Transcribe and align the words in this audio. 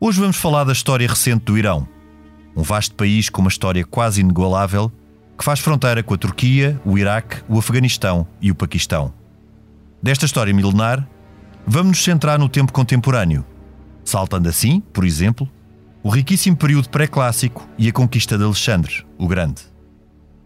Hoje 0.00 0.20
vamos 0.20 0.36
falar 0.36 0.62
da 0.62 0.72
história 0.72 1.08
recente 1.08 1.44
do 1.46 1.58
Irão, 1.58 1.88
um 2.54 2.62
vasto 2.62 2.94
país 2.94 3.28
com 3.28 3.40
uma 3.40 3.48
história 3.48 3.84
quase 3.84 4.20
inigualável 4.20 4.92
que 5.36 5.42
faz 5.44 5.58
fronteira 5.58 6.04
com 6.04 6.14
a 6.14 6.16
Turquia, 6.16 6.80
o 6.84 6.96
Iraque, 6.96 7.42
o 7.48 7.58
Afeganistão 7.58 8.24
e 8.40 8.48
o 8.48 8.54
Paquistão. 8.54 9.12
Desta 10.00 10.24
história 10.24 10.54
milenar, 10.54 11.04
vamos 11.66 11.88
nos 11.88 12.04
centrar 12.04 12.38
no 12.38 12.48
tempo 12.48 12.72
contemporâneo, 12.72 13.44
saltando 14.04 14.48
assim, 14.48 14.78
por 14.92 15.04
exemplo, 15.04 15.50
o 16.00 16.10
riquíssimo 16.10 16.56
período 16.56 16.88
pré-clássico 16.90 17.68
e 17.76 17.88
a 17.88 17.92
conquista 17.92 18.38
de 18.38 18.44
Alexandre, 18.44 19.04
o 19.18 19.26
Grande. 19.26 19.62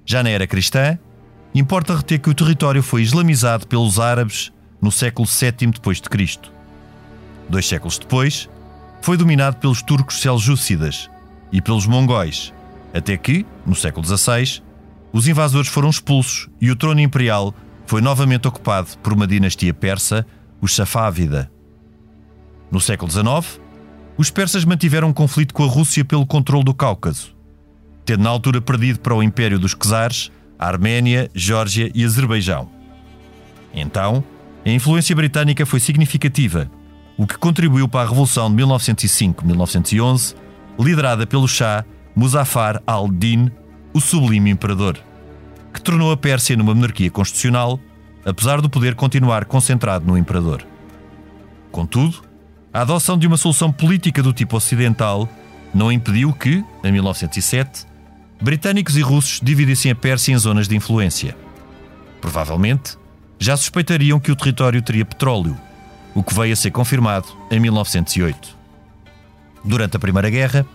Já 0.07 0.23
na 0.23 0.31
era 0.31 0.47
cristã, 0.47 0.99
importa 1.55 1.95
reter 1.95 2.19
que 2.23 2.31
o 2.31 2.35
território 2.35 2.83
foi 2.83 3.03
islamizado 3.03 3.67
pelos 3.67 4.01
árabes 4.01 4.51
no 4.81 4.91
século 4.91 5.29
VII 5.29 5.73
d.C. 5.73 6.39
Dois 7.51 7.69
séculos 7.69 7.99
depois, 7.99 8.49
foi 9.03 9.17
dominado 9.17 9.57
pelos 9.57 9.83
turcos 9.83 10.21
seljúcidas 10.21 11.11
e 11.51 11.61
pelos 11.61 11.87
mongóis, 11.87 12.55
até 12.95 13.17
que, 13.17 13.45
no 13.67 13.75
século 13.75 14.07
XVI, 14.07 14.63
os 15.13 15.27
invasores 15.27 15.69
foram 15.69 15.91
expulsos 15.91 16.49
e 16.61 16.71
o 16.71 16.77
trono 16.77 17.01
imperial 17.01 17.53
foi 17.85 18.01
novamente 18.01 18.47
ocupado 18.47 18.97
por 19.03 19.13
uma 19.13 19.27
dinastia 19.27 19.75
persa, 19.75 20.25
os 20.61 20.75
Safávida. 20.75 21.51
No 22.71 22.81
século 22.81 23.11
XIX, 23.11 23.61
os 24.17 24.31
persas 24.31 24.65
mantiveram 24.65 25.09
um 25.09 25.13
conflito 25.13 25.53
com 25.53 25.65
a 25.65 25.69
Rússia 25.69 26.05
pelo 26.05 26.25
controle 26.25 26.65
do 26.65 26.73
Cáucaso, 26.73 27.35
tendo 28.05 28.23
na 28.23 28.31
altura 28.31 28.61
perdido 28.61 29.01
para 29.01 29.15
o 29.15 29.23
Império 29.23 29.59
dos 29.59 29.75
Czares 29.75 30.31
a 30.57 30.69
Arménia, 30.69 31.29
Geórgia 31.35 31.91
e 31.93 32.05
Azerbaijão. 32.05 32.71
Então, 33.75 34.23
a 34.65 34.71
influência 34.71 35.17
britânica 35.17 35.67
foi 35.67 35.81
significativa 35.81 36.71
o 37.17 37.27
que 37.27 37.37
contribuiu 37.37 37.89
para 37.89 38.03
a 38.03 38.09
Revolução 38.09 38.51
de 38.55 38.63
1905-1911, 38.63 40.35
liderada 40.79 41.27
pelo 41.27 41.47
Shah 41.47 41.85
Muzaffar 42.15 42.83
al-Din, 42.87 43.51
o 43.95 44.01
Sublime 44.01 44.51
Imperador, 44.51 44.99
que 45.73 45.81
tornou 45.81 46.13
a 46.13 46.17
Pérsia 46.17 46.57
numa 46.57 46.75
monarquia 46.75 47.11
constitucional, 47.11 47.79
apesar 48.25 48.61
do 48.61 48.71
poder 48.71 48.95
continuar 48.95 49.45
concentrado 49.45 50.07
no 50.07 50.17
imperador. 50.17 50.67
Contudo, 51.71 52.23
a 52.73 52.83
adoção 52.83 53.19
de 53.19 53.27
uma 53.27 53.37
solução 53.37 53.73
política 53.73 54.23
do 54.23 54.33
tipo 54.33 54.57
ocidental 54.57 55.29
não 55.75 55.91
impediu 55.91 56.33
que, 56.33 56.65
em 56.85 56.93
1907, 56.93 57.87
britânicos 58.41 58.97
e 58.97 59.03
russos 59.03 59.41
dividissem 59.43 59.91
a 59.91 59.95
Pérsia 59.95 60.33
em 60.33 60.39
zonas 60.39 60.69
de 60.69 60.77
influência. 60.77 61.37
Provavelmente, 62.21 62.97
já 63.39 63.57
suspeitariam 63.57 64.21
que 64.21 64.31
o 64.31 64.37
território 64.37 64.83
teria 64.83 65.05
petróleo 65.05 65.57
o 66.15 66.23
que 66.23 66.35
veio 66.35 66.53
a 66.53 66.57
ser 66.57 66.71
confirmado 66.71 67.29
em 67.51 67.59
1908. 67.61 68.57
Durante 69.65 69.97
a 69.97 70.01
Primeira 70.01 70.29
Guerra, 70.29 70.67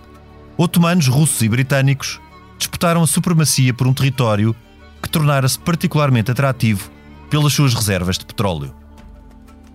otomanos, 0.58 1.08
russos 1.08 1.42
e 1.42 1.50
britânicos 1.50 2.20
disputaram 2.58 3.04
a 3.04 3.08
supremacia 3.08 3.74
por 3.74 3.88
um 3.88 3.94
território 3.94 4.56
que 5.02 5.10
tornara-se 5.10 5.60
particularmente 5.60 6.32
atrativo 6.32 6.90
pelas 7.30 7.54
suas 7.54 7.74
reservas 7.74 8.18
de 8.18 8.26
petróleo. 8.26 8.74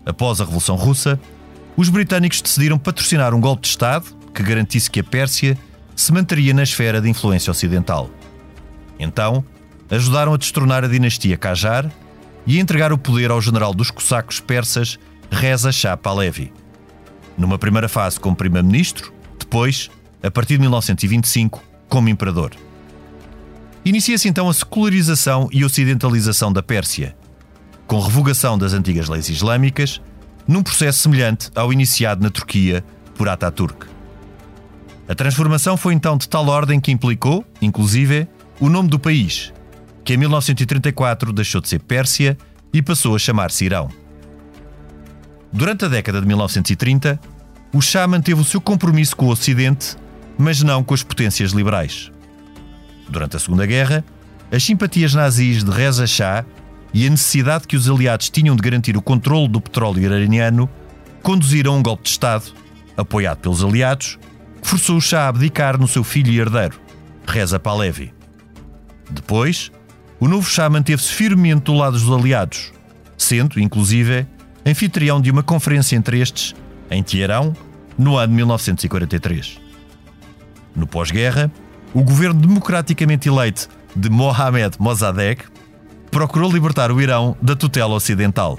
Após 0.05 0.41
a 0.41 0.45
Revolução 0.45 0.77
Russa, 0.77 1.21
os 1.77 1.89
britânicos 1.89 2.41
decidiram 2.41 2.79
patrocinar 2.79 3.35
um 3.35 3.41
golpe 3.41 3.63
de 3.63 3.69
Estado 3.69 4.07
que 4.35 4.43
garantisse 4.43 4.91
que 4.91 5.01
a 5.01 5.05
Pérsia 5.05 5.57
se 5.95 6.13
manteria 6.13 6.53
na 6.55 6.63
esfera 6.63 7.01
de 7.01 7.09
influência 7.09 7.51
ocidental. 7.51 8.11
Então, 8.99 9.45
ajudaram 9.91 10.35
a 10.35 10.37
destronar 10.37 10.85
a 10.85 10.89
dinastia 10.89 11.37
Qajar 11.37 11.91
e 12.47 12.59
a 12.59 12.61
entregar 12.61 12.93
o 12.93 12.99
poder 12.99 13.31
ao 13.31 13.41
general 13.41 13.75
dos 13.75 13.91
cossacos 13.91 14.41
persas 14.41 14.99
Reza 15.33 15.73
Shah 15.73 15.97
Pahlavi. 15.97 16.53
Numa 17.39 17.59
primeira 17.59 17.89
fase 17.89 18.21
como 18.21 18.37
primeiro-ministro, 18.37 19.13
depois, 19.39 19.91
a 20.23 20.31
partir 20.31 20.55
de 20.55 20.61
1925, 20.61 21.65
como 21.89 22.11
imperador. 22.11 22.53
Inicia-se 23.83 24.29
então 24.29 24.49
a 24.49 24.55
secularização 24.55 25.49
e 25.51 25.65
ocidentalização 25.65 26.53
da 26.53 26.63
Pérsia, 26.63 27.17
com 27.87 27.99
revogação 27.99 28.59
das 28.59 28.75
antigas 28.75 29.09
leis 29.09 29.31
islâmicas, 29.31 30.03
num 30.47 30.63
processo 30.63 30.99
semelhante 30.99 31.51
ao 31.55 31.73
iniciado 31.73 32.23
na 32.23 32.29
Turquia 32.29 32.85
por 33.15 33.27
Ataturk. 33.27 33.87
A 35.09 35.15
transformação 35.15 35.79
foi 35.79 35.95
então 35.95 36.17
de 36.17 36.29
tal 36.29 36.47
ordem 36.47 36.79
que 36.79 36.93
implicou, 36.93 37.45
inclusive, 37.61 38.29
o 38.61 38.69
nome 38.69 38.91
do 38.91 38.99
país, 38.99 39.51
que 40.05 40.13
em 40.13 40.19
1934 40.19 41.33
deixou 41.33 41.61
de 41.61 41.71
ser 41.71 41.81
Pérsia 41.81 42.37
e 42.73 42.83
passou 42.83 43.17
a 43.17 43.19
chamar-se 43.19 43.65
Irão. 43.65 44.02
Durante 45.53 45.85
a 45.85 45.89
década 45.89 46.19
de 46.21 46.27
1930, 46.27 47.21
o 47.75 47.81
Shah 47.83 48.09
manteve 48.09 48.41
o 48.41 48.45
seu 48.45 48.61
compromisso 48.61 49.15
com 49.15 49.27
o 49.27 49.31
Ocidente, 49.31 49.97
mas 50.39 50.63
não 50.63 50.83
com 50.83 50.95
as 50.95 51.03
potências 51.03 51.53
liberais. 51.53 52.11
Durante 53.09 53.37
a 53.37 53.39
Segunda 53.39 53.67
Guerra, 53.67 54.03
as 54.51 54.65
simpatias 54.65 55.13
nazis 55.13 55.63
de 55.63 55.71
Reza 55.71 56.07
Shah 56.07 56.45
e 56.95 57.07
a 57.07 57.11
necessidade 57.11 57.67
que 57.67 57.77
os 57.77 57.89
aliados 57.89 58.31
tinham 58.31 58.57
de 58.57 58.63
garantir 58.63 58.97
o 58.97 59.03
controle 59.03 59.49
do 59.49 59.61
petróleo 59.61 60.03
iraniano 60.03 60.69
conduziram 61.23 61.75
a 61.75 61.77
um 61.77 61.83
golpe 61.83 62.05
de 62.05 62.11
Estado, 62.11 62.47
apoiado 62.97 63.39
pelos 63.39 63.63
aliados, 63.63 64.19
que 64.63 64.69
forçou 64.69 64.97
o 64.97 65.01
Shah 65.01 65.25
a 65.25 65.29
abdicar 65.29 65.79
no 65.79 65.87
seu 65.87 66.03
filho 66.03 66.33
e 66.33 66.39
herdeiro, 66.39 66.81
Reza 67.27 67.61
Pahlavi. 67.61 68.13
Depois, 69.11 69.71
o 70.19 70.27
novo 70.27 70.49
Shah 70.49 70.71
manteve-se 70.71 71.13
firmemente 71.13 71.65
do 71.65 71.75
lado 71.75 71.99
dos 71.99 72.11
aliados, 72.11 72.73
sendo, 73.19 73.61
inclusive, 73.61 74.27
anfitrião 74.65 75.21
de 75.21 75.31
uma 75.31 75.43
conferência 75.43 75.97
entre 75.97 76.21
estes, 76.21 76.55
em 76.91 77.03
Teherão, 77.03 77.55
no 77.99 78.17
ano 78.17 78.29
de 78.29 78.35
1943. 78.37 79.61
No 80.75 80.87
pós-guerra, 80.87 81.51
o 81.93 82.03
governo 82.03 82.41
democraticamente 82.41 83.29
eleito 83.29 83.69
de 83.95 84.09
Mohamed 84.09 84.77
Mossadegh 84.79 85.45
procurou 86.11 86.51
libertar 86.51 86.91
o 86.91 87.01
Irão 87.01 87.37
da 87.41 87.55
tutela 87.55 87.95
ocidental. 87.95 88.59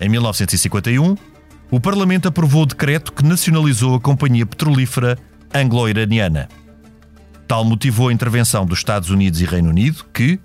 Em 0.00 0.08
1951, 0.08 1.16
o 1.70 1.78
Parlamento 1.80 2.28
aprovou 2.28 2.62
o 2.62 2.66
decreto 2.66 3.12
que 3.12 3.24
nacionalizou 3.24 3.94
a 3.94 4.00
companhia 4.00 4.44
petrolífera 4.44 5.18
anglo-iraniana. 5.54 6.48
Tal 7.46 7.64
motivou 7.64 8.08
a 8.08 8.12
intervenção 8.12 8.64
dos 8.64 8.78
Estados 8.78 9.10
Unidos 9.10 9.40
e 9.40 9.44
Reino 9.44 9.70
Unido, 9.70 10.04
que, 10.12 10.38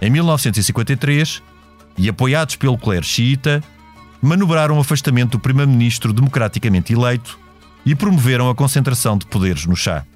em 0.00 0.10
1953, 0.10 1.42
e 1.98 2.08
apoiados 2.08 2.56
pelo 2.56 2.78
clero 2.78 3.04
xiita, 3.04 3.62
manobraram 4.22 4.78
o 4.78 4.80
afastamento 4.80 5.32
do 5.32 5.40
primeiro-ministro 5.40 6.12
democraticamente 6.12 6.92
eleito 6.92 7.38
e 7.84 7.94
promoveram 7.94 8.48
a 8.48 8.54
concentração 8.54 9.18
de 9.18 9.26
poderes 9.26 9.66
no 9.66 9.74
chá. 9.74 10.06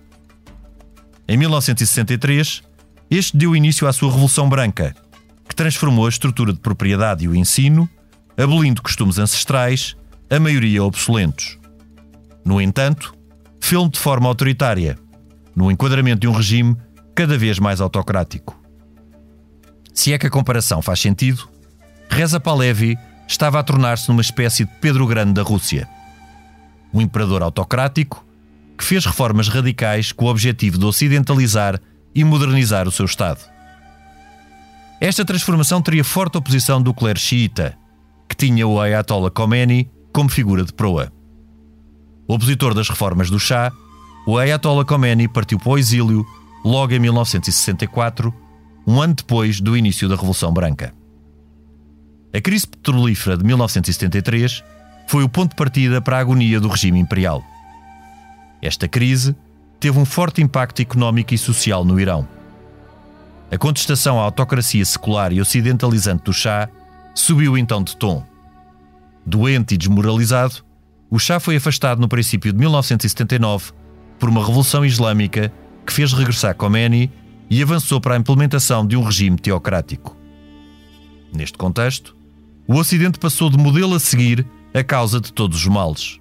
Em 1.26 1.36
1963, 1.36 2.62
este 3.10 3.36
deu 3.36 3.56
início 3.56 3.88
à 3.88 3.92
sua 3.92 4.10
Revolução 4.10 4.48
Branca, 4.48 4.94
que 5.48 5.56
transformou 5.56 6.06
a 6.06 6.08
estrutura 6.08 6.52
de 6.52 6.60
propriedade 6.60 7.24
e 7.24 7.28
o 7.28 7.34
ensino, 7.34 7.88
abolindo 8.36 8.80
costumes 8.80 9.18
ancestrais, 9.18 9.96
a 10.30 10.38
maioria 10.38 10.84
obsolentos. 10.84 11.58
No 12.44 12.60
entanto, 12.60 13.12
fê-lo 13.60 13.88
de 13.88 13.98
forma 13.98 14.28
autoritária, 14.28 14.97
no 15.54 15.68
enquadramento 15.68 16.20
de 16.20 16.28
um 16.28 16.32
regime 16.32 16.76
cada 17.12 17.36
vez 17.36 17.59
mais 17.59 17.80
autocrático. 17.80 18.60
Se 19.92 20.12
é 20.12 20.18
que 20.18 20.26
a 20.26 20.30
comparação 20.30 20.80
faz 20.80 21.00
sentido, 21.00 21.48
Reza 22.09 22.38
Pahlavi 22.38 22.97
estava 23.26 23.58
a 23.58 23.62
tornar-se 23.62 24.08
numa 24.08 24.20
espécie 24.20 24.64
de 24.64 24.70
Pedro 24.80 25.06
Grande 25.06 25.32
da 25.32 25.42
Rússia. 25.42 25.88
Um 26.92 27.00
imperador 27.00 27.42
autocrático 27.42 28.24
que 28.76 28.84
fez 28.84 29.04
reformas 29.04 29.48
radicais 29.48 30.12
com 30.12 30.26
o 30.26 30.28
objetivo 30.28 30.78
de 30.78 30.84
ocidentalizar 30.84 31.80
e 32.14 32.24
modernizar 32.24 32.86
o 32.86 32.92
seu 32.92 33.06
Estado. 33.06 33.40
Esta 35.00 35.24
transformação 35.24 35.82
teria 35.82 36.04
forte 36.04 36.38
oposição 36.38 36.80
do 36.80 36.94
clero 36.94 37.18
xiita, 37.18 37.76
que 38.28 38.36
tinha 38.36 38.66
o 38.66 38.80
Ayatollah 38.80 39.30
Khomeini 39.30 39.90
como 40.12 40.30
figura 40.30 40.64
de 40.64 40.72
proa. 40.72 41.12
Opositor 42.26 42.74
das 42.74 42.88
reformas 42.88 43.30
do 43.30 43.38
Shah, 43.38 43.72
o 44.26 44.38
Ayatollah 44.38 44.84
Khomeini 44.84 45.28
partiu 45.28 45.58
para 45.58 45.70
o 45.70 45.78
exílio 45.78 46.26
logo 46.64 46.92
em 46.92 46.98
1964, 46.98 48.34
um 48.86 49.00
ano 49.00 49.14
depois 49.14 49.60
do 49.60 49.76
início 49.76 50.08
da 50.08 50.16
Revolução 50.16 50.52
Branca. 50.52 50.94
A 52.34 52.40
crise 52.40 52.66
petrolífera 52.66 53.36
de 53.36 53.44
1973 53.44 54.62
foi 55.06 55.22
o 55.22 55.28
ponto 55.28 55.50
de 55.50 55.56
partida 55.56 56.00
para 56.00 56.16
a 56.16 56.20
agonia 56.20 56.60
do 56.60 56.68
regime 56.68 56.98
imperial. 56.98 57.42
Esta 58.60 58.88
crise 58.88 59.34
teve 59.78 59.98
um 59.98 60.04
forte 60.04 60.42
impacto 60.42 60.82
económico 60.82 61.34
e 61.34 61.38
social 61.38 61.84
no 61.84 62.00
Irão. 62.00 62.26
A 63.50 63.56
contestação 63.56 64.18
à 64.18 64.24
autocracia 64.24 64.84
secular 64.84 65.32
e 65.32 65.40
ocidentalizante 65.40 66.24
do 66.24 66.32
Shah 66.32 66.68
subiu 67.14 67.56
então 67.56 67.82
de 67.82 67.96
tom. 67.96 68.24
Doente 69.24 69.74
e 69.74 69.78
desmoralizado, 69.78 70.64
o 71.08 71.18
Shah 71.18 71.38
foi 71.38 71.56
afastado 71.56 72.00
no 72.00 72.08
princípio 72.08 72.52
de 72.52 72.58
1979 72.58 73.72
por 74.18 74.28
uma 74.28 74.44
revolução 74.44 74.84
islâmica 74.84 75.52
que 75.86 75.92
fez 75.92 76.12
regressar 76.12 76.56
Khomeini 76.56 77.10
e 77.48 77.62
avançou 77.62 78.00
para 78.00 78.14
a 78.14 78.18
implementação 78.18 78.84
de 78.84 78.96
um 78.96 79.02
regime 79.02 79.36
teocrático. 79.36 80.16
Neste 81.32 81.56
contexto, 81.56 82.16
o 82.66 82.74
Ocidente 82.74 83.18
passou 83.18 83.48
de 83.48 83.57
modelo 83.57 83.95
a 83.95 84.01
seguir 84.01 84.47
a 84.74 84.83
causa 84.83 85.21
de 85.21 85.33
todos 85.33 85.59
os 85.59 85.66
males. 85.66 86.21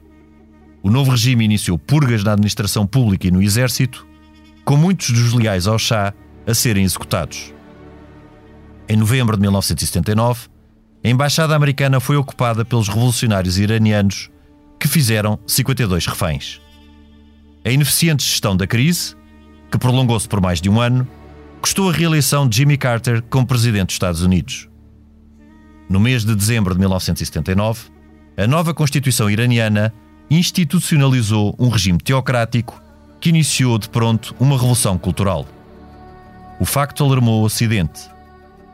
O 0.84 0.92
novo 0.92 1.12
regime 1.12 1.44
iniciou 1.44 1.80
purgas 1.80 2.24
na 2.24 2.34
administração 2.34 2.86
pública 2.86 3.28
e 3.28 3.32
no 3.32 3.42
exército, 3.42 4.06
com 4.64 4.78
muitos 4.78 5.10
dos 5.10 5.34
leais 5.34 5.66
ao 5.66 5.80
Shah 5.80 6.14
a 6.46 6.54
serem 6.54 6.84
executados. 6.84 7.54
Em 8.88 8.96
novembro 8.96 9.36
de 9.36 9.42
1979, 9.42 10.48
a 11.04 11.10
embaixada 11.10 11.56
americana 11.56 12.00
foi 12.00 12.18
ocupada 12.18 12.64
pelos 12.64 12.88
revolucionários 12.88 13.58
iranianos 13.58 14.30
que 14.80 14.88
fizeram 14.88 15.40
52 15.48 16.06
reféns. 16.06 16.62
A 17.64 17.72
ineficiente 17.72 18.24
gestão 18.24 18.56
da 18.56 18.68
crise, 18.68 19.16
que 19.72 19.80
prolongou-se 19.80 20.28
por 20.28 20.40
mais 20.40 20.62
de 20.62 20.70
um 20.70 20.80
ano, 20.80 21.08
custou 21.60 21.90
a 21.90 21.94
reeleição 21.94 22.48
de 22.48 22.58
Jimmy 22.58 22.78
Carter 22.78 23.24
como 23.24 23.48
presidente 23.48 23.88
dos 23.88 23.96
Estados 23.96 24.22
Unidos. 24.22 24.70
No 25.88 26.00
mês 26.00 26.26
de 26.26 26.36
dezembro 26.36 26.74
de 26.74 26.80
1979, 26.80 27.92
a 28.38 28.48
nova 28.48 28.74
Constituição 28.74 29.30
iraniana 29.30 29.94
institucionalizou 30.30 31.56
um 31.60 31.70
regime 31.70 32.00
teocrático 32.00 32.82
que 33.22 33.30
iniciou 33.30 33.78
de 33.78 33.88
pronto 33.90 34.36
uma 34.40 34.56
revolução 34.56 34.98
cultural. 34.98 35.46
O 36.60 36.66
facto 36.66 37.04
alarmou 37.04 37.42
o 37.42 37.46
Ocidente, 37.46 38.10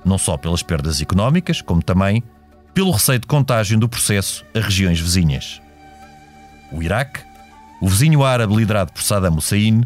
não 0.05 0.17
só 0.17 0.37
pelas 0.37 0.63
perdas 0.63 1.01
económicas, 1.01 1.61
como 1.61 1.83
também 1.83 2.23
pelo 2.73 2.91
receio 2.91 3.19
de 3.19 3.27
contágio 3.27 3.77
do 3.77 3.89
processo 3.89 4.45
a 4.55 4.59
regiões 4.59 4.99
vizinhas. 4.99 5.61
O 6.71 6.81
Iraque, 6.81 7.19
o 7.81 7.89
vizinho 7.89 8.23
árabe 8.23 8.55
liderado 8.55 8.93
por 8.93 9.01
Saddam 9.01 9.35
Hussein, 9.35 9.83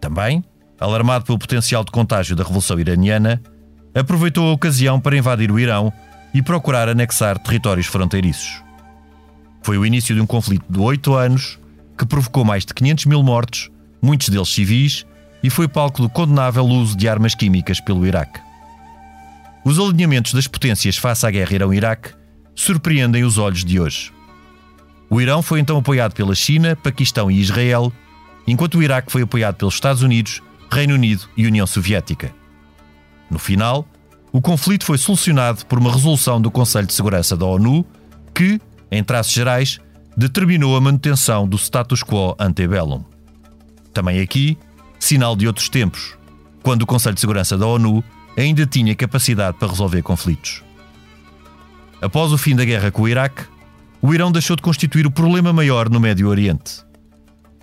também, 0.00 0.44
alarmado 0.78 1.24
pelo 1.24 1.38
potencial 1.38 1.82
de 1.82 1.90
contágio 1.90 2.36
da 2.36 2.44
Revolução 2.44 2.78
Iraniana, 2.78 3.42
aproveitou 3.94 4.48
a 4.48 4.52
ocasião 4.52 5.00
para 5.00 5.16
invadir 5.16 5.50
o 5.50 5.58
Irão 5.58 5.92
e 6.34 6.42
procurar 6.42 6.88
anexar 6.88 7.38
territórios 7.38 7.86
fronteiriços. 7.86 8.62
Foi 9.62 9.78
o 9.78 9.86
início 9.86 10.14
de 10.14 10.20
um 10.20 10.26
conflito 10.26 10.64
de 10.68 10.78
oito 10.80 11.14
anos 11.14 11.58
que 11.96 12.04
provocou 12.04 12.44
mais 12.44 12.66
de 12.66 12.74
500 12.74 13.06
mil 13.06 13.22
mortos, 13.22 13.70
muitos 14.02 14.28
deles 14.28 14.48
civis, 14.48 15.06
e 15.42 15.48
foi 15.48 15.68
palco 15.68 16.02
do 16.02 16.10
condenável 16.10 16.64
uso 16.64 16.96
de 16.96 17.08
armas 17.08 17.34
químicas 17.34 17.80
pelo 17.80 18.06
Iraque. 18.06 18.40
Os 19.64 19.78
alinhamentos 19.78 20.34
das 20.34 20.46
potências 20.46 20.96
face 20.96 21.26
à 21.26 21.30
guerra 21.30 21.54
Irão-Iraque 21.54 22.10
surpreendem 22.54 23.24
os 23.24 23.38
olhos 23.38 23.64
de 23.64 23.80
hoje. 23.80 24.12
O 25.08 25.20
Irão 25.20 25.42
foi 25.42 25.60
então 25.60 25.78
apoiado 25.78 26.14
pela 26.14 26.34
China, 26.34 26.76
Paquistão 26.76 27.30
e 27.30 27.40
Israel, 27.40 27.92
enquanto 28.46 28.78
o 28.78 28.82
Iraque 28.82 29.12
foi 29.12 29.22
apoiado 29.22 29.56
pelos 29.56 29.74
Estados 29.74 30.02
Unidos, 30.02 30.42
Reino 30.70 30.94
Unido 30.94 31.28
e 31.36 31.46
União 31.46 31.66
Soviética. 31.66 32.34
No 33.30 33.38
final, 33.38 33.86
o 34.34 34.42
conflito 34.42 34.84
foi 34.84 34.98
solucionado 34.98 35.64
por 35.66 35.78
uma 35.78 35.92
resolução 35.92 36.40
do 36.40 36.50
Conselho 36.50 36.88
de 36.88 36.92
Segurança 36.92 37.36
da 37.36 37.46
ONU 37.46 37.86
que, 38.34 38.60
em 38.90 39.04
traços 39.04 39.32
gerais, 39.32 39.78
determinou 40.16 40.76
a 40.76 40.80
manutenção 40.80 41.46
do 41.46 41.56
status 41.56 42.02
quo 42.02 42.34
antebellum. 42.36 43.04
Também 43.92 44.18
aqui, 44.18 44.58
sinal 44.98 45.36
de 45.36 45.46
outros 45.46 45.68
tempos, 45.68 46.16
quando 46.64 46.82
o 46.82 46.86
Conselho 46.86 47.14
de 47.14 47.20
Segurança 47.20 47.56
da 47.56 47.64
ONU 47.64 48.02
ainda 48.36 48.66
tinha 48.66 48.92
capacidade 48.96 49.56
para 49.56 49.68
resolver 49.68 50.02
conflitos. 50.02 50.64
Após 52.02 52.32
o 52.32 52.36
fim 52.36 52.56
da 52.56 52.64
guerra 52.64 52.90
com 52.90 53.02
o 53.02 53.08
Iraque, 53.08 53.44
o 54.02 54.12
Irão 54.12 54.32
deixou 54.32 54.56
de 54.56 54.62
constituir 54.62 55.06
o 55.06 55.12
problema 55.12 55.52
maior 55.52 55.88
no 55.88 56.00
Médio 56.00 56.26
Oriente. 56.26 56.84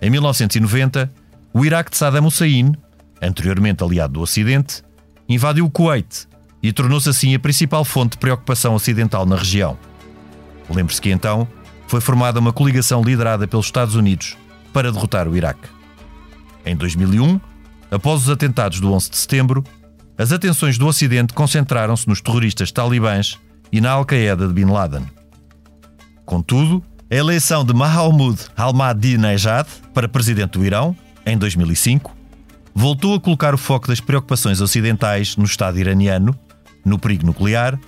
Em 0.00 0.08
1990, 0.08 1.12
o 1.52 1.66
Iraque 1.66 1.90
de 1.90 1.98
Saddam 1.98 2.24
Hussein, 2.24 2.72
anteriormente 3.20 3.84
aliado 3.84 4.14
do 4.14 4.22
Ocidente, 4.22 4.82
invadiu 5.28 5.66
o 5.66 5.70
Kuwait 5.70 6.31
e 6.62 6.72
tornou-se 6.72 7.08
assim 7.08 7.34
a 7.34 7.38
principal 7.38 7.84
fonte 7.84 8.12
de 8.12 8.18
preocupação 8.18 8.74
ocidental 8.74 9.26
na 9.26 9.36
região. 9.36 9.76
Lembre-se 10.70 11.00
que 11.00 11.10
então 11.10 11.46
foi 11.86 12.00
formada 12.00 12.38
uma 12.38 12.52
coligação 12.52 13.02
liderada 13.02 13.46
pelos 13.46 13.66
Estados 13.66 13.94
Unidos 13.94 14.36
para 14.72 14.92
derrotar 14.92 15.28
o 15.28 15.36
Iraque. 15.36 15.68
Em 16.64 16.76
2001, 16.76 17.40
após 17.90 18.22
os 18.22 18.30
atentados 18.30 18.80
do 18.80 18.92
11 18.92 19.10
de 19.10 19.16
setembro, 19.16 19.64
as 20.16 20.32
atenções 20.32 20.78
do 20.78 20.86
Ocidente 20.86 21.34
concentraram-se 21.34 22.08
nos 22.08 22.20
terroristas 22.20 22.70
talibãs 22.70 23.38
e 23.70 23.80
na 23.80 23.90
Al-Qaeda 23.90 24.46
de 24.46 24.54
Bin 24.54 24.66
Laden. 24.66 25.04
Contudo, 26.24 26.82
a 27.10 27.14
eleição 27.14 27.64
de 27.64 27.74
Mahmoud 27.74 28.40
Ahmadinejad 28.56 29.66
para 29.92 30.08
presidente 30.08 30.52
do 30.52 30.64
Irão, 30.64 30.96
em 31.26 31.36
2005, 31.36 32.16
voltou 32.74 33.14
a 33.14 33.20
colocar 33.20 33.54
o 33.54 33.58
foco 33.58 33.88
das 33.88 34.00
preocupações 34.00 34.60
ocidentais 34.60 35.36
no 35.36 35.44
Estado 35.44 35.78
iraniano, 35.78 36.34
no 36.84 36.98
perigo 36.98 37.26
nuclear, 37.26 37.78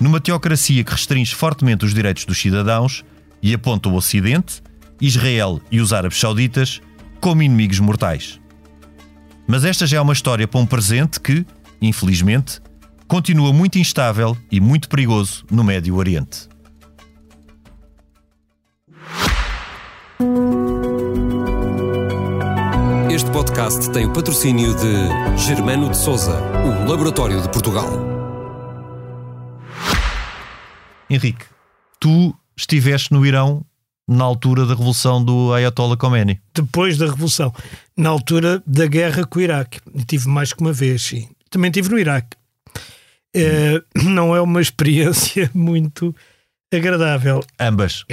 numa 0.00 0.20
teocracia 0.20 0.84
que 0.84 0.92
restringe 0.92 1.34
fortemente 1.34 1.84
os 1.84 1.92
direitos 1.92 2.24
dos 2.24 2.38
cidadãos 2.38 3.04
e 3.42 3.54
aponta 3.54 3.88
o 3.88 3.94
Ocidente, 3.94 4.62
Israel 5.00 5.60
e 5.70 5.80
os 5.80 5.92
árabes 5.92 6.18
sauditas 6.18 6.80
como 7.20 7.42
inimigos 7.42 7.80
mortais. 7.80 8.40
Mas 9.46 9.64
esta 9.64 9.86
já 9.86 9.98
é 9.98 10.00
uma 10.00 10.12
história 10.12 10.46
para 10.46 10.60
um 10.60 10.66
presente 10.66 11.18
que, 11.18 11.44
infelizmente, 11.80 12.60
continua 13.06 13.52
muito 13.52 13.78
instável 13.78 14.36
e 14.50 14.60
muito 14.60 14.88
perigoso 14.88 15.44
no 15.50 15.64
Médio 15.64 15.96
Oriente. 15.96 16.48
Este 23.10 23.30
podcast 23.30 23.90
tem 23.90 24.06
o 24.06 24.12
patrocínio 24.12 24.76
de 24.76 25.38
Germano 25.42 25.88
de 25.90 25.96
Souza, 25.96 26.40
o 26.84 26.88
Laboratório 26.88 27.40
de 27.40 27.48
Portugal. 27.48 28.07
Henrique, 31.08 31.44
tu 32.00 32.34
estiveste 32.56 33.12
no 33.12 33.24
Irão 33.24 33.64
na 34.08 34.24
altura 34.24 34.64
da 34.64 34.74
revolução 34.74 35.22
do 35.22 35.52
Ayatollah 35.52 35.96
Khomeini. 35.96 36.40
Depois 36.54 36.96
da 36.96 37.06
revolução, 37.06 37.52
na 37.94 38.08
altura 38.08 38.62
da 38.66 38.86
guerra 38.86 39.26
com 39.26 39.38
o 39.38 39.42
Iraque. 39.42 39.80
Tive 40.06 40.28
mais 40.28 40.52
que 40.52 40.62
uma 40.62 40.72
vez, 40.72 41.02
sim. 41.02 41.28
Também 41.50 41.70
tive 41.70 41.90
no 41.90 41.98
Iraque. 41.98 42.36
É, 43.34 43.82
não 44.02 44.34
é 44.34 44.40
uma 44.40 44.62
experiência 44.62 45.50
muito 45.54 46.14
agradável. 46.72 47.44
Ambas. 47.60 48.04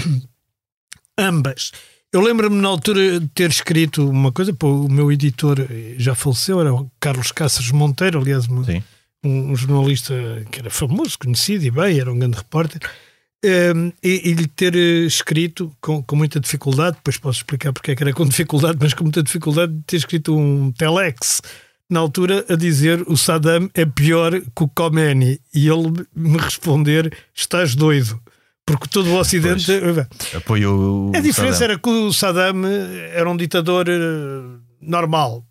Ambas. 1.18 1.72
Eu 2.12 2.22
lembro-me 2.22 2.62
na 2.62 2.68
altura 2.68 3.20
de 3.20 3.28
ter 3.30 3.50
escrito 3.50 4.10
uma 4.10 4.32
coisa, 4.32 4.54
pô, 4.54 4.86
o 4.86 4.92
meu 4.92 5.12
editor 5.12 5.58
já 5.98 6.16
faleceu, 6.16 6.62
era 6.62 6.74
o 6.74 6.90
Carlos 7.00 7.32
Cáceres 7.32 7.72
Monteiro, 7.72 8.20
aliás, 8.20 8.48
um, 8.48 8.64
um, 9.28 9.56
jornalista 9.56 10.14
que 10.52 10.60
era 10.60 10.70
famoso, 10.70 11.18
conhecido 11.18 11.66
e 11.66 11.72
bem, 11.72 12.00
era 12.00 12.12
um 12.12 12.18
grande 12.18 12.38
repórter, 12.38 12.82
um, 13.44 13.92
e, 14.04 14.30
e 14.30 14.34
lhe 14.34 14.48
ter 14.48 14.76
escrito 14.76 15.72
com, 15.82 16.02
com 16.02 16.16
muita 16.16 16.40
dificuldade, 16.40 16.98
depois 16.98 17.18
posso 17.18 17.40
explicar 17.40 17.74
porque 17.74 17.92
é 17.92 17.96
que 17.96 18.04
era 18.04 18.14
com 18.14 18.26
dificuldade, 18.28 18.78
mas 18.80 18.94
com 18.94 19.04
muita 19.04 19.22
dificuldade, 19.22 19.74
de 19.74 19.84
ter 19.84 19.98
escrito 19.98 20.36
um 20.36 20.72
telex 20.72 21.42
na 21.90 22.00
altura 22.00 22.44
a 22.50 22.56
dizer 22.56 23.04
o 23.08 23.16
Saddam 23.16 23.70
é 23.74 23.86
pior 23.86 24.32
que 24.42 24.64
o 24.64 24.68
Khomeini 24.68 25.40
e 25.54 25.68
ele 25.68 25.94
me 26.16 26.38
responder 26.38 27.16
estás 27.34 27.76
doido 27.76 28.20
porque 28.66 28.88
todo 28.88 29.12
o 29.12 29.20
Ocidente 29.20 29.72
apoiou. 30.36 31.12
A 31.16 31.20
diferença 31.20 31.60
Saddam. 31.60 31.74
era 31.74 31.80
que 31.80 31.90
o 31.90 32.12
Saddam 32.12 32.66
era 33.14 33.30
um 33.30 33.38
ditador 33.38 33.86
eh, 34.86 34.90
normal, 34.90 35.46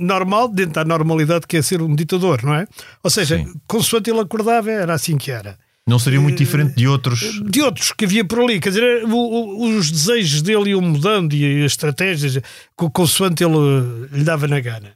normal 0.00 0.48
dentro 0.48 0.74
da 0.74 0.84
normalidade 0.84 1.46
que 1.46 1.56
é 1.56 1.62
ser 1.62 1.82
um 1.82 1.94
ditador, 1.94 2.42
não 2.42 2.54
é? 2.54 2.66
Ou 3.02 3.10
seja, 3.10 3.38
Sim. 3.38 3.54
consoante 3.66 4.10
ele 4.10 4.20
acordava, 4.20 4.70
era 4.70 4.94
assim 4.94 5.16
que 5.16 5.30
era. 5.30 5.58
Não 5.86 5.98
seria 5.98 6.20
muito 6.20 6.36
diferente 6.36 6.74
de 6.74 6.86
outros. 6.86 7.20
De 7.42 7.62
outros 7.62 7.92
que 7.92 8.04
havia 8.04 8.22
por 8.22 8.40
ali. 8.40 8.60
Quer 8.60 8.68
dizer, 8.68 9.04
os 9.06 9.90
desejos 9.90 10.42
dele 10.42 10.70
iam 10.70 10.82
mudando 10.82 11.32
e 11.32 11.64
as 11.64 11.72
estratégias, 11.72 12.38
consoante 12.76 13.42
ele 13.42 14.08
lhe 14.12 14.22
dava 14.22 14.46
na 14.46 14.60
gana. 14.60 14.92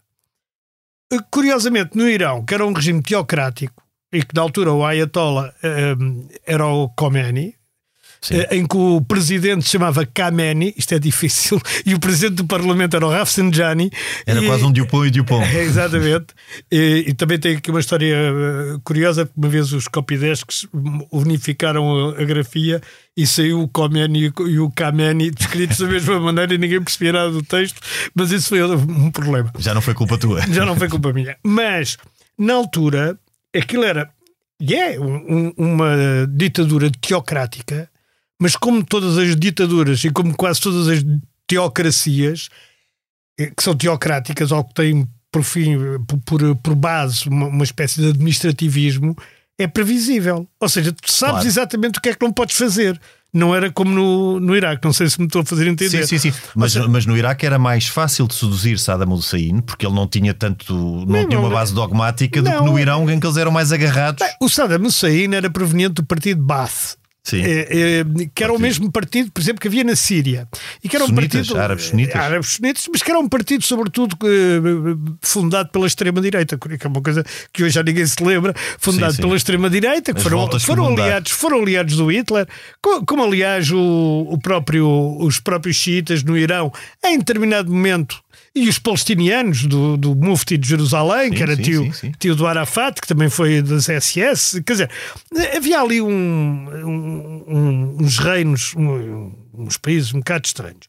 Curiosamente, 1.31 1.97
no 1.97 2.07
Irão, 2.07 2.45
que 2.45 2.53
era 2.53 2.67
um 2.67 2.75
regime 2.75 3.03
teocrático, 3.03 3.83
e 4.13 4.23
que 4.23 4.35
na 4.35 4.43
altura 4.43 4.73
o 4.73 4.85
Ayatollah 4.85 5.55
um, 5.99 6.29
era 6.47 6.67
o 6.67 6.91
Khomeini, 6.91 7.55
eh, 8.31 8.57
em 8.57 8.67
que 8.67 8.77
o 8.77 9.01
presidente 9.01 9.65
se 9.65 9.71
chamava 9.71 10.07
Khamenei, 10.07 10.75
isto 10.77 10.95
é 10.95 10.99
difícil, 10.99 11.61
e 11.85 11.95
o 11.95 11.99
presidente 11.99 12.37
do 12.37 12.45
parlamento 12.45 12.95
era 12.95 13.07
o 13.07 13.11
Rafsanjani. 13.11 13.91
Era 14.27 14.41
e, 14.41 14.47
quase 14.47 14.65
um 14.65 14.73
Dupont 14.73 15.09
e 15.09 15.11
Dupont. 15.11 15.45
Exatamente. 15.57 16.27
E, 16.71 17.05
e, 17.09 17.15
também 17.15 17.39
tem 17.39 17.57
aqui 17.57 17.71
uma 17.71 17.81
história 17.81 18.15
eh, 18.15 18.79
curiosa, 18.85 19.27
porque 19.27 19.41
uma 19.41 19.49
vez 19.49 19.73
os 19.73 19.89
copydesks 19.89 20.67
unificaram 21.11 22.11
a, 22.11 22.21
a 22.21 22.25
grafia 22.25 22.81
e 23.17 23.27
saiu 23.27 23.63
o 23.63 23.69
Khomeini 23.69 24.33
e 24.47 24.59
o 24.59 24.71
Khamenei 24.71 25.31
descritos 25.31 25.79
da 25.79 25.87
mesma 25.87 26.19
maneira 26.21 26.55
e 26.55 26.59
ninguém 26.59 26.83
percebia 26.83 27.13
nada 27.13 27.31
do 27.31 27.43
texto, 27.43 27.81
mas 28.15 28.31
isso 28.31 28.49
foi 28.49 28.63
um 28.63 29.11
problema. 29.11 29.53
Já 29.59 29.75
não 29.75 29.81
foi 29.81 29.95
culpa 29.95 30.17
tua. 30.17 30.41
Já 30.49 30.65
não 30.65 30.77
foi 30.77 30.89
culpa 30.89 31.13
minha. 31.13 31.37
Mas, 31.43 31.97
na 32.39 32.55
altura, 32.55 33.19
aquilo 33.55 33.85
era 33.85 34.09
e 34.65 34.77
é 34.77 34.97
um, 35.01 35.53
uma 35.57 35.97
ditadura 36.29 36.89
teocrática, 36.89 37.91
mas 38.43 38.57
como 38.57 38.85
todas 38.85 39.17
as 39.19 39.37
ditaduras 39.37 40.03
e 40.03 40.11
como 40.11 40.37
quase 40.37 40.61
todas 40.61 40.89
as 40.89 41.05
teocracias, 41.47 42.49
eh, 43.39 43.53
que 43.57 43.63
são 43.63 43.77
teocráticas 43.77 44.51
ou 44.51 44.65
que 44.65 44.75
têm 44.75 45.07
por 45.31 45.45
fim, 45.45 45.79
por, 46.27 46.57
por 46.57 46.75
base, 46.75 47.29
uma, 47.29 47.47
uma 47.47 47.63
espécie 47.63 48.01
de 48.01 48.09
administrativismo, 48.09 49.17
é 49.57 49.69
previsível. 49.69 50.47
Ou 50.59 50.69
seja, 50.69 50.93
tu 50.93 51.11
sabes 51.11 51.35
claro. 51.35 51.47
exatamente 51.47 51.99
o 52.01 52.03
que 52.03 52.09
é 52.09 52.15
que 52.15 52.25
não 52.25 52.33
podes 52.33 52.57
fazer. 52.57 53.01
Não 53.33 53.55
era 53.55 53.71
como 53.71 53.91
no, 53.93 54.41
no 54.41 54.57
Iraque, 54.57 54.85
não 54.85 54.93
sei 54.93 55.09
se 55.09 55.21
me 55.21 55.27
estou 55.27 55.41
a 55.41 55.45
fazer 55.45 55.69
entender. 55.69 56.05
Sim, 56.05 56.19
sim, 56.19 56.31
sim. 56.31 56.39
Mas, 56.55 56.73
seja, 56.73 56.89
mas 56.89 57.07
no 57.07 57.17
Iraque 57.17 57.47
era 57.47 57.61
mais 57.61 57.87
fácil 57.87 58.27
de 58.27 58.35
seduzir 58.35 58.77
Saddam 58.79 59.13
Hussein, 59.13 59.61
porque 59.61 59.87
ele 59.87 59.95
não 59.95 60.09
tinha 60.09 60.35
tanto, 60.35 60.75
não, 60.75 61.07
não 61.07 61.29
tinha 61.29 61.41
uma 61.41 61.49
base 61.49 61.73
dogmática 61.73 62.43
não, 62.43 62.51
do 62.51 62.59
que 62.59 62.65
no 62.65 62.79
Irão, 62.79 63.09
em 63.09 63.21
que 63.21 63.27
eles 63.27 63.37
eram 63.39 63.53
mais 63.53 63.73
agarrados. 63.73 64.27
o 64.41 64.49
Saddam 64.49 64.83
Hussein 64.83 65.33
era 65.33 65.49
proveniente 65.49 65.95
do 65.95 66.05
partido 66.05 66.43
Baath. 66.43 67.01
É, 67.33 68.01
é, 68.01 68.05
que 68.35 68.43
era 68.43 68.53
o 68.53 68.59
mesmo 68.59 68.91
partido, 68.91 69.31
por 69.31 69.41
exemplo, 69.41 69.61
que 69.61 69.69
havia 69.69 69.85
na 69.85 69.95
Síria. 69.95 70.49
E 70.83 70.89
que 70.89 70.97
era 70.97 71.05
um 71.05 71.09
sunitas, 71.09 71.47
partido. 71.47 71.61
Árabes 71.61 71.85
sunitas. 71.85 72.17
Árabes 72.17 72.49
sunitas, 72.49 72.89
mas 72.91 73.03
que 73.03 73.11
era 73.11 73.21
um 73.21 73.29
partido, 73.29 73.65
sobretudo, 73.65 74.19
fundado 75.21 75.69
pela 75.71 75.87
extrema-direita, 75.87 76.59
que 76.59 76.85
é 76.85 76.89
uma 76.89 77.01
coisa 77.01 77.25
que 77.53 77.63
hoje 77.63 77.75
já 77.75 77.83
ninguém 77.83 78.05
se 78.05 78.23
lembra, 78.23 78.53
fundado 78.79 79.13
sim, 79.13 79.17
sim. 79.17 79.23
pela 79.23 79.37
extrema-direita, 79.37 80.13
que 80.13 80.21
foram, 80.21 80.61
foram, 80.61 80.87
aliados, 80.89 81.31
foram 81.31 81.61
aliados 81.63 81.97
do 81.97 82.11
Hitler, 82.11 82.47
como, 82.83 83.07
como 83.07 83.23
aliás 83.23 83.71
o, 83.71 84.27
o 84.29 84.39
próprio, 84.39 85.17
os 85.21 85.39
próprios 85.39 85.77
xiitas 85.77 86.25
no 86.25 86.37
Irão, 86.37 86.73
em 87.05 87.19
determinado 87.19 87.71
momento 87.71 88.21
e 88.55 88.69
os 88.69 88.79
palestinianos 88.79 89.65
do, 89.65 89.97
do 89.97 90.15
Mufti 90.15 90.59
de 90.59 90.69
Jerusalém, 90.69 91.31
sim, 91.31 91.37
que 91.37 91.43
era 91.43 91.57
sim, 91.57 91.63
tio, 91.63 91.93
sim, 91.93 92.13
tio 92.19 92.35
do 92.35 92.47
Arafat, 92.47 93.01
que 93.01 93.07
também 93.07 93.31
foi 93.31 93.63
das 93.63 93.87
SS. 93.87 94.63
Quer 94.63 94.73
dizer, 94.73 94.91
havia 95.57 95.81
ali 95.81 96.03
um, 96.03 96.09
um, 96.09 97.12
um, 97.13 97.97
uns 98.01 98.19
reinos, 98.19 98.75
uns 99.55 99.77
países 99.77 100.15
um 100.15 100.19
bocado 100.19 100.47
estranhos. 100.47 100.87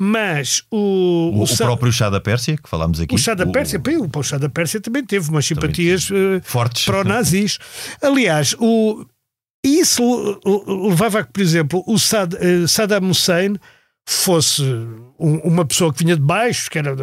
Mas 0.00 0.64
o. 0.70 1.30
O, 1.32 1.40
o, 1.40 1.44
o 1.44 1.56
próprio 1.56 1.92
chá 1.92 2.10
da 2.10 2.20
Pérsia, 2.20 2.56
que 2.56 2.68
falámos 2.68 3.00
aqui. 3.00 3.14
O 3.14 3.18
chá 3.18 3.34
da 3.34 3.46
Pérsia, 3.46 3.80
o, 3.80 4.18
o 4.18 4.22
chá 4.22 4.36
da 4.36 4.48
Pérsia 4.48 4.80
também 4.80 5.04
teve 5.04 5.28
umas 5.30 5.46
simpatias 5.46 6.10
uh, 6.10 6.40
fortes 6.42 6.84
pró-nazis. 6.84 7.58
Aliás, 8.02 8.54
o, 8.58 9.06
isso 9.64 10.40
levava 10.88 11.20
a 11.20 11.24
que, 11.24 11.32
por 11.32 11.40
exemplo, 11.40 11.84
o 11.86 11.98
Sad, 11.98 12.34
uh, 12.34 12.66
Saddam 12.66 13.10
Hussein 13.10 13.56
fosse 14.04 14.62
um, 15.18 15.36
uma 15.44 15.64
pessoa 15.64 15.92
que 15.92 16.02
vinha 16.02 16.16
de 16.16 16.22
baixo, 16.22 16.68
que 16.68 16.78
era 16.78 16.96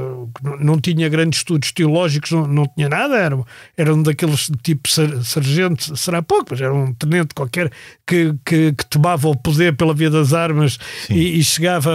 não 0.60 0.80
tinha 0.80 1.08
grandes 1.08 1.40
estudos 1.40 1.72
teológicos, 1.72 2.32
não, 2.32 2.46
não 2.46 2.68
tinha 2.68 2.90
nada, 2.90 3.18
era, 3.18 3.40
era 3.78 3.94
um 3.94 4.04
daqueles 4.04 4.52
tipo 4.62 4.90
sargento, 4.90 5.96
será 5.96 6.22
pouco, 6.22 6.48
mas 6.52 6.62
era 6.62 6.74
um 6.74 6.94
tenente 6.94 7.34
qualquer 7.34 7.72
que, 8.06 8.36
que, 8.46 8.74
que 8.74 8.86
tomava 8.88 9.30
o 9.30 9.36
poder 9.36 9.76
pela 9.76 9.94
via 9.94 10.10
das 10.10 10.34
armas 10.34 10.78
e, 11.10 11.40
e, 11.40 11.44
chegava 11.44 11.92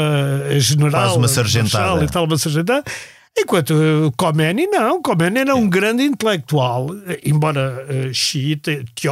a 0.49 0.59
general, 0.59 1.19
uma 1.19 1.29
sargentada. 1.29 2.05
e 2.05 2.09
tal, 2.09 2.25
uma 2.25 2.39
sargentada. 2.39 2.85
Enquanto 3.37 3.75
uh, 3.75 4.13
Khomeini, 4.17 4.67
não. 4.69 5.03
Khomeini 5.03 5.41
era 5.41 5.57
um 5.57 5.69
grande 5.69 6.05
intelectual, 6.05 6.89
embora 7.25 7.85
uh, 7.89 8.15
xiita, 8.15 8.85
que 8.95 9.09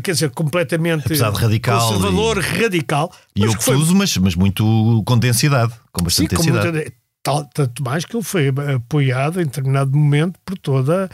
quer 0.00 0.12
dizer, 0.12 0.30
completamente 0.30 1.14
radical 1.14 1.80
conservador, 1.80 2.38
e, 2.38 2.40
radical. 2.40 3.12
E 3.34 3.46
obtuso, 3.46 3.86
foi... 3.86 3.94
mas, 3.94 4.16
mas 4.18 4.34
muito 4.34 5.02
com 5.06 5.18
densidade, 5.18 5.72
com 5.92 6.02
bastante 6.04 6.36
Sim, 6.36 6.52
densidade. 6.52 6.92
Com 7.26 7.44
tanto 7.54 7.82
mais 7.82 8.04
que 8.04 8.14
ele 8.14 8.22
foi 8.22 8.48
apoiado 8.48 9.40
em 9.40 9.44
determinado 9.44 9.96
momento 9.96 10.38
por 10.44 10.58
toda 10.58 11.08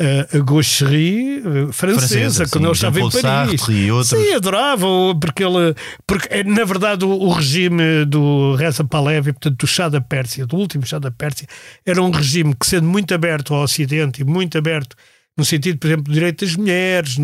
a 0.00 0.38
gaucherie 0.38 1.38
eh, 1.38 1.72
francesa, 1.72 2.08
francesa 2.08 2.48
quando 2.48 2.64
ele 2.64 2.72
estava 2.72 3.00
em 3.00 3.10
Paris. 3.10 3.68
E 3.68 3.90
outros. 3.92 4.08
Sim, 4.08 4.34
adorava, 4.34 4.86
porque 5.20 5.44
ele, 5.44 5.74
porque 6.06 6.28
é, 6.30 6.42
na 6.42 6.64
verdade 6.64 7.04
o, 7.04 7.10
o 7.10 7.32
regime 7.32 8.04
do 8.04 8.56
Reza 8.56 8.82
Pahlavi, 8.84 9.32
portanto 9.32 9.58
do 9.58 9.66
chá 9.66 9.88
da 9.88 10.00
Pérsia, 10.00 10.46
do 10.46 10.56
último 10.56 10.84
chá 10.84 10.98
da 10.98 11.10
Pérsia, 11.10 11.46
era 11.86 12.02
um 12.02 12.10
regime 12.10 12.54
que 12.58 12.66
sendo 12.66 12.88
muito 12.88 13.14
aberto 13.14 13.54
ao 13.54 13.62
Ocidente 13.62 14.22
e 14.22 14.24
muito 14.24 14.58
aberto 14.58 14.96
no 15.36 15.44
sentido, 15.44 15.78
por 15.78 15.88
exemplo, 15.88 16.04
do 16.04 16.12
direito 16.12 16.44
das 16.44 16.56
mulheres, 16.56 17.16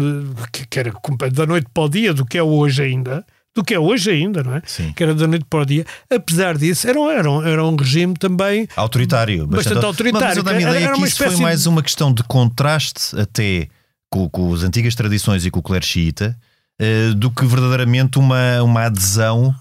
que, 0.53 0.67
que 0.67 0.81
era 0.81 0.93
da 1.33 1.47
noite 1.47 1.69
para 1.73 1.83
o 1.85 1.89
dia, 1.89 2.13
do 2.13 2.27
que 2.27 2.39
é 2.39 2.43
hoje 2.43 2.83
ainda, 2.83 3.25
do 3.55 3.65
que 3.65 3.75
é 3.75 3.79
hoje 3.79 4.11
ainda, 4.11 4.43
não 4.43 4.57
é? 4.57 4.63
Sim. 4.65 4.93
Que 4.93 5.03
era 5.03 5.15
da 5.15 5.27
noite 5.27 5.45
para 5.49 5.63
o 5.63 5.67
dia. 5.67 5.85
Apesar 6.09 6.57
disso, 6.57 6.89
era, 6.89 6.99
era, 7.13 7.29
era 7.49 7.67
um 7.67 7.77
regime 7.77 8.15
também 8.15 8.69
autoritário, 8.77 9.47
bastante, 9.47 9.75
bastante 9.75 9.87
autoritário. 9.87 10.27
Mas 10.29 10.37
eu 10.37 10.43
dá-me 10.43 10.63
ideia 10.63 10.93
que 10.93 11.03
isso 11.03 11.17
foi 11.17 11.37
mais 11.37 11.67
uma 11.67 11.83
questão 11.83 12.13
de 12.13 12.23
contraste 12.25 13.19
até 13.19 13.69
com, 14.09 14.29
com 14.29 14.55
as 14.55 14.63
antigas 14.63 14.95
tradições 14.95 15.45
e 15.45 15.51
com 15.51 15.61
o 15.61 15.63
clero 15.63 15.85
xiita, 15.85 16.37
uh, 16.81 17.15
do 17.15 17.31
que 17.31 17.45
verdadeiramente 17.45 18.19
uma, 18.19 18.63
uma 18.63 18.85
adesão 18.85 19.55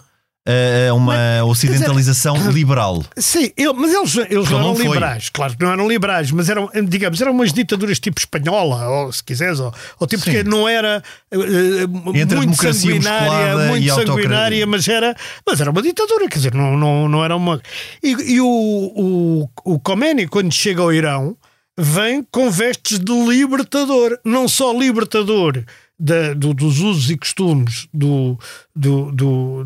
a 0.45 0.93
uma 0.93 1.13
mas, 1.13 1.43
ocidentalização 1.43 2.35
dizer, 2.35 2.51
liberal. 2.53 3.03
Sim, 3.17 3.51
eu, 3.55 3.73
mas 3.73 3.93
eles, 3.93 4.15
eles 4.29 4.49
não 4.49 4.59
eram 4.59 4.75
foi. 4.75 4.85
liberais, 4.85 5.29
claro 5.29 5.55
que 5.55 5.63
não 5.63 5.71
eram 5.71 5.87
liberais, 5.87 6.31
mas 6.31 6.49
eram, 6.49 6.69
digamos, 6.87 7.21
eram 7.21 7.31
umas 7.31 7.53
ditaduras 7.53 7.99
tipo 7.99 8.19
espanhola, 8.19 8.87
ou 8.87 9.11
se 9.11 9.23
quiseres, 9.23 9.59
ou, 9.59 9.73
ou 9.99 10.07
tipo 10.07 10.23
Sim. 10.23 10.31
que 10.31 10.43
não 10.43 10.67
era 10.67 11.03
uh, 11.33 12.17
Entre 12.17 12.37
muito 12.37 12.55
sanguinária, 12.55 13.67
muito 13.67 13.93
sanguinária, 13.93 14.65
mas 14.65 14.87
era, 14.87 15.15
mas 15.45 15.61
era 15.61 15.69
uma 15.69 15.81
ditadura, 15.81 16.27
quer 16.27 16.37
dizer, 16.37 16.53
não, 16.53 16.77
não, 16.77 17.07
não 17.07 17.23
era 17.23 17.35
uma. 17.35 17.61
E, 18.01 18.11
e 18.33 18.41
o, 18.41 18.47
o, 18.47 19.49
o 19.65 19.79
Khomeini, 19.79 20.27
quando 20.27 20.53
chega 20.53 20.81
ao 20.81 20.93
Irão, 20.93 21.37
vem 21.77 22.25
com 22.31 22.49
vestes 22.49 22.99
de 22.99 23.13
libertador, 23.27 24.17
não 24.23 24.47
só 24.47 24.73
libertador. 24.73 25.63
Da, 26.01 26.33
do, 26.33 26.53
dos 26.53 26.79
usos 26.79 27.11
e 27.11 27.17
costumes 27.17 27.89
do, 27.93 28.39
do, 28.73 29.11
do 29.11 29.65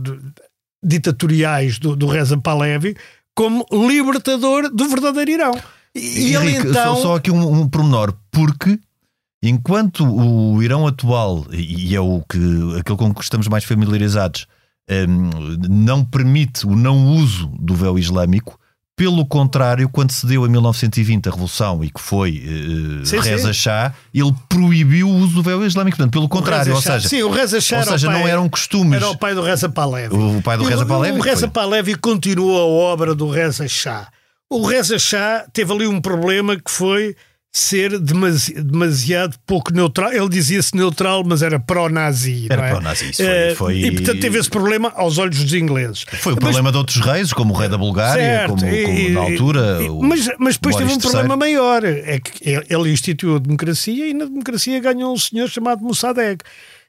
ditatoriais 0.83 1.79
do, 1.79 1.95
do 1.95 2.07
Reza 2.07 2.37
Pahlavi 2.37 2.95
como 3.35 3.65
libertador 3.71 4.69
do 4.69 4.87
verdadeiro 4.87 5.31
Irão. 5.31 5.59
E, 5.95 5.99
e 5.99 6.35
Henrique, 6.35 6.57
ele 6.57 6.69
então. 6.69 6.95
Só, 6.95 7.01
só 7.01 7.15
aqui 7.15 7.31
um, 7.31 7.61
um 7.61 7.67
pormenor, 7.67 8.13
porque 8.31 8.79
enquanto 9.41 10.05
o 10.05 10.61
Irão 10.61 10.87
atual, 10.87 11.45
e 11.51 11.95
é 11.95 11.99
o 11.99 12.21
que, 12.21 12.37
aquele 12.79 12.97
com 12.97 13.13
que 13.13 13.23
estamos 13.23 13.47
mais 13.47 13.63
familiarizados, 13.63 14.47
um, 14.89 15.29
não 15.69 16.03
permite 16.03 16.65
o 16.65 16.75
não 16.75 17.07
uso 17.07 17.47
do 17.59 17.75
véu 17.75 17.97
islâmico, 17.97 18.59
pelo 18.95 19.25
contrário, 19.25 19.89
quando 19.89 20.11
se 20.11 20.25
deu 20.25 20.45
em 20.45 20.49
1920 20.49 21.27
a 21.27 21.31
Revolução 21.31 21.83
e 21.83 21.89
que 21.89 21.99
foi 21.99 22.43
uh, 22.45 23.05
sim, 23.05 23.19
Reza 23.19 23.47
sim. 23.47 23.59
Shah, 23.59 23.93
ele 24.13 24.33
proibiu 24.47 25.09
o 25.09 25.15
uso 25.15 25.35
do 25.35 25.43
véu 25.43 25.65
islâmico. 25.65 25.97
Portanto, 25.97 26.13
pelo 26.13 26.29
contrário, 26.29 26.73
ou 26.75 26.81
seja, 26.81 27.09
sim, 27.09 27.23
o 27.23 27.31
Reza 27.31 27.59
Shah 27.59 27.79
ou 27.79 27.83
seja, 27.85 28.07
pai, 28.07 28.19
não 28.19 28.27
eram 28.27 28.47
costumes. 28.47 29.01
Era 29.01 29.09
o 29.09 29.17
pai 29.17 29.33
do 29.33 29.41
Reza 29.41 29.67
Pahlavi. 29.67 30.15
O 30.15 30.41
pai 30.41 30.57
do 30.57 30.63
Reza 30.63 30.85
Pahlavi. 30.85 31.13
O, 31.13 31.17
o 31.17 31.21
Reza 31.21 31.47
Pahlavi 31.47 31.95
continuou 31.95 32.59
a 32.59 32.65
obra 32.65 33.15
do 33.15 33.29
Reza 33.29 33.67
Shah. 33.67 34.09
O 34.49 34.67
Reza 34.67 34.99
Shah 34.99 35.45
teve 35.51 35.73
ali 35.73 35.87
um 35.87 35.99
problema 35.99 36.55
que 36.55 36.69
foi 36.69 37.15
ser 37.55 37.99
demasi 37.99 38.59
demasiado 38.63 39.37
pouco 39.45 39.71
neutral. 39.71 40.11
Ele 40.11 40.27
dizia-se 40.27 40.75
neutral, 40.75 41.23
mas 41.23 41.43
era 41.43 41.59
pró-nazi. 41.59 42.47
Era 42.49 42.65
é? 42.65 42.71
pró-nazi. 42.71 43.13
Foi, 43.13 43.25
uh, 43.25 43.55
foi... 43.55 43.77
E 43.77 43.91
portanto 43.91 44.19
teve 44.19 44.39
esse 44.39 44.49
problema 44.49 44.91
aos 44.95 45.19
olhos 45.19 45.39
dos 45.39 45.53
ingleses. 45.53 46.03
Foi 46.19 46.33
o 46.33 46.35
mas... 46.35 46.45
problema 46.45 46.71
de 46.71 46.77
outros 46.79 46.99
reis, 46.99 47.31
como 47.31 47.53
o 47.53 47.57
rei 47.57 47.69
da 47.69 47.77
Bulgária, 47.77 48.23
certo, 48.23 48.55
como, 48.55 48.61
como 48.61 49.09
na 49.11 49.19
altura. 49.21 49.83
E, 49.83 49.89
mas, 49.89 50.29
mas 50.39 50.55
depois 50.55 50.75
teve 50.75 50.91
um 50.91 50.97
problema 50.97 51.37
maior: 51.37 51.83
é 51.85 52.19
que 52.19 52.49
ele 52.49 52.91
instituiu 52.91 53.35
a 53.35 53.39
democracia 53.39 54.07
e 54.07 54.15
na 54.15 54.25
democracia 54.25 54.79
ganhou 54.79 55.13
um 55.13 55.17
senhor 55.17 55.47
chamado 55.47 55.83
Mossadegh. 55.83 56.39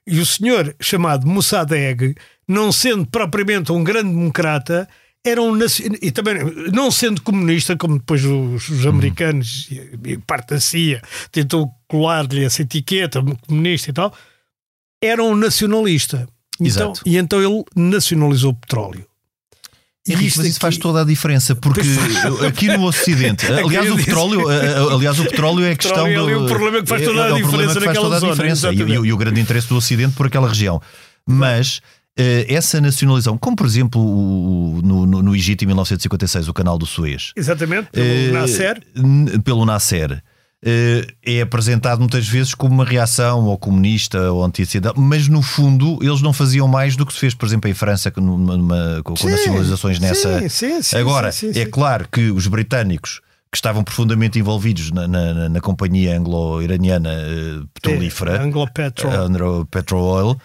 E 0.06 0.18
o 0.18 0.26
senhor 0.26 0.74
chamado 0.80 1.26
Mossadegh, 1.26 2.14
não 2.48 2.72
sendo 2.72 3.06
propriamente 3.06 3.70
um 3.70 3.84
grande 3.84 4.10
democrata, 4.10 4.88
era 5.24 5.40
um 5.40 5.58
e 6.02 6.10
também 6.10 6.34
não 6.72 6.90
sendo 6.90 7.22
comunista, 7.22 7.76
como 7.76 7.98
depois 7.98 8.22
os, 8.24 8.68
os 8.68 8.86
americanos 8.86 9.68
uhum. 9.70 9.98
e, 10.04 10.18
parte 10.18 10.50
da 10.50 10.60
CIA 10.60 11.00
tentou 11.32 11.70
colar-lhe 11.88 12.44
essa 12.44 12.60
etiqueta 12.60 13.24
comunista 13.46 13.90
e 13.90 13.92
tal, 13.92 14.14
era 15.02 15.22
um 15.22 15.34
nacionalista. 15.34 16.28
Então, 16.60 16.92
e 17.04 17.16
então 17.16 17.42
ele 17.42 17.64
nacionalizou 17.74 18.52
o 18.52 18.54
petróleo. 18.54 19.06
Henrique, 20.06 20.36
mas 20.36 20.46
isso 20.48 20.60
faz 20.60 20.76
toda 20.76 21.00
a 21.00 21.04
diferença, 21.04 21.56
porque 21.56 21.80
aqui 22.46 22.68
no 22.68 22.84
Ocidente, 22.84 23.46
aliás, 23.50 23.90
o 23.90 23.96
petróleo, 23.96 24.44
aliás, 24.92 25.18
o 25.18 25.24
petróleo 25.24 25.64
é 25.64 25.72
a 25.72 25.76
questão 25.76 26.04
do. 26.04 26.30
É 26.30 26.36
o 26.36 26.46
problema 26.46 26.82
que 26.82 26.88
faz 26.88 27.02
toda 27.02 27.24
a 27.24 27.30
é, 27.30 27.42
diferença, 27.42 27.78
é 27.78 27.80
faz 27.80 27.98
toda 27.98 28.16
a 28.18 28.20
diferença 28.20 28.72
e, 28.74 28.76
e, 28.76 29.12
o 29.12 29.16
grande 29.16 29.40
interesse 29.40 29.66
do 29.66 29.76
Ocidente 29.76 30.14
por 30.14 30.26
aquela 30.26 30.46
região. 30.46 30.80
Mas 31.26 31.80
essa 32.48 32.80
nacionalização, 32.80 33.36
como 33.36 33.56
por 33.56 33.66
exemplo 33.66 34.00
o, 34.00 34.80
no, 34.82 35.06
no, 35.06 35.22
no, 35.22 35.36
Egito 35.36 35.64
em 35.64 35.66
1956, 35.66 36.48
o 36.48 36.54
canal 36.54 36.78
do 36.78 36.86
Suez. 36.86 37.32
Exatamente, 37.36 37.88
pelo 37.90 38.30
uh, 38.30 38.32
Nasser. 38.32 38.82
Pelo 39.42 39.66
Nasser. 39.66 40.22
Uh, 40.66 41.04
é 41.22 41.42
apresentado 41.42 41.98
muitas 41.98 42.26
vezes 42.26 42.54
como 42.54 42.72
uma 42.72 42.86
reação 42.86 43.44
ou 43.44 43.58
comunista 43.58 44.32
ou 44.32 44.42
anti-cidade, 44.42 44.98
mas 44.98 45.28
no 45.28 45.42
fundo 45.42 45.98
eles 46.00 46.22
não 46.22 46.32
faziam 46.32 46.66
mais 46.66 46.96
do 46.96 47.04
que 47.04 47.12
se 47.12 47.18
fez, 47.18 47.34
por 47.34 47.44
exemplo, 47.44 47.68
em 47.68 47.74
França 47.74 48.10
numa, 48.16 48.56
numa, 48.56 49.02
com, 49.04 49.14
sim, 49.14 49.28
nacionalizações 49.28 49.98
nessa. 49.98 50.48
Sim, 50.48 50.80
sim, 50.80 50.96
Agora, 50.96 51.28
é 51.54 51.66
claro 51.66 52.08
que 52.10 52.30
os 52.30 52.46
britânicos 52.46 53.20
que 53.52 53.58
estavam 53.58 53.84
profundamente 53.84 54.38
envolvidos 54.38 54.90
na, 54.90 55.06
na, 55.06 55.48
na 55.50 55.60
companhia 55.60 56.18
anglo-iraniana 56.18 57.10
uh, 57.10 57.68
petrolífera, 57.74 58.36
é. 58.36 58.40
Anglo 58.40 58.66
Oil, 59.92 60.36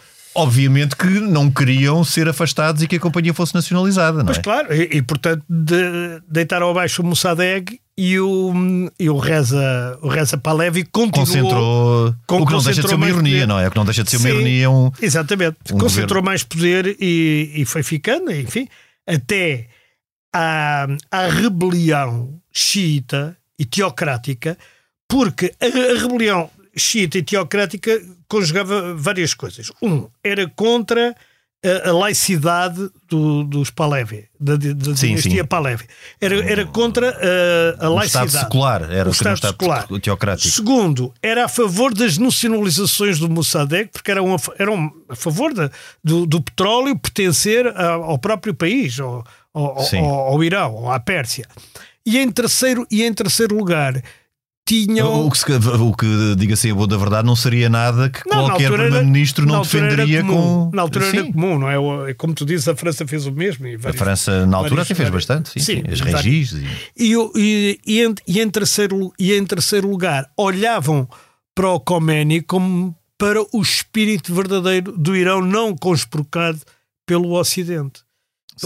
obviamente 0.41 0.95
que 0.95 1.07
não 1.19 1.51
queriam 1.51 2.03
ser 2.03 2.27
afastados 2.27 2.81
e 2.81 2.87
que 2.87 2.95
a 2.95 2.99
companhia 2.99 3.33
fosse 3.33 3.53
nacionalizada, 3.53 4.19
não 4.19 4.25
pois 4.25 4.37
é? 4.37 4.41
claro, 4.41 4.73
e, 4.73 4.97
e 4.97 5.01
portanto 5.01 5.43
de, 5.49 6.21
deitaram 6.27 6.69
abaixo 6.69 7.01
o 7.01 7.05
Mossadegh 7.05 7.79
e 7.97 8.17
o, 8.19 8.53
e 8.97 9.09
o 9.09 9.17
Reza, 9.17 9.99
o 10.01 10.07
Reza 10.07 10.37
Pahlavi 10.37 10.85
continuou... 10.85 11.25
Concentrou, 11.25 12.15
o 12.29 12.45
que 12.45 12.53
não 12.53 12.61
deixa 12.61 12.81
de 12.81 12.87
ser 12.87 12.95
uma 12.95 13.09
ironia, 13.09 13.33
poder. 13.33 13.47
não 13.47 13.59
é? 13.59 13.67
O 13.67 13.71
que 13.71 13.77
não 13.77 13.85
deixa 13.85 14.03
de 14.03 14.09
ser 14.09 14.17
uma 14.17 14.29
ironia 14.29 14.69
um... 14.69 14.91
Exatamente, 15.01 15.57
um 15.73 15.77
concentrou 15.77 16.21
governo. 16.21 16.25
mais 16.25 16.43
poder 16.43 16.95
e, 16.99 17.51
e 17.55 17.65
foi 17.65 17.83
ficando, 17.83 18.31
enfim, 18.31 18.69
até 19.05 19.67
à, 20.33 20.87
à 21.11 21.27
rebelião 21.27 22.39
xiita 22.53 23.35
e 23.57 23.65
teocrática, 23.65 24.57
porque 25.07 25.53
a, 25.59 25.65
a 25.65 26.01
rebelião 26.01 26.49
xiita 26.77 27.17
e 27.17 27.23
teocrática 27.23 28.01
conjugava 28.29 28.95
várias 28.95 29.33
coisas. 29.33 29.71
Um, 29.81 30.07
era 30.23 30.47
contra 30.47 31.15
a, 31.63 31.89
a 31.89 31.93
laicidade 31.93 32.89
do, 33.09 33.43
dos 33.43 33.69
Pahlavi, 33.69 34.25
da, 34.39 34.55
da 34.55 34.95
sim, 34.95 35.07
dinastia 35.07 35.43
sim. 35.43 35.87
Era, 36.21 36.49
era 36.49 36.65
contra 36.65 37.09
a, 37.09 37.85
a 37.85 37.89
laicidade. 37.89 38.27
Estado 38.27 38.45
secular, 38.45 38.83
era 38.83 39.09
o, 39.09 39.11
Estado, 39.11 39.35
estado 39.35 39.51
secular. 39.51 39.87
teocrático. 40.01 40.49
Segundo, 40.49 41.13
era 41.21 41.45
a 41.45 41.49
favor 41.49 41.93
das 41.93 42.17
nacionalizações 42.17 43.19
do 43.19 43.29
Mossadegh, 43.29 43.89
porque 43.91 44.11
eram 44.11 44.33
a, 44.33 44.37
eram 44.57 44.91
a 45.09 45.15
favor 45.15 45.53
de, 45.53 45.69
do, 46.03 46.25
do 46.25 46.41
petróleo 46.41 46.97
pertencer 46.97 47.67
ao 47.77 48.17
próprio 48.17 48.53
país, 48.53 48.97
ao, 48.99 49.25
ao, 49.53 49.77
ao, 49.79 50.05
ao 50.05 50.43
Irão, 50.43 50.75
ou 50.75 50.91
à 50.91 50.99
Pérsia. 50.99 51.45
E 52.05 52.17
em 52.17 52.31
terceiro, 52.31 52.87
e 52.89 53.03
em 53.03 53.13
terceiro 53.13 53.55
lugar, 53.55 54.01
tinham. 54.69 55.25
O 55.25 55.31
que, 55.31 55.51
o 55.51 55.95
que 55.95 56.35
diga-se 56.35 56.69
a 56.69 56.75
boa 56.75 56.87
da 56.87 56.95
verdade, 56.95 57.25
não 57.25 57.35
seria 57.35 57.67
nada 57.69 58.07
que 58.07 58.21
não, 58.29 58.45
qualquer 58.45 58.71
primeiro-ministro 58.71 59.45
não 59.45 59.61
defenderia 59.63 60.23
com. 60.23 60.69
Na 60.71 60.83
altura 60.83 61.09
sim. 61.09 61.17
era 61.17 61.33
comum, 61.33 61.57
não 61.57 62.05
é? 62.07 62.13
Como 62.13 62.35
tu 62.35 62.45
dizes, 62.45 62.67
a 62.67 62.75
França 62.75 63.07
fez 63.07 63.25
o 63.25 63.31
mesmo. 63.31 63.65
A 63.83 63.93
França, 63.93 64.45
na 64.45 64.57
altura, 64.57 64.83
até 64.83 64.93
fez 64.93 65.09
bastante, 65.09 65.49
sim. 65.49 65.59
sim, 65.59 65.83
sim 65.83 65.91
as 65.91 65.99
regis. 66.01 66.53
E, 66.95 67.15
e, 67.35 67.79
e, 67.85 68.01
em, 68.01 68.15
e, 68.27 68.39
em 68.39 68.49
terceiro, 68.49 69.11
e 69.17 69.33
em 69.33 69.43
terceiro 69.43 69.89
lugar, 69.89 70.29
olhavam 70.37 71.09
para 71.55 71.69
o 71.69 71.79
Khomeini 71.79 72.41
como 72.41 72.95
para 73.17 73.41
o 73.51 73.61
espírito 73.61 74.33
verdadeiro 74.33 74.91
do 74.91 75.15
Irão, 75.15 75.41
não 75.41 75.75
conspurcado 75.75 76.59
pelo 77.05 77.33
Ocidente. 77.33 78.03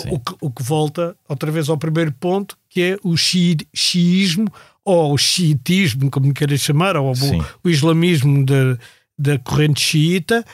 O 0.09 0.19
que, 0.19 0.35
o 0.41 0.51
que, 0.51 0.63
volta 0.63 1.15
outra 1.29 1.51
vez 1.51 1.69
ao 1.69 1.77
primeiro 1.77 2.11
ponto, 2.13 2.57
que 2.67 2.81
é 2.81 2.97
o 3.03 3.15
xiismo 3.15 4.51
ou 4.85 5.13
o 5.13 5.17
xiitismo, 5.17 6.09
como 6.09 6.33
queiras 6.33 6.61
chamar, 6.61 6.97
ou 6.97 7.11
o, 7.11 7.45
o, 7.63 7.69
islamismo 7.69 8.45
da, 8.45 8.77
da 9.17 9.39
corrente 9.39 9.81
xiita, 9.81 10.45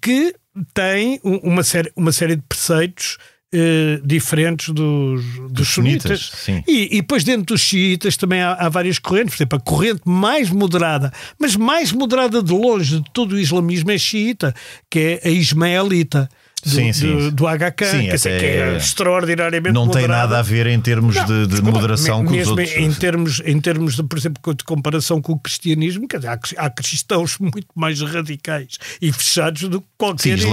que 0.00 0.34
tem 0.72 1.20
uma 1.22 1.62
série, 1.62 1.92
uma 1.96 2.12
série 2.12 2.36
de 2.36 2.42
preceitos 2.42 3.18
eh, 3.56 4.00
diferentes 4.04 4.70
dos, 4.70 5.24
dos, 5.24 5.52
dos 5.52 5.68
sunitas. 5.68 6.32
E, 6.66 6.96
e, 6.96 7.00
depois 7.00 7.22
dentro 7.22 7.54
dos 7.54 7.60
xiitas 7.60 8.16
também 8.16 8.40
há, 8.40 8.52
há, 8.54 8.68
várias 8.68 8.98
correntes. 8.98 9.34
Por 9.34 9.42
exemplo, 9.42 9.58
a 9.58 9.60
corrente 9.60 10.02
mais 10.04 10.50
moderada, 10.50 11.12
mas 11.38 11.54
mais 11.54 11.92
moderada 11.92 12.42
de 12.42 12.52
longe 12.52 12.98
de 12.98 13.10
todo 13.12 13.32
o 13.32 13.38
islamismo 13.38 13.92
é 13.92 13.96
xiita, 13.96 14.52
que 14.90 15.20
é 15.22 15.28
a 15.28 15.30
ismaelita 15.30 16.28
do, 16.64 16.70
sim, 16.70 16.92
sim. 16.92 17.16
do, 17.16 17.30
do 17.30 17.44
HK, 17.44 17.84
sim, 17.84 18.08
que, 18.08 18.28
é, 18.28 18.38
que 18.38 18.46
é 18.46 18.76
extraordinariamente 18.76 19.74
Não 19.74 19.88
tem 19.88 20.08
nada 20.08 20.38
a 20.38 20.42
ver 20.42 20.66
em 20.66 20.80
termos 20.80 21.14
não, 21.14 21.24
de, 21.24 21.42
de 21.42 21.46
desculpa, 21.48 21.72
moderação 21.72 22.24
com 22.24 22.34
os 22.34 22.48
outros. 22.48 22.70
Em 22.76 22.92
termos, 22.92 23.42
em 23.44 23.60
termos 23.60 23.96
de, 23.96 24.02
por 24.02 24.18
exemplo, 24.18 24.54
de 24.54 24.64
comparação 24.64 25.20
com 25.20 25.32
o 25.32 25.38
cristianismo, 25.38 26.08
quer 26.08 26.18
dizer, 26.18 26.28
há, 26.28 26.38
há 26.58 26.70
cristãos 26.70 27.36
muito 27.40 27.66
mais 27.74 28.00
radicais 28.00 28.78
e 29.00 29.12
fechados 29.12 29.62
do 29.68 29.80
que 29.80 29.86
qualquer 29.98 30.38
sim, 30.38 30.44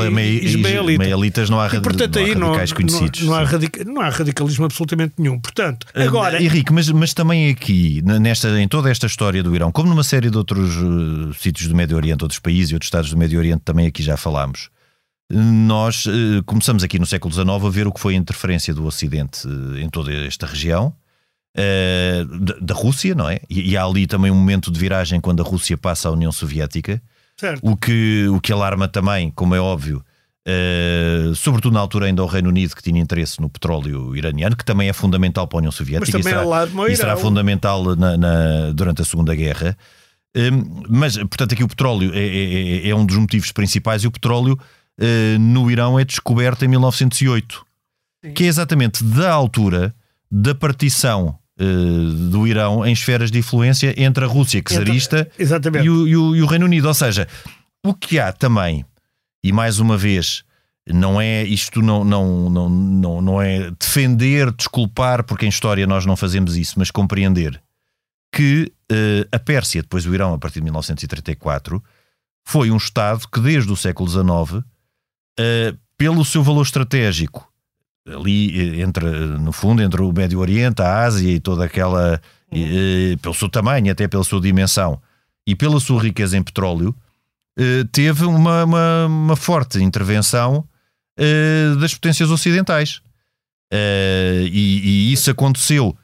ismaelitas. 0.44 1.50
não 1.50 1.60
há, 1.60 1.68
e, 1.68 1.80
portanto, 1.80 2.20
não 2.20 2.54
há 2.54 2.58
radicais 2.58 2.70
não, 2.72 2.76
conhecidos. 2.76 3.22
Não, 3.22 3.34
há 3.34 3.44
radica, 3.44 3.84
não 3.86 4.02
há 4.02 4.10
radicalismo 4.10 4.66
absolutamente 4.66 5.14
nenhum. 5.18 5.40
Portanto, 5.40 5.88
ah, 5.94 6.04
agora... 6.04 6.42
Henrique, 6.42 6.74
mas, 6.74 6.90
mas 6.90 7.14
também 7.14 7.50
aqui, 7.50 8.02
nesta, 8.04 8.60
em 8.60 8.68
toda 8.68 8.90
esta 8.90 9.08
história 9.08 9.42
do 9.42 9.56
Irão, 9.56 9.72
como 9.72 9.90
numa 9.90 10.04
série 10.04 10.30
de 10.30 10.38
outros 10.38 10.76
uh, 10.78 11.34
sítios 11.34 11.68
do 11.68 11.76
Médio 11.76 11.96
Oriente, 11.96 12.24
outros 12.24 12.40
países 12.40 12.72
e 12.72 12.74
outros 12.74 12.88
estados 12.88 13.10
do 13.10 13.18
Médio 13.18 13.40
Oriente, 13.40 13.62
também 13.64 13.88
aqui 13.88 14.04
já 14.04 14.18
falámos, 14.18 14.70
nós 15.32 16.06
eh, 16.08 16.42
começamos 16.46 16.84
aqui 16.84 17.00
no 17.00 17.06
século 17.06 17.34
XIX 17.34 17.48
a 17.50 17.70
ver 17.70 17.88
o 17.88 17.92
que 17.92 18.00
foi 18.00 18.16
a 18.16 18.18
interferência 18.18 18.74
do 18.74 18.86
Ocidente 18.86 19.48
eh, 19.48 19.82
em 19.82 19.90
toda 19.90 20.12
esta 20.14 20.46
região. 20.46 20.94
Uh, 21.54 22.40
da, 22.40 22.56
da, 22.62 22.74
Rússia, 22.74 23.14
não 23.14 23.28
é? 23.28 23.42
E, 23.50 23.72
e, 23.72 23.78
há 23.78 23.84
ali 23.84 24.08
também 24.08 24.32
um 24.32 24.36
momento 24.36 24.72
de 24.72 24.80
viragem 24.80 25.20
quando 25.20 25.44
a 25.44 25.46
Rússia 25.46 25.78
passa 25.78 26.08
à 26.08 26.12
União 26.12 26.32
Soviética, 26.32 27.02
certo. 27.36 27.60
O, 27.62 27.76
que, 27.76 28.26
o 28.30 28.40
que 28.40 28.54
alarma 28.54 28.88
também, 28.88 29.30
como 29.32 29.54
é 29.54 29.60
óbvio, 29.60 30.02
uh, 30.48 31.36
sobretudo 31.36 31.74
na 31.74 31.82
altura 31.82 32.06
ainda 32.06 32.24
o 32.24 32.26
Reino 32.26 32.48
Unido 32.48 32.74
que 32.74 32.82
tinha 32.82 33.02
interesse 33.02 33.42
no 33.42 33.50
petróleo 33.50 34.16
iraniano, 34.16 34.56
que 34.56 34.64
também 34.64 34.88
é 34.88 34.94
fundamental 34.94 35.46
para 35.46 35.58
a 35.58 35.60
União 35.60 35.74
Soviética 35.74 36.20
e 36.20 36.24
será, 36.24 36.46
e 36.90 36.96
será 36.96 37.18
fundamental 37.18 37.98
na, 37.98 38.16
na, 38.16 38.72
durante 38.74 39.02
a 39.02 39.06
Segunda 39.06 39.36
Guerra. 39.36 39.78
Mas, 40.90 41.18
portanto, 41.18 41.52
aqui 41.52 41.66
o 41.66 41.68
petróleo 41.68 42.14
é, 42.14 42.88
é, 42.88 42.88
é 42.88 42.96
um 42.96 43.06
dos 43.06 43.18
motivos 43.18 43.52
principais 43.52 44.06
e 44.06 44.08
o 44.08 44.12
petróleo 44.12 44.58
uh, 45.02 45.40
no 45.40 45.70
Irão 45.72 46.00
é 46.00 46.06
descoberta 46.06 46.66
em 46.66 46.68
1908, 46.68 47.66
Sim. 48.24 48.34
que 48.34 48.44
é 48.44 48.48
exatamente 48.48 49.04
da 49.04 49.32
altura 49.32 49.94
da 50.32 50.54
partição 50.54 51.38
uh, 51.60 52.30
do 52.30 52.48
Irão 52.48 52.86
em 52.86 52.94
esferas 52.94 53.32
de 53.32 53.40
influência 53.40 53.94
entre 53.98 54.24
a 54.24 54.28
Rússia 54.28 54.62
czarista 54.62 55.30
e, 55.84 55.90
o, 55.90 56.08
e, 56.08 56.16
o, 56.16 56.36
e 56.36 56.42
o 56.42 56.46
Reino 56.46 56.66
Unido. 56.66 56.88
Ou 56.88 56.94
seja, 56.94 57.28
o 57.84 57.94
que 57.94 58.20
há 58.20 58.32
também, 58.32 58.86
e 59.44 59.52
mais 59.52 59.80
uma 59.80 59.98
vez, 59.98 60.44
não 60.88 61.20
é 61.20 61.44
isto 61.44 61.82
não, 61.82 62.04
não, 62.04 62.50
não, 62.50 62.70
não, 62.70 63.22
não 63.22 63.42
é 63.42 63.72
defender, 63.72 64.52
desculpar, 64.52 65.24
porque 65.24 65.46
em 65.46 65.50
história 65.50 65.86
nós 65.88 66.06
não 66.06 66.16
fazemos 66.16 66.56
isso, 66.56 66.76
mas 66.78 66.92
compreender 66.92 67.62
que 68.34 68.72
uh, 68.92 69.28
a 69.32 69.40
Pérsia, 69.40 69.82
depois 69.82 70.06
do 70.06 70.14
Irão, 70.14 70.34
a 70.34 70.38
partir 70.38 70.60
de 70.60 70.64
1934, 70.64 71.84
foi 72.46 72.72
um 72.72 72.78
Estado 72.78 73.28
que 73.28 73.40
desde 73.40 73.72
o 73.72 73.76
século 73.76 74.10
XIX 74.10 74.64
uh, 75.42 75.78
pelo 75.98 76.24
seu 76.24 76.44
valor 76.44 76.64
estratégico, 76.64 77.48
ali 78.08 78.80
eh, 78.80 78.82
entre, 78.82 79.06
no 79.06 79.52
fundo, 79.52 79.82
entre 79.82 80.02
o 80.02 80.12
Médio 80.12 80.40
Oriente, 80.40 80.82
a 80.82 81.04
Ásia 81.04 81.32
e 81.32 81.40
toda 81.40 81.66
aquela, 81.66 82.20
uh, 82.52 83.18
pelo 83.20 83.34
seu 83.34 83.50
tamanho, 83.50 83.92
até 83.92 84.08
pela 84.08 84.24
sua 84.24 84.42
dimensão, 84.42 85.02
e 85.46 85.56
pela 85.56 85.80
sua 85.80 86.02
riqueza 86.02 86.38
em 86.38 86.44
petróleo, 86.44 86.96
uh, 87.60 87.86
teve 87.92 88.26
uma, 88.26 88.64
uma, 88.64 89.06
uma, 89.06 89.36
forte 89.36 89.80
intervenção 89.80 90.68
das 91.80 91.94
potências 91.94 92.32
ocidentais. 92.32 93.00
E, 93.72 94.82
e, 94.84 95.14
isso 95.14 95.30
aconteceu 95.30 95.96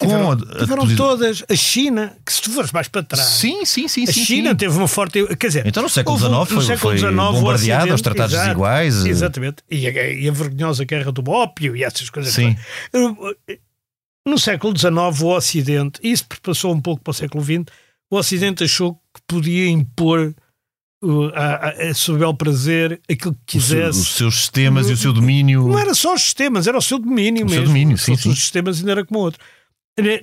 Tiveram, 0.00 0.36
tiveram 0.36 0.96
todas. 0.96 1.44
A 1.48 1.56
China, 1.56 2.16
que 2.24 2.32
se 2.32 2.40
tu 2.40 2.50
fores 2.52 2.70
mais 2.70 2.86
para 2.86 3.02
trás. 3.02 3.26
Sim, 3.26 3.64
sim, 3.64 3.88
sim. 3.88 4.04
A 4.04 4.12
sim, 4.12 4.24
China 4.24 4.50
sim. 4.50 4.56
teve 4.56 4.76
uma 4.76 4.86
forte. 4.86 5.26
Quer 5.36 5.48
dizer, 5.48 5.66
então 5.66 5.82
no 5.82 5.88
século 5.88 6.16
XIX 6.16 6.30
foi, 6.48 6.64
século 6.64 6.98
foi 6.98 7.12
bombardeado 7.12 7.90
aos 7.90 8.00
tratados 8.00 8.32
exato, 8.32 8.46
desiguais. 8.46 9.04
Exatamente. 9.04 9.56
E 9.68 9.88
a, 9.88 10.12
e 10.12 10.28
a, 10.28 10.32
vergonhosa 10.32 10.84
guerra 10.84 11.10
do 11.10 11.28
ópio 11.28 11.74
e 11.74 11.82
essas 11.82 12.08
coisas. 12.10 12.32
Sim. 12.32 12.56
No 14.24 14.38
século 14.38 14.76
XIX, 14.76 14.94
o 15.22 15.26
Ocidente, 15.34 16.00
isso 16.00 16.24
passou 16.42 16.72
um 16.72 16.80
pouco 16.80 17.02
para 17.02 17.10
o 17.10 17.14
século 17.14 17.42
XX, 17.42 17.64
o 18.08 18.16
Ocidente 18.16 18.62
achou 18.62 18.94
que 18.94 19.20
podia 19.26 19.68
impor 19.68 20.32
a, 21.34 21.68
a, 21.68 21.90
a 21.90 21.94
seu 21.94 22.18
bel 22.18 22.34
prazer 22.34 23.00
aquilo 23.10 23.34
que 23.46 23.58
quisesse. 23.58 23.98
os 23.98 24.14
seus 24.16 24.40
sistemas 24.40 24.88
e 24.88 24.92
o 24.92 24.96
seu 24.96 25.12
domínio. 25.12 25.66
Não 25.66 25.78
era 25.78 25.94
só 25.94 26.14
os 26.14 26.22
sistemas, 26.22 26.68
era 26.68 26.78
o 26.78 26.82
seu 26.82 26.98
domínio 27.00 27.46
o 27.46 27.50
mesmo. 27.50 27.64
Seu 27.64 27.64
domínio, 27.64 27.98
sim, 27.98 28.16
sim. 28.16 28.30
Os 28.30 28.38
sistemas 28.38 28.78
ainda 28.78 28.92
era 28.92 29.04
como 29.04 29.20
outro 29.20 29.40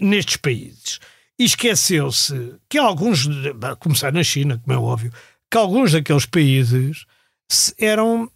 nestes 0.01 0.37
países. 0.37 0.99
E 1.37 1.43
esqueceu-se 1.45 2.55
que 2.69 2.77
alguns, 2.77 3.27
a 3.61 3.75
começar 3.75 4.11
na 4.13 4.23
China, 4.23 4.59
como 4.63 4.77
é 4.77 4.79
óbvio, 4.81 5.11
que 5.51 5.57
alguns 5.57 5.91
daqueles 5.91 6.25
países 6.25 7.05
eram, 7.77 8.29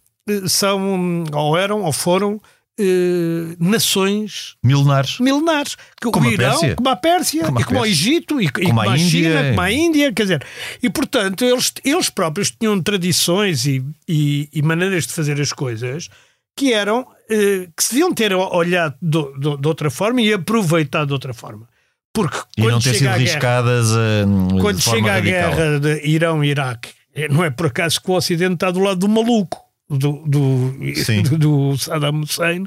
são, 0.46 1.24
ou 1.32 1.56
eram, 1.56 1.82
ou 1.82 1.92
foram 1.92 2.40
eh, 2.78 3.56
nações 3.58 4.56
Milenares. 4.62 5.18
milenares. 5.18 5.76
Que 6.00 6.10
Como 6.10 6.26
o 6.26 6.30
a 6.30 6.32
Irão, 6.32 6.50
Pérsia. 6.50 6.76
como 6.76 6.88
a 6.88 6.96
Pérsia, 6.96 7.44
Como 7.44 7.58
a 7.58 7.60
e 7.60 7.64
como 7.64 7.80
o. 7.80 7.86
Egito, 7.86 8.40
e, 8.40 8.46
e 8.46 8.50
como, 8.50 8.80
a 8.80 8.92
a, 8.92 8.98
China, 8.98 9.28
Índia. 9.28 9.48
como 9.50 9.60
a 9.60 9.72
Índia, 9.72 10.12
quer 10.12 10.22
dizer. 10.22 10.46
E 10.82 10.88
portanto, 10.90 11.44
eles, 11.44 11.72
eles 11.84 12.10
próprios 12.10 12.50
tinham 12.50 12.80
tradições 12.82 13.66
e, 13.66 13.84
e, 14.08 14.48
e 14.52 14.62
maneiras 14.62 15.06
de 15.06 15.12
fazer 15.12 15.40
as 15.40 15.52
coisas 15.52 16.08
que 16.56 16.72
eram 16.72 17.00
eh, 17.00 17.19
que 17.76 17.84
se 17.84 17.90
deviam 17.94 18.12
ter 18.12 18.32
olhado 18.34 18.94
do- 19.00 19.32
do- 19.38 19.56
de 19.56 19.68
outra 19.68 19.90
forma 19.90 20.20
e 20.20 20.32
aproveitado 20.32 21.08
de 21.08 21.12
outra 21.12 21.32
forma. 21.32 21.68
Porque 22.12 22.38
E 22.58 22.62
quando 22.62 22.72
não 22.72 22.80
ter 22.80 22.94
sido 22.94 23.08
arriscadas 23.08 23.90
uh, 23.92 24.58
quando 24.60 24.80
chega 24.80 25.14
a 25.14 25.20
guerra 25.20 25.78
de 25.80 26.06
Irão-Iraque, 26.08 26.90
eh, 27.14 27.28
não 27.28 27.44
é 27.44 27.50
por 27.50 27.66
acaso 27.66 28.00
que 28.02 28.10
o 28.10 28.14
Ocidente 28.14 28.54
está 28.54 28.70
do 28.70 28.80
lado 28.80 28.98
do 28.98 29.08
maluco, 29.08 29.58
do, 29.88 30.22
do, 30.26 30.74
do, 31.30 31.38
do 31.38 31.78
Saddam 31.78 32.20
Hussein, 32.22 32.66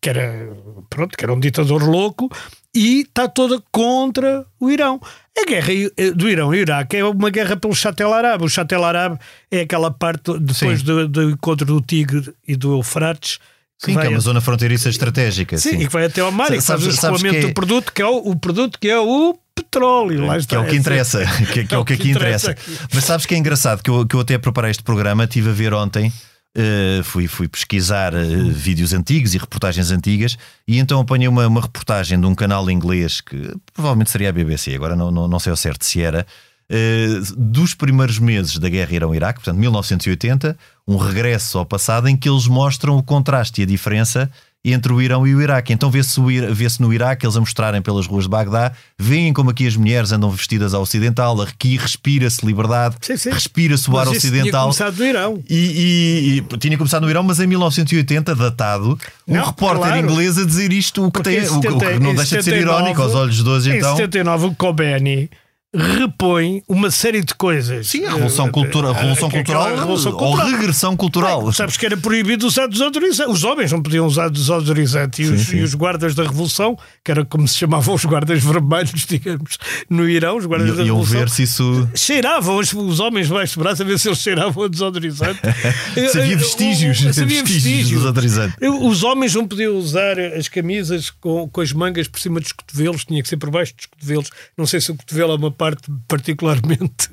que 0.00 0.08
era, 0.08 0.48
pronto, 0.88 1.16
que 1.18 1.22
era 1.24 1.34
um 1.34 1.40
ditador 1.40 1.82
louco, 1.82 2.30
e 2.74 3.00
está 3.02 3.28
toda 3.28 3.62
contra 3.70 4.46
o 4.58 4.70
Irão. 4.70 4.98
A 5.38 5.44
guerra 5.44 5.72
eh, 5.96 6.10
do 6.12 6.28
Irão 6.28 6.54
e 6.54 6.58
Iraque 6.60 6.96
é 6.96 7.04
uma 7.04 7.28
guerra 7.28 7.56
pelo 7.58 7.74
Chatel 7.74 8.12
Árabe. 8.14 8.44
O 8.44 8.48
Chatel 8.48 8.84
Árabe 8.84 9.18
é 9.50 9.60
aquela 9.60 9.90
parte 9.90 10.38
depois 10.38 10.82
do, 10.82 11.06
do 11.06 11.30
encontro 11.30 11.66
do 11.66 11.80
Tigre 11.82 12.32
e 12.46 12.56
do 12.56 12.72
Eufrates. 12.78 13.38
Sim, 13.78 13.94
que 13.96 14.06
é 14.06 14.08
uma 14.08 14.18
zona 14.20 14.40
fronteiriça 14.40 14.88
estratégica. 14.88 15.56
Sim, 15.56 15.70
sim. 15.70 15.76
e 15.82 15.86
que 15.86 15.92
vai 15.92 16.04
até 16.06 16.20
ao 16.20 16.32
mar 16.32 16.52
e 16.52 16.58
que 16.58 16.62
faz 16.64 16.80
o 16.80 16.82
Sabes- 16.84 16.96
sabes 17.00 17.16
escoamento 17.20 17.40
que 17.40 17.44
é- 17.46 17.48
do 17.48 17.54
produto, 17.54 17.92
que 17.92 18.02
é 18.02 18.06
o, 18.06 18.16
o 18.16 18.36
produto 18.36 18.78
que 18.80 18.88
é 18.88 18.98
o 18.98 19.38
petróleo. 19.54 20.26
Lá 20.26 20.34
que 20.34 20.40
está. 20.40 20.56
é 20.56 20.58
o 20.58 20.66
que 20.66 20.76
interessa, 20.76 21.24
que, 21.52 21.64
que 21.64 21.74
é 21.74 21.78
o 21.78 21.84
que 21.84 21.92
aqui 21.92 22.10
interessa. 22.10 22.50
aqui. 22.52 22.78
Mas 22.92 23.04
sabes 23.04 23.24
que 23.24 23.34
é 23.34 23.38
engraçado 23.38 23.82
que 23.82 23.90
eu, 23.90 24.04
que 24.06 24.16
eu 24.16 24.20
até 24.20 24.36
preparei 24.38 24.70
este 24.72 24.82
programa, 24.82 25.24
estive 25.24 25.50
a 25.50 25.52
ver 25.52 25.72
ontem, 25.74 26.12
eh, 26.56 27.00
fui, 27.04 27.28
fui 27.28 27.46
pesquisar 27.46 28.14
eh, 28.14 28.24
vídeos 28.50 28.92
antigos 28.92 29.34
e 29.34 29.38
reportagens 29.38 29.90
antigas, 29.92 30.36
e 30.66 30.78
então 30.78 30.98
apanhei 31.00 31.28
uma, 31.28 31.46
uma 31.46 31.60
reportagem 31.60 32.18
de 32.20 32.26
um 32.26 32.34
canal 32.34 32.68
inglês 32.70 33.20
que 33.20 33.52
provavelmente 33.72 34.10
seria 34.10 34.30
a 34.30 34.32
BBC, 34.32 34.74
agora 34.74 34.96
não, 34.96 35.10
não, 35.12 35.28
não 35.28 35.38
sei 35.38 35.50
ao 35.50 35.56
certo 35.56 35.84
se 35.84 36.00
era. 36.02 36.26
Eh, 36.70 37.20
dos 37.36 37.74
primeiros 37.74 38.18
meses 38.18 38.58
da 38.58 38.68
guerra 38.68 38.92
Irão-Iraque, 38.94 39.40
portanto 39.40 39.58
1980, 39.58 40.56
um 40.86 40.96
regresso 40.96 41.58
ao 41.58 41.66
passado 41.66 42.08
em 42.08 42.16
que 42.16 42.28
eles 42.28 42.46
mostram 42.46 42.96
o 42.96 43.02
contraste 43.02 43.60
e 43.60 43.64
a 43.64 43.66
diferença 43.66 44.30
entre 44.64 44.92
o 44.92 45.00
Irão 45.00 45.24
e 45.26 45.34
o 45.34 45.40
Iraque. 45.40 45.72
Então 45.72 45.88
vê-se 45.90 46.20
vê-se 46.50 46.82
no 46.82 46.92
Iraque 46.92 47.24
eles 47.24 47.36
a 47.36 47.40
mostrarem 47.40 47.80
pelas 47.80 48.06
ruas 48.06 48.24
de 48.24 48.30
Bagdá, 48.30 48.72
veem 48.98 49.32
como 49.32 49.50
aqui 49.50 49.66
as 49.66 49.76
mulheres 49.76 50.10
andam 50.12 50.28
vestidas 50.30 50.74
ao 50.74 50.82
ocidental, 50.82 51.40
aqui 51.40 51.76
respira-se 51.78 52.44
liberdade, 52.44 52.96
respira-se 53.30 53.88
o 53.88 53.96
ar 53.96 54.08
isso 54.08 54.20
tinha 54.20 54.32
ocidental. 54.32 54.62
começado 54.64 54.98
no 54.98 55.06
Irão. 55.06 55.42
E, 55.48 55.54
e- 55.54 56.38
e 56.54 56.58
tinha 56.58 56.76
começado 56.76 57.02
no 57.04 57.08
Irão, 57.10 57.22
mas 57.22 57.38
em 57.40 57.46
1980, 57.46 58.34
datado, 58.34 58.98
um 59.26 59.36
Não, 59.36 59.46
repórter 59.46 59.86
claro. 59.86 59.98
inglês 60.10 60.36
a 60.36 60.44
dizer 60.44 60.72
isto, 60.72 61.02
o 61.04 61.06
que, 61.06 61.22
Porque 61.22 61.30
tem, 61.30 61.38
em 61.38 61.48
o, 61.48 61.60
que- 61.60 61.68
o 61.68 61.78
que 61.78 61.84
70 61.86 62.00
não 62.00 62.14
deixa 62.14 62.36
de 62.38 62.42
ser 62.44 62.50
79, 62.50 62.60
irónico 62.80 63.00
aos 63.02 63.14
olhos 63.14 63.42
de 63.42 63.48
hoje, 63.48 63.76
então. 63.76 63.92
Em 63.94 63.96
79, 63.96 64.46
o 64.46 64.54
Khomeini 64.54 65.30
repõe 65.74 66.62
uma 66.66 66.90
série 66.90 67.22
de 67.22 67.34
coisas. 67.34 67.88
Sim, 67.88 68.04
a 68.06 68.12
revolução, 68.12 68.46
Eh, 68.46 68.50
cultura, 68.50 68.88
a 68.88 68.92
revolução 68.92 69.28
aquela 69.28 69.44
cultural, 69.44 69.76
revolução 69.76 70.12
ou 70.12 70.18
cultural. 70.18 70.46
regressão 70.50 70.96
cultural. 70.96 71.52
Sabes 71.52 71.76
que 71.76 71.84
era 71.84 71.96
proibido 71.96 72.46
usar 72.46 72.66
desodorizante. 72.66 73.30
Os 73.30 73.44
homens 73.44 73.70
não 73.70 73.82
podiam 73.82 74.06
usar 74.06 74.30
desodorizante. 74.30 75.22
E 75.22 75.26
os, 75.26 75.42
sim. 75.42 75.58
e 75.58 75.62
os 75.62 75.74
guardas 75.74 76.14
da 76.14 76.22
Revolução, 76.22 76.76
que 77.04 77.10
era 77.10 77.24
como 77.24 77.46
se 77.46 77.56
chamavam 77.56 77.94
os 77.94 78.04
guardas 78.04 78.42
vermelhos, 78.42 79.04
digamos, 79.06 79.58
no 79.90 80.08
Irão, 80.08 80.36
os 80.38 80.46
guardas 80.46 80.74
da 80.76 80.82
Revolução. 80.82 81.18
ver 81.20 81.28
se 81.28 81.42
isso. 81.42 81.88
Cheiravam 81.94 82.56
os, 82.56 82.72
os 82.72 83.00
homens 83.00 83.26
debaixo 83.26 83.58
do 83.58 83.62
braço 83.62 83.82
a 83.82 83.84
ver 83.84 83.98
se 83.98 84.08
eles 84.08 84.18
cheiravam 84.20 84.64
a 84.64 84.68
desodorizante. 84.68 85.40
Se 86.10 86.18
havia 86.18 86.36
vestígios, 86.36 86.98
Se 87.14 87.22
havia 87.22 87.44
vestígios 87.44 87.88
de 87.88 87.94
desodorizante. 87.96 88.54
Os 88.82 89.02
homens 89.02 89.34
não 89.34 89.46
podiam 89.46 89.76
usar 89.76 90.18
as 90.18 90.48
camisas 90.48 91.10
com, 91.10 91.48
com 91.48 91.60
as 91.60 91.72
mangas 91.72 92.08
por 92.08 92.18
cima 92.20 92.40
dos 92.40 92.52
cotovelos, 92.52 93.04
tinha 93.04 93.22
que 93.22 93.28
ser 93.28 93.36
por 93.36 93.50
baixo 93.50 93.74
dos 93.76 93.86
cotovelos. 93.86 94.30
Não 94.56 94.66
sei 94.66 94.80
se 94.80 94.90
o 94.90 94.96
cotovelo 94.96 95.32
é 95.32 95.36
uma 95.36 95.50
parte 95.58 95.90
particularmente 96.06 97.08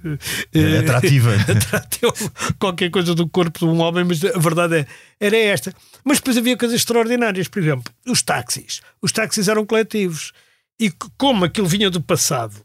eh, 0.54 0.78
Atrativa. 0.80 1.34
atrativa, 1.52 2.14
qualquer 2.60 2.90
coisa 2.90 3.14
do 3.16 3.28
corpo 3.28 3.60
de 3.60 3.66
um 3.66 3.80
homem, 3.82 4.04
mas 4.06 4.24
a 4.24 4.38
verdade 4.40 4.78
é, 4.80 4.88
era 5.20 5.36
esta. 5.38 5.74
Mas 6.04 6.20
depois 6.20 6.38
havia 6.38 6.56
coisas 6.56 6.78
extraordinárias, 6.78 7.48
por 7.48 7.62
exemplo, 7.62 7.92
os 8.08 8.22
táxis. 8.22 8.82
Os 9.02 9.12
táxis 9.12 9.48
eram 9.48 9.66
coletivos. 9.66 10.32
E 10.80 10.92
como 11.18 11.46
aquilo 11.46 11.68
vinha 11.68 11.90
do 11.90 12.02
passado, 12.02 12.56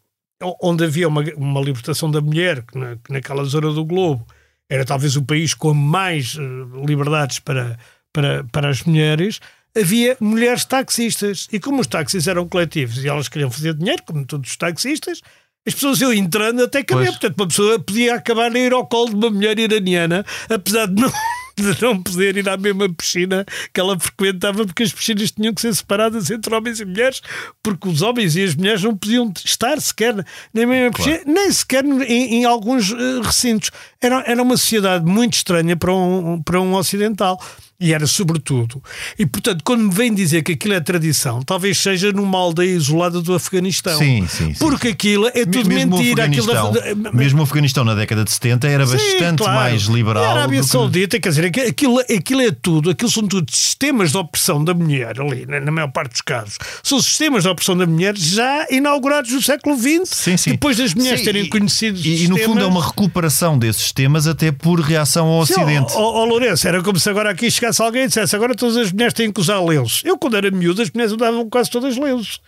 onde 0.62 0.84
havia 0.84 1.08
uma, 1.08 1.22
uma 1.36 1.60
libertação 1.60 2.10
da 2.10 2.20
mulher, 2.20 2.62
que, 2.62 2.78
na- 2.78 2.96
que 2.96 3.12
naquela 3.12 3.44
zona 3.44 3.72
do 3.72 3.84
globo 3.84 4.26
era 4.68 4.84
talvez 4.84 5.16
o 5.16 5.22
país 5.22 5.52
com 5.54 5.74
mais 5.74 6.36
eh, 6.38 6.86
liberdades 6.86 7.38
para, 7.40 7.78
para, 8.12 8.44
para 8.44 8.68
as 8.68 8.82
mulheres, 8.84 9.40
havia 9.76 10.16
mulheres 10.20 10.64
taxistas. 10.64 11.46
E 11.52 11.60
como 11.60 11.80
os 11.80 11.86
táxis 11.86 12.26
eram 12.26 12.48
coletivos 12.48 12.98
e 13.04 13.08
elas 13.08 13.28
queriam 13.28 13.50
fazer 13.50 13.74
dinheiro, 13.74 14.02
como 14.04 14.24
todos 14.26 14.50
os 14.50 14.56
taxistas, 14.56 15.20
as 15.66 15.74
pessoas 15.74 16.00
iam 16.00 16.12
entrando 16.12 16.62
até 16.62 16.82
caber. 16.82 17.06
Pois. 17.06 17.18
Portanto, 17.18 17.40
uma 17.40 17.48
pessoa 17.48 17.78
podia 17.78 18.14
acabar 18.14 18.54
a 18.54 18.58
ir 18.58 18.72
ao 18.72 18.86
colo 18.86 19.10
de 19.10 19.14
uma 19.14 19.30
mulher 19.30 19.58
iraniana, 19.58 20.24
apesar 20.48 20.86
de 20.86 21.00
não, 21.00 21.12
de 21.56 21.82
não 21.82 22.02
poder 22.02 22.36
ir 22.38 22.48
à 22.48 22.56
mesma 22.56 22.88
piscina 22.88 23.44
que 23.72 23.78
ela 23.78 23.98
frequentava, 23.98 24.64
porque 24.64 24.82
as 24.82 24.92
piscinas 24.92 25.30
tinham 25.30 25.52
que 25.52 25.60
ser 25.60 25.74
separadas 25.74 26.30
entre 26.30 26.54
homens 26.54 26.80
e 26.80 26.84
mulheres, 26.84 27.20
porque 27.62 27.88
os 27.88 28.00
homens 28.00 28.36
e 28.36 28.44
as 28.44 28.54
mulheres 28.54 28.82
não 28.82 28.96
podiam 28.96 29.32
estar 29.44 29.78
sequer 29.80 30.14
na 30.14 30.66
mesma 30.66 30.90
piscina, 30.92 31.20
nem 31.26 31.52
sequer 31.52 31.84
em, 31.84 32.36
em 32.36 32.44
alguns 32.44 32.90
eh, 32.92 33.20
recintos. 33.22 33.70
Era, 34.00 34.24
era 34.26 34.42
uma 34.42 34.56
sociedade 34.56 35.04
muito 35.04 35.34
estranha 35.34 35.76
para 35.76 35.94
um, 35.94 36.42
para 36.42 36.60
um 36.60 36.74
ocidental. 36.74 37.38
E 37.80 37.94
era 37.94 38.06
sobretudo. 38.06 38.82
E 39.18 39.24
portanto, 39.24 39.62
quando 39.64 39.84
me 39.84 39.90
vem 39.94 40.12
dizer 40.12 40.42
que 40.42 40.52
aquilo 40.52 40.74
é 40.74 40.80
tradição, 40.80 41.40
talvez 41.42 41.78
seja 41.78 42.12
numa 42.12 42.36
aldeia 42.38 42.70
isolada 42.74 43.20
do 43.22 43.34
Afeganistão. 43.34 43.96
Sim, 43.98 44.26
sim, 44.28 44.52
sim. 44.52 44.58
Porque 44.58 44.88
aquilo 44.88 45.26
é 45.28 45.46
tudo 45.46 45.66
mesmo, 45.68 45.96
mentira. 45.96 46.24
Aquilo 46.26 46.52
Afeganistão, 46.52 47.02
da- 47.02 47.12
mesmo 47.12 47.40
o 47.40 47.42
Afeganistão 47.42 47.84
na 47.84 47.94
década 47.94 48.22
de 48.24 48.30
70 48.32 48.68
era 48.68 48.86
Sim, 48.86 48.92
bastante 48.92 49.38
claro. 49.38 49.54
mais 49.54 49.82
liberal. 49.84 50.22
E 50.22 50.26
a 50.26 50.30
Arábia 50.30 50.60
do 50.60 50.66
que- 50.66 50.70
Saudita, 50.72 51.18
quer 51.18 51.28
dizer, 51.30 51.46
aqu- 51.46 51.68
aquilo, 51.68 51.98
aquilo 52.00 52.40
é 52.42 52.50
tudo, 52.50 52.90
aquilo 52.90 53.10
são 53.10 53.26
tudo 53.26 53.50
sistemas 53.50 54.10
de 54.10 54.18
opressão 54.18 54.62
da 54.62 54.74
mulher, 54.74 55.18
ali, 55.18 55.46
na, 55.46 55.58
na 55.60 55.70
maior 55.72 55.88
parte 55.90 56.12
dos 56.12 56.20
casos. 56.20 56.58
São 56.82 57.00
sistemas 57.00 57.44
de 57.44 57.48
opressão 57.48 57.76
da 57.76 57.86
mulher 57.86 58.14
já 58.16 58.66
inaugurados 58.70 59.32
no 59.32 59.40
século 59.40 59.74
XX, 59.78 60.02
Sim, 60.04 60.36
sim. 60.36 60.50
depois 60.50 60.76
das 60.76 60.92
mulheres 60.92 61.20
Sim, 61.20 61.24
terem 61.24 61.44
e- 61.44 61.48
conhecido 61.48 61.98
E, 61.98 62.24
e, 62.24 62.28
no 62.28 62.36
fundo 62.36 62.60
é 62.60 62.66
uma 62.66 62.84
recuperação 62.84 63.58
desses 63.58 63.82
sistemas 63.82 64.26
até 64.26 64.52
por 64.52 64.80
reação 64.80 65.26
ao 65.28 65.46
Sim, 65.46 65.54
Ocidente. 65.54 65.92
Ó 65.94 66.00
ó, 66.00 66.22
ó, 66.22 66.24
Lourenço, 66.24 66.66
era 66.68 66.82
como 66.82 66.98
se 66.98 67.08
agora 67.08 67.30
aqui 67.30 67.50
chegasse 67.50 67.69
alguém 67.78 68.04
e 68.04 68.06
dissesse 68.08 68.34
agora 68.34 68.54
todas 68.54 68.76
as 68.76 68.90
mulheres 68.90 69.14
têm 69.14 69.30
que 69.30 69.40
usar 69.40 69.60
lenços. 69.60 70.02
Eu, 70.04 70.16
quando 70.18 70.36
era 70.36 70.50
miúdo, 70.50 70.80
as 70.82 70.90
mulheres 70.90 71.12
usavam 71.12 71.48
quase 71.50 71.70
todas 71.70 71.96
lenços. 71.96 72.40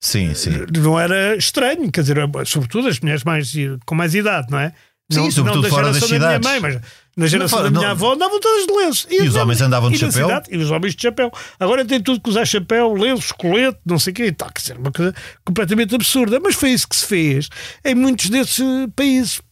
Sim, 0.00 0.34
sim. 0.34 0.50
Não 0.78 0.98
era 1.00 1.34
estranho, 1.36 1.90
quer 1.90 2.02
dizer, 2.02 2.16
sobretudo 2.46 2.88
as 2.88 3.00
mulheres 3.00 3.24
mais, 3.24 3.52
com 3.84 3.94
mais 3.94 4.14
idade, 4.14 4.46
não 4.50 4.58
é? 4.58 4.72
Sim, 5.12 5.22
não, 5.22 5.30
sobretudo 5.32 5.62
não 5.62 5.62
da 5.62 5.68
fora 5.68 5.86
geração 5.92 6.08
das 6.08 6.18
da 6.20 6.26
minha 6.28 6.38
cidades. 6.38 6.48
mãe, 6.48 6.60
mas 6.60 6.82
na 7.16 7.26
geração 7.26 7.58
fora- 7.58 7.68
da 7.70 7.76
minha 7.76 7.82
não- 7.82 7.90
avó 7.90 8.14
andavam 8.14 8.38
todas 8.38 8.64
de 8.66 8.72
lenço. 8.72 9.06
E 9.10 9.22
os 9.22 9.34
homens 9.34 9.60
andavam 9.60 9.90
de 9.90 9.96
e 9.96 9.98
chapéu? 9.98 10.28
cidade, 10.28 10.48
e 10.52 10.56
os 10.56 10.70
homens 10.70 10.94
de 10.94 11.02
chapéu. 11.02 11.32
Agora 11.58 11.84
tem 11.84 12.00
tudo 12.00 12.20
que 12.20 12.30
usar 12.30 12.44
chapéu, 12.46 12.94
lenços, 12.94 13.32
colete, 13.32 13.78
não 13.84 13.98
sei 13.98 14.12
o 14.12 14.14
quê 14.14 14.26
e 14.26 14.32
tal. 14.32 14.48
Quer 14.52 14.60
dizer, 14.60 14.78
uma 14.78 14.92
coisa 14.92 15.12
completamente 15.44 15.94
absurda. 15.96 16.38
Mas 16.40 16.54
foi 16.54 16.70
isso 16.70 16.88
que 16.88 16.94
se 16.94 17.04
fez 17.06 17.48
em 17.84 17.94
muitos 17.96 18.30
desses 18.30 18.60
eh, 18.60 18.86
países. 18.94 19.42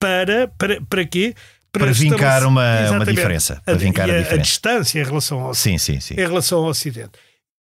Para, 0.00 0.48
para, 0.58 0.80
para 0.82 1.04
quê? 1.06 1.34
Para 1.80 1.92
vincar 1.92 2.38
estabelecer- 2.42 2.46
uma- 2.48 2.90
uma 2.96 3.04
diferença, 3.06 3.62
para 3.64 3.74
vincar 3.74 4.08
a 4.08 4.12
e 4.14 4.18
diferença. 4.22 4.42
distância 4.42 5.00
em 5.00 5.04
relação 5.04 5.40
ao 5.40 5.54
Sim, 5.54 5.76
sim, 5.78 6.00
sim. 6.00 6.14
em 6.14 6.18
relação 6.18 6.58
ao 6.58 6.66
Ocidente. 6.66 7.12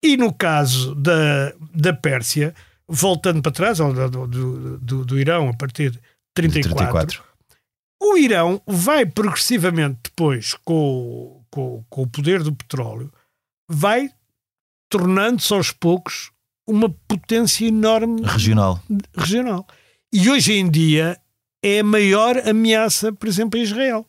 E 0.04 0.16
no 0.18 0.32
caso 0.34 0.94
da, 0.96 1.54
da 1.74 1.94
Pérsia, 1.94 2.54
voltando 2.88 3.42
para 3.42 3.52
trás, 3.52 3.80
ou 3.80 3.92
do, 3.92 4.28
do, 4.28 4.78
do, 4.78 5.06
do 5.06 5.20
Irão, 5.20 5.50
a 5.50 5.54
partir 5.54 5.92
de 5.92 6.00
34, 6.36 6.78
34. 6.78 7.24
o 8.04 8.18
Irão 8.18 8.62
vai 8.68 9.06
progressivamente 9.06 10.00
depois, 10.04 10.54
com, 10.64 10.74
o- 10.74 11.46
com, 11.50 11.84
com 11.90 12.02
o 12.04 12.08
poder 12.08 12.44
do 12.44 12.54
petróleo, 12.54 13.12
vai 13.70 14.10
tornando-se 14.92 15.54
aos 15.54 15.72
poucos 15.72 16.32
uma 16.68 16.90
potência 17.08 17.66
enorme 17.68 18.22
Regional. 18.24 18.82
regional. 19.16 19.66
E 20.14 20.30
hoje 20.30 20.54
em 20.54 20.70
dia 20.70 21.18
é 21.66 21.80
a 21.80 21.84
maior 21.84 22.38
ameaça, 22.48 23.12
por 23.12 23.28
exemplo, 23.28 23.60
a 23.60 23.64
Israel. 23.64 24.06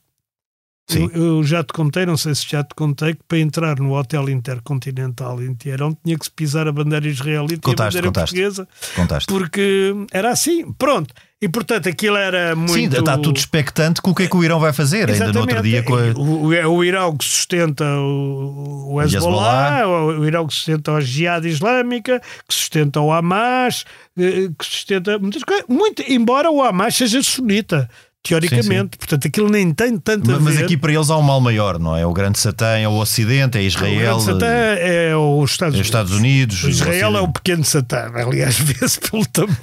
Sim. 0.88 1.10
Eu, 1.12 1.38
eu 1.38 1.44
já 1.44 1.64
te 1.64 1.72
contei, 1.72 2.06
não 2.06 2.16
sei 2.16 2.34
se 2.34 2.46
já 2.48 2.62
te 2.62 2.74
contei, 2.74 3.14
que 3.14 3.20
para 3.26 3.38
entrar 3.38 3.78
no 3.80 3.92
Hotel 3.98 4.28
Intercontinental 4.28 5.42
em 5.42 5.52
Teherão 5.54 5.96
tinha 6.04 6.16
que 6.18 6.24
se 6.24 6.30
pisar 6.30 6.68
a 6.68 6.72
bandeira 6.72 7.08
israelita 7.08 7.54
e 7.54 7.58
a 7.58 7.60
Contaste, 7.60 7.96
bandeira 7.98 8.06
contaste. 8.06 8.34
portuguesa, 8.34 8.68
Contaste. 8.94 9.26
porque 9.32 9.92
era 10.12 10.30
assim, 10.30 10.70
pronto. 10.72 11.12
E 11.42 11.48
portanto 11.50 11.86
aquilo 11.86 12.16
era 12.16 12.56
muito. 12.56 12.72
Sim, 12.72 12.86
está 12.86 13.18
tudo 13.18 13.36
expectante 13.36 14.00
com 14.00 14.10
o 14.12 14.14
que 14.14 14.22
é 14.22 14.26
que 14.26 14.34
o 14.36 14.42
Irão 14.42 14.58
vai 14.58 14.72
fazer. 14.72 15.10
Ainda 15.10 15.32
no 15.34 15.40
outro 15.40 15.60
dia 15.62 15.82
com 15.82 15.94
a... 15.94 16.12
o, 16.16 16.52
é 16.52 16.66
o 16.66 16.82
Irão 16.82 17.14
que 17.14 17.24
sustenta 17.26 17.84
o, 17.84 18.94
o 18.94 19.02
Hezbollah, 19.02 19.80
Hezbollah. 19.80 19.86
o, 19.88 20.20
o 20.20 20.26
Irão 20.26 20.46
que 20.46 20.54
sustenta 20.54 20.92
a 20.92 21.00
Jihad 21.00 21.44
Islâmica, 21.46 22.22
que 22.48 22.54
sustenta 22.54 23.00
o 23.00 23.12
Hamas, 23.12 23.84
eh, 24.16 24.48
que 24.58 24.64
sustenta 24.64 25.18
muitas 25.18 25.44
coisas. 25.44 25.66
Muito, 25.68 26.02
embora 26.10 26.50
o 26.50 26.62
Hamas 26.62 26.94
seja 26.94 27.22
sunita. 27.22 27.90
Teoricamente. 28.28 28.64
Sim, 28.66 28.80
sim. 28.92 28.98
Portanto, 28.98 29.28
aquilo 29.28 29.48
nem 29.48 29.72
tem 29.72 29.96
tanto 29.98 30.30
a 30.30 30.34
Mas, 30.34 30.42
mas 30.54 30.62
aqui 30.62 30.76
para 30.76 30.92
eles 30.92 31.08
há 31.10 31.16
um 31.16 31.22
mal 31.22 31.40
maior, 31.40 31.78
não 31.78 31.96
é? 31.96 32.04
O 32.04 32.12
grande 32.12 32.38
Satã 32.38 32.76
é 32.78 32.88
o 32.88 32.94
Ocidente, 32.94 33.56
é 33.56 33.60
o 33.60 33.64
Israel, 33.64 33.98
grande 33.98 34.22
Satã 34.24 34.46
é 34.46 35.16
os 35.16 35.50
Estados 35.50 35.76
é 35.76 35.80
os 35.80 35.86
Estados 35.86 36.12
Unidos. 36.12 36.64
O 36.64 36.68
Israel 36.68 37.12
o 37.12 37.16
é 37.16 37.20
o 37.20 37.28
pequeno 37.28 37.64
Satã, 37.64 38.10
aliás, 38.14 38.58
vê-se 38.60 39.00
pelo 39.00 39.24
tamanho. 39.26 39.56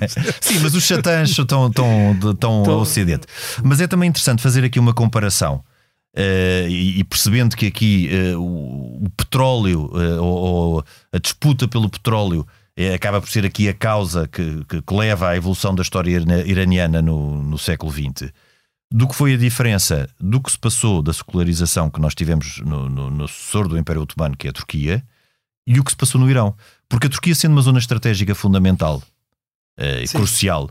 Sim, 0.40 0.58
mas 0.60 0.74
os 0.74 0.84
satãs 0.84 1.30
estão, 1.30 1.68
estão, 1.68 2.16
estão 2.30 2.64
ao 2.64 2.80
Ocidente. 2.80 3.26
Mas 3.62 3.80
é 3.80 3.86
também 3.86 4.08
interessante 4.08 4.42
fazer 4.42 4.64
aqui 4.64 4.78
uma 4.78 4.94
comparação. 4.94 5.62
eh, 6.16 6.66
e, 6.68 7.00
e 7.00 7.04
percebendo 7.04 7.56
que 7.56 7.66
aqui 7.66 8.08
eh, 8.10 8.36
o, 8.36 9.04
o 9.04 9.10
petróleo 9.16 9.90
eh, 9.94 10.20
ou, 10.20 10.38
ou 10.38 10.84
a 11.12 11.18
disputa 11.18 11.68
pelo 11.68 11.88
petróleo 11.88 12.46
acaba 12.94 13.20
por 13.20 13.28
ser 13.28 13.44
aqui 13.44 13.68
a 13.68 13.74
causa 13.74 14.26
que, 14.28 14.64
que- 14.64 14.82
que 14.82 14.94
leva 14.94 15.28
à 15.30 15.36
evolução 15.36 15.74
da 15.74 15.82
história 15.82 16.18
iraniana 16.46 17.02
no, 17.02 17.42
no 17.42 17.58
século 17.58 17.92
XX, 17.92 18.32
do 18.92 19.06
que 19.06 19.14
foi 19.14 19.34
a 19.34 19.36
diferença 19.36 20.08
do 20.20 20.40
que 20.40 20.50
se 20.50 20.58
passou 20.58 21.02
da 21.02 21.12
secularização 21.12 21.90
que 21.90 22.00
nós 22.00 22.14
tivemos 22.14 22.58
no, 22.58 22.88
no, 22.88 23.10
no 23.10 23.28
sucessor 23.28 23.68
do 23.68 23.78
Império 23.78 24.02
Otomano, 24.02 24.36
que 24.36 24.46
é 24.46 24.50
a 24.50 24.52
Turquia, 24.52 25.04
e 25.66 25.78
o 25.78 25.84
que 25.84 25.90
se 25.92 25.96
passou 25.96 26.20
no 26.20 26.28
Irão. 26.30 26.56
Porque 26.88 27.06
a 27.06 27.10
Turquia, 27.10 27.34
sendo 27.34 27.52
uma 27.52 27.62
zona 27.62 27.78
estratégica 27.78 28.34
fundamental 28.34 29.00
eh, 29.78 30.02
e 30.02 30.08
Sim. 30.08 30.18
crucial, 30.18 30.68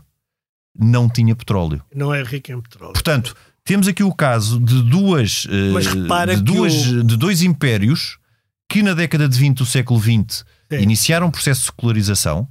não 0.78 1.08
tinha 1.08 1.34
petróleo. 1.34 1.82
Não 1.94 2.12
é 2.12 2.22
rico 2.22 2.52
em 2.52 2.60
petróleo. 2.60 2.92
Portanto, 2.92 3.34
temos 3.64 3.88
aqui 3.88 4.02
o 4.02 4.12
caso 4.14 4.60
de 4.60 4.82
duas, 4.82 5.46
eh, 5.48 6.34
de, 6.36 6.42
duas 6.42 6.86
o- 6.86 7.02
de 7.04 7.16
dois 7.16 7.42
impérios 7.42 8.18
que 8.68 8.82
na 8.82 8.92
década 8.94 9.28
de 9.28 9.38
20 9.38 9.58
do 9.58 9.66
século 9.66 9.98
XX 10.00 10.44
Sim. 10.70 10.78
iniciaram 10.80 11.26
um 11.26 11.30
processo 11.30 11.60
de 11.60 11.66
secularização 11.66 12.46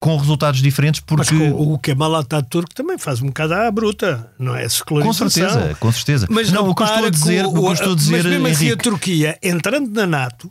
com 0.00 0.16
resultados 0.16 0.60
diferentes 0.60 1.00
Mas 1.10 1.28
porque 1.28 1.50
com 1.50 1.72
o 1.74 1.78
Kemal 1.78 2.16
Atatürk 2.16 2.74
também 2.74 2.98
faz 2.98 3.22
um 3.22 3.26
bocado 3.26 3.54
à 3.54 3.70
bruta, 3.70 4.32
não 4.38 4.56
é? 4.56 4.62
com 4.64 4.68
Secularização. 4.68 5.30
certeza, 5.30 5.74
com 5.78 5.92
certeza. 5.92 6.26
Mas 6.28 6.50
não, 6.50 6.68
o 6.68 6.74
que 6.74 6.82
eu 6.82 6.86
estou 6.86 7.04
a 7.06 7.10
dizer, 7.10 7.46
o 7.46 7.52
que 7.52 7.58
eu 7.58 7.72
estou 7.72 7.92
a 7.92 7.96
dizer, 7.96 8.12
mas 8.16 8.24
mesmo 8.26 8.46
assim 8.48 8.64
a 8.64 8.68
Henrique, 8.68 8.82
Turquia 8.82 9.38
entrando 9.42 9.90
na 9.94 10.04
NATO, 10.06 10.50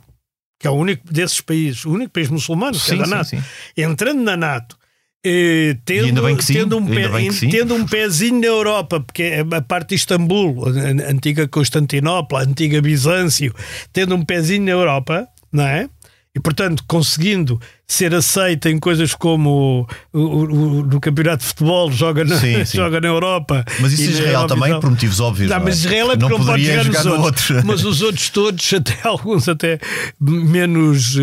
que 0.58 0.66
é 0.66 0.70
o 0.70 0.74
único 0.74 1.12
desses 1.12 1.40
países, 1.42 1.84
o 1.84 1.90
único 1.90 2.12
país 2.12 2.28
muçulmano 2.30 2.72
que 2.78 2.92
é 2.92 2.94
Sim, 2.94 2.98
da 2.98 3.04
sim, 3.04 3.10
NATO, 3.10 3.28
sim. 3.28 3.42
entrando 3.76 4.22
na 4.22 4.36
NATO, 4.38 4.78
eh, 5.22 5.76
tendo, 5.84 6.42
sim, 6.42 6.52
tendo, 6.54 6.78
um 6.78 6.86
pé- 6.86 7.30
sim. 7.32 7.48
tendo 7.50 7.74
um 7.74 7.84
pezinho 7.86 8.40
na 8.40 8.46
Europa, 8.46 9.00
porque 9.00 9.22
é 9.24 9.40
a 9.40 9.60
parte 9.60 9.90
de 9.90 9.96
Istambul, 9.96 10.64
a 10.66 11.10
antiga 11.10 11.46
Constantinopla, 11.46 12.40
a 12.40 12.42
antiga 12.44 12.80
Bizâncio, 12.80 13.54
tendo 13.92 14.14
um 14.14 14.24
pezinho 14.24 14.64
na 14.64 14.70
Europa, 14.70 15.28
não 15.52 15.64
é? 15.64 15.90
E 16.34 16.40
portanto 16.40 16.82
conseguindo 16.88 17.60
ser 17.86 18.14
aceita 18.14 18.70
em 18.70 18.78
coisas 18.78 19.14
como 19.14 19.86
o, 20.14 20.18
o- 20.18 20.44
o- 20.78 20.82
no 20.86 20.98
campeonato 20.98 21.42
de 21.42 21.48
futebol 21.48 21.92
joga 21.92 22.24
na, 22.24 22.38
Sim, 22.40 22.64
sim. 22.64 22.78
joga 22.78 23.02
na 23.02 23.08
Europa. 23.08 23.62
Mas 23.80 23.92
isso 23.92 24.04
Israel 24.12 24.46
também, 24.46 24.80
por 24.80 24.88
motivos 24.88 25.20
óbvios. 25.20 25.50
Não, 25.50 25.56
não 25.58 25.62
é? 25.62 25.66
mas 25.66 25.78
Israel 25.80 26.12
é 26.12 26.16
não 26.16 26.28
porque 26.28 26.38
não, 26.38 26.46
pode 26.46 26.62
poderia 26.62 26.82
jogar, 26.84 26.84
jogar 27.02 27.04
nos 27.10 27.18
no 27.18 27.24
outros. 27.26 27.50
outro. 27.50 27.66
Mas 27.66 27.84
os 27.84 28.00
outros 28.00 28.30
todos, 28.30 28.72
até 28.72 28.98
alguns 29.06 29.46
até 29.46 29.78
menos 30.18 31.16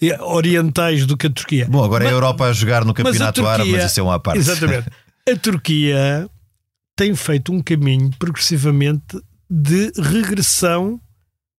eh, 0.00 0.22
orientais 0.22 1.04
do 1.04 1.18
que 1.18 1.26
a 1.26 1.30
Turquia. 1.30 1.66
Bom, 1.68 1.84
agora 1.84 2.04
é 2.04 2.08
a 2.08 2.12
Europa 2.12 2.46
a 2.46 2.52
jogar 2.54 2.80
no 2.82 2.94
Mas 2.96 2.96
campeonato 3.04 3.46
árabe, 3.46 3.64
Turquia- 3.64 3.82
mas 3.82 3.90
isso 3.90 4.00
é 4.00 4.02
uma 4.02 4.18
parte. 4.18 4.38
Exatamente. 4.38 4.86
A 5.28 5.36
Turquia 5.36 6.30
tem 6.96 7.12
feito 7.14 7.52
um 7.52 7.60
caminho 7.60 8.10
progressivamente 8.18 9.18
de 9.50 9.92
regressão 10.00 11.00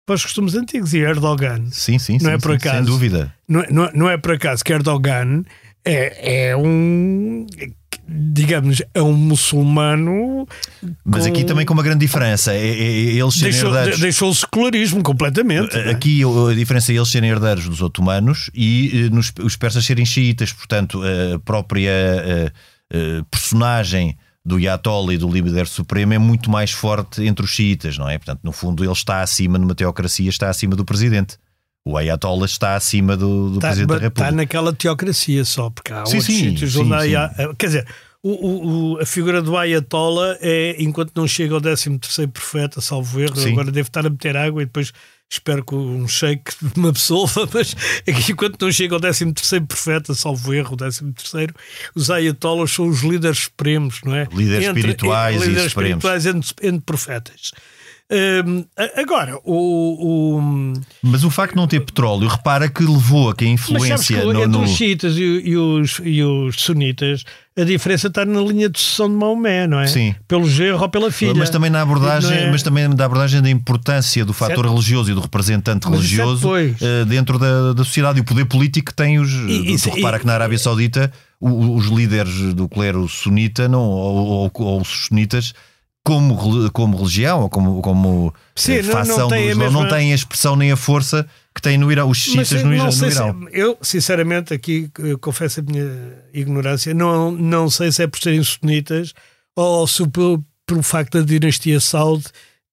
para 0.08 0.16
os 0.16 0.24
costumes 0.24 0.56
antigos. 0.56 0.94
E 0.96 1.00
Erdogan, 1.00 1.66
Sim, 1.70 2.00
sim, 2.00 2.14
Não 2.14 2.20
sim, 2.22 2.32
é 2.32 2.38
por 2.40 2.54
acaso. 2.54 2.78
Sem 2.78 2.86
dúvida. 2.86 3.32
não 3.48 3.60
é, 3.62 3.68
não 3.70 3.84
é- 3.86 3.92
não 3.94 4.10
é 4.10 4.18
por 4.18 4.32
acaso 4.32 4.64
que 4.64 4.74
Erdogan 4.74 5.44
é, 5.86 6.48
é 6.50 6.58
um. 6.58 7.46
Digamos, 8.10 8.82
é 8.94 9.02
um 9.02 9.12
muçulmano. 9.14 10.48
Mas 11.04 11.24
com- 11.26 11.30
aqui 11.34 11.44
também 11.44 11.66
com 11.66 11.74
uma 11.74 11.84
grande 11.84 12.00
diferença. 12.00 12.54
É, 12.54 12.58
é- 12.58 12.70
é 12.70 13.22
eles 13.22 13.34
serem 13.34 13.52
Deixou, 13.52 13.70
herdeiros. 13.70 13.96
de- 13.98 14.02
deixou 14.02 14.30
o 14.30 14.34
secularismo 14.36 15.04
completamente. 15.04 15.76
não 15.76 15.82
é? 15.84 15.90
Aqui 15.92 16.22
a 16.24 16.54
diferença 16.56 16.94
é 16.94 16.96
eles 16.96 17.10
serem 17.10 17.30
herdeiros 17.30 17.68
dos 17.68 17.82
otomanos 17.82 18.50
e 18.56 19.08
eh, 19.08 19.10
nos- 19.14 19.34
os 19.44 19.58
persas 19.58 19.84
serem 19.86 20.06
xiitas, 20.06 20.54
portanto, 20.54 21.02
a 21.04 21.38
própria 21.40 21.90
eh, 21.92 22.52
eh, 22.94 23.22
personagem 23.30 24.18
do 24.48 24.56
Ayatollah 24.56 25.14
e 25.14 25.18
do 25.18 25.28
líder 25.30 25.68
supremo 25.68 26.14
é 26.14 26.18
muito 26.18 26.50
mais 26.50 26.72
forte 26.72 27.22
entre 27.24 27.44
os 27.44 27.52
xiitas, 27.52 27.98
não 27.98 28.08
é? 28.10 28.18
Portanto, 28.18 28.40
no 28.44 28.54
fundo, 28.54 28.82
ele 28.84 28.92
está 28.94 29.22
acima, 29.22 29.58
numa 29.58 29.76
teocracia, 29.76 30.30
está 30.30 30.50
acima 30.50 30.74
do 30.76 30.86
presidente. 30.86 31.38
O 31.86 31.98
Ayatollah 31.98 32.46
está 32.46 32.76
acima 32.76 33.18
do, 33.18 33.50
do 33.50 33.56
Está, 33.56 33.68
presidente 33.68 33.88
da 33.90 33.96
está 33.96 34.06
República. 34.06 34.32
naquela 34.32 34.74
teocracia 34.74 35.44
só, 35.44 35.70
porque 35.70 35.92
há 35.92 36.06
Sim, 36.06 36.18
outros 36.18 36.26
sim, 36.36 36.50
sítios 36.50 36.74
sim, 36.74 36.80
onde 36.82 37.02
sim. 37.10 37.16
há- 37.16 37.32
Quer 37.58 37.66
dizer, 37.68 37.88
o, 38.24 38.94
o- 38.94 39.00
a 39.02 39.06
figura 39.06 39.42
do 39.42 39.56
Ayatollah 39.58 40.38
é 40.42 40.76
enquanto 40.80 41.12
não 41.16 41.28
chega 41.28 41.54
ao 41.54 41.62
13 41.62 42.00
profeta, 42.32 42.80
salvo 42.82 43.20
erro, 43.22 43.34
agora 43.48 43.66
deve 43.72 43.88
estar 43.90 44.06
a 44.06 44.10
meter 44.10 44.36
água 44.36 44.62
e 44.62 44.66
depois 44.66 44.92
espero 45.30 45.64
que 45.64 45.76
um 45.76 46.08
shake 46.08 46.54
me 46.76 46.90
absolva, 46.90 47.48
mas 47.54 47.76
enquanto 48.30 48.62
não 48.62 48.72
chega 48.72 48.96
ao 48.96 49.02
13 49.02 49.34
profeta, 49.68 50.14
salvo 50.14 50.54
erro, 50.54 50.74
o 50.74 50.78
13 50.78 51.14
os 51.96 52.10
Ayatollahs 52.10 52.72
são 52.72 52.88
os 52.88 53.02
líderes 53.02 53.40
supremos, 53.40 54.00
não 54.04 54.16
é? 54.16 54.28
Líderes 54.32 54.68
espirituais 54.68 55.42
e 55.42 55.48
líderes 55.48 55.72
supremos. 55.72 56.04
espirituais 56.04 56.26
entre, 56.26 56.68
entre 56.68 56.82
profetas. 56.82 57.52
A- 58.10 59.02
agora, 59.02 59.38
o- 59.44 60.38
o 60.38 60.74
Mas 61.04 61.26
o 61.26 61.30
facto 61.30 61.52
de 61.52 61.58
não 61.58 61.68
ter 61.68 61.82
petróleo, 61.82 62.26
repara 62.28 62.70
que 62.70 62.82
levou 62.82 63.30
a 63.32 63.36
que 63.36 63.44
a 63.44 63.48
influência 63.50 64.18
que 64.20 64.24
no, 64.26 64.32
entre 64.32 64.48
no- 64.48 64.64
os 64.64 64.70
xiitas 64.72 65.18
e, 65.18 65.22
e 65.24 65.58
os, 65.58 66.00
e 66.04 66.24
os 66.24 66.56
sunitas, 66.56 67.26
a 67.58 67.64
diferença 67.66 68.08
está 68.08 68.24
na 68.24 68.40
linha 68.40 68.70
de 68.70 68.80
sucessão 68.80 69.10
de 69.10 69.16
Maomé, 69.16 69.68
não 69.68 69.80
é? 69.82 69.88
Sim. 69.88 70.16
Pelo 70.26 70.48
genro 70.50 70.80
ou 70.80 70.88
pela 70.88 71.12
filha. 71.12 71.34
Mas 71.36 71.50
também 71.50 71.70
na 71.70 71.82
abordagem, 71.82 72.38
é? 72.38 72.50
mas 72.52 72.64
também 72.64 72.90
da 72.90 73.04
abordagem 73.04 73.42
da 73.42 73.50
importância 73.50 74.24
do 74.24 74.32
fator 74.32 74.56
Certo. 74.58 74.70
religioso 74.72 75.12
e 75.12 75.14
do 75.14 75.20
representante 75.20 75.86
Mas 75.90 75.94
é 75.94 75.98
religioso 75.98 76.50
eh, 76.56 77.04
dentro 77.06 77.38
da, 77.38 77.74
da 77.74 77.84
sociedade 77.84 78.20
e 78.20 78.22
o 78.22 78.24
poder 78.24 78.46
político 78.46 78.88
que 78.92 78.96
tem 78.96 79.20
os. 79.20 79.30
E- 79.32 79.74
isso- 79.74 79.90
tu 79.90 79.96
repara 79.96 80.18
que 80.18 80.26
na 80.26 80.34
Arábia 80.34 80.58
Saudita 80.58 81.12
os 81.42 81.86
líderes 81.88 82.54
do 82.54 82.70
clero 82.70 83.06
sunita 83.10 83.68
não, 83.68 83.82
ou, 83.82 84.26
ou- 84.28 84.52
ou 84.56 84.82
os 84.82 85.08
sunitas. 85.08 85.54
Como, 86.08 86.72
como 86.72 86.98
religião 86.98 87.42
ou 87.42 87.50
como, 87.50 87.82
como 87.82 88.34
Sim, 88.56 88.74
eh, 88.74 88.82
não- 88.82 88.88
não 88.88 88.92
facção 88.94 89.28
tem 89.28 89.44
do 89.46 89.50
Islão, 89.52 89.66
mesma- 89.66 89.82
não 89.84 89.90
têm 89.90 90.12
a 90.12 90.16
expressão 90.16 90.56
nem 90.56 90.72
a 90.72 90.78
força 90.78 91.28
que 91.54 91.62
têm 91.62 91.78
no 91.78 91.92
Irão, 91.92 92.10
os 92.10 92.18
Mas 92.36 92.48
xiitas 92.48 92.64
no, 92.64 92.70
no 92.72 92.92
se- 92.92 93.06
Irão. 93.08 93.48
eu, 93.52 93.78
sinceramente, 93.82 94.54
aqui 94.54 94.90
eh, 95.00 95.16
confesso 95.20 95.60
a 95.60 95.64
minha 95.64 95.86
ignorância, 96.34 96.94
não, 96.94 97.32
não 97.32 97.70
sei 97.70 97.92
se 97.92 98.04
é 98.04 98.08
por 98.08 98.20
serem 98.20 98.42
sunitas 98.44 99.14
ou 99.56 99.86
se 99.88 100.08
por, 100.08 100.42
por 100.66 100.82
facto 100.84 101.20
da 101.20 101.26
dinastia 101.26 101.80
Saud 101.80 102.24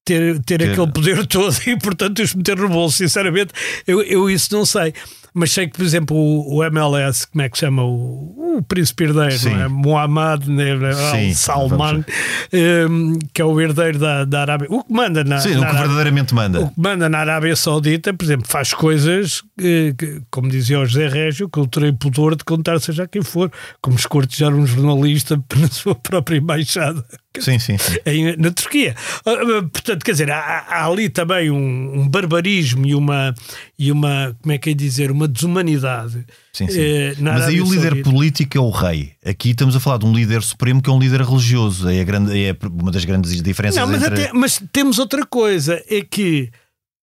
ter, 0.04 0.38
ter 0.40 0.58
Ter- 0.58 0.70
aquele 0.72 0.92
poder 0.92 1.26
todo 1.26 1.56
e, 1.66 1.78
portanto, 1.78 2.22
os 2.22 2.34
meter 2.34 2.56
no 2.58 2.68
bolso. 2.68 2.98
Sinceramente, 2.98 3.52
eu, 3.86 4.02
eu 4.02 4.28
isso 4.30 4.54
não 4.54 4.64
sei. 4.66 4.92
Mas 5.36 5.50
sei 5.50 5.66
que, 5.66 5.76
por 5.76 5.84
exemplo, 5.84 6.16
o, 6.16 6.58
o 6.58 6.64
MLS, 6.64 7.26
como 7.26 7.42
é 7.42 7.48
que 7.48 7.58
chama? 7.58 7.82
O, 7.82 8.56
o 8.58 8.62
príncipe 8.62 9.02
herdeiro, 9.04 9.36
Sim. 9.36 9.50
não 9.50 9.62
é? 9.62 9.68
Mohammad 9.68 10.46
né, 10.46 10.66
Sim, 11.10 11.28
Al 11.28 11.34
Salman, 11.34 11.76
vamos 11.76 12.04
eh, 12.52 12.86
que 13.32 13.42
é 13.42 13.44
o 13.44 13.60
herdeiro 13.60 13.98
da, 13.98 14.24
da 14.24 14.42
Arábia. 14.42 14.68
O 14.70 14.84
que 14.84 14.92
manda 14.92 15.24
na, 15.24 15.40
Sim, 15.40 15.54
na 15.54 15.56
o 15.56 15.58
que 15.58 15.64
Arábia- 15.64 15.80
verdadeiramente 15.80 16.34
manda. 16.34 16.60
o 16.60 16.68
que 16.70 16.80
manda 16.80 17.08
na 17.08 17.18
Arábia 17.18 17.56
Saudita, 17.56 18.14
por 18.14 18.24
exemplo, 18.24 18.46
faz 18.48 18.72
coisas 18.72 19.42
que, 19.58 19.92
que, 19.98 20.22
como 20.30 20.48
dizia 20.48 20.78
o 20.78 20.86
José 20.86 21.08
Régio, 21.08 21.48
que 21.48 21.58
eu 21.58 21.66
terei 21.66 21.90
pudor 21.92 22.36
de 22.36 22.44
contar 22.44 22.78
seja 22.80 23.08
quem 23.08 23.22
for, 23.22 23.50
como 23.82 23.96
escortejar 23.96 24.54
um 24.54 24.64
jornalista 24.64 25.36
na 25.58 25.66
sua 25.66 25.96
própria 25.96 26.36
embaixada 26.38 27.04
Sim, 27.40 27.58
sim, 27.58 27.76
sim. 27.78 27.96
em- 28.06 28.36
na 28.36 28.50
Turquia. 28.50 28.94
Ah, 29.26 29.30
ah, 29.32 29.62
Portanto, 29.70 30.04
quer 30.04 30.12
dizer, 30.12 30.30
há, 30.30 30.38
há 30.68 30.86
ali 30.86 31.08
também 31.08 31.50
um, 31.50 32.00
um 32.02 32.08
barbarismo 32.08 32.86
e 32.86 32.94
uma, 32.94 33.34
e 33.78 33.90
uma, 33.90 34.36
como 34.40 34.52
é 34.52 34.58
que 34.58 34.70
é 34.70 34.74
dizer, 34.74 35.10
uma 35.10 35.26
desumanidade. 35.26 36.24
Sim, 36.52 36.68
sim. 36.68 36.80
eh, 36.80 37.14
Mas 37.18 37.42
aí 37.42 37.60
o 37.60 37.64
líder 37.64 37.88
Saudita. 37.88 38.10
político 38.10 38.56
é 38.56 38.60
o 38.60 38.70
rei. 38.70 39.12
Aqui 39.24 39.50
estamos 39.50 39.74
a 39.74 39.80
falar 39.80 39.98
de 39.98 40.06
um 40.06 40.12
líder 40.14 40.42
supremo 40.42 40.80
que 40.80 40.88
é 40.88 40.92
um 40.92 40.98
líder 41.00 41.22
religioso. 41.22 41.88
É, 41.88 42.04
grande, 42.04 42.38
é 42.44 42.56
uma 42.70 42.92
das 42.92 43.04
grandes 43.04 43.42
diferenças 43.42 43.80
Não, 43.80 43.86
mas, 43.88 44.02
entre. 44.04 44.22
até- 44.26 44.32
mas 44.32 44.62
temos 44.72 44.98
outra 45.00 45.26
coisa, 45.26 45.82
é 45.90 46.02
que 46.02 46.50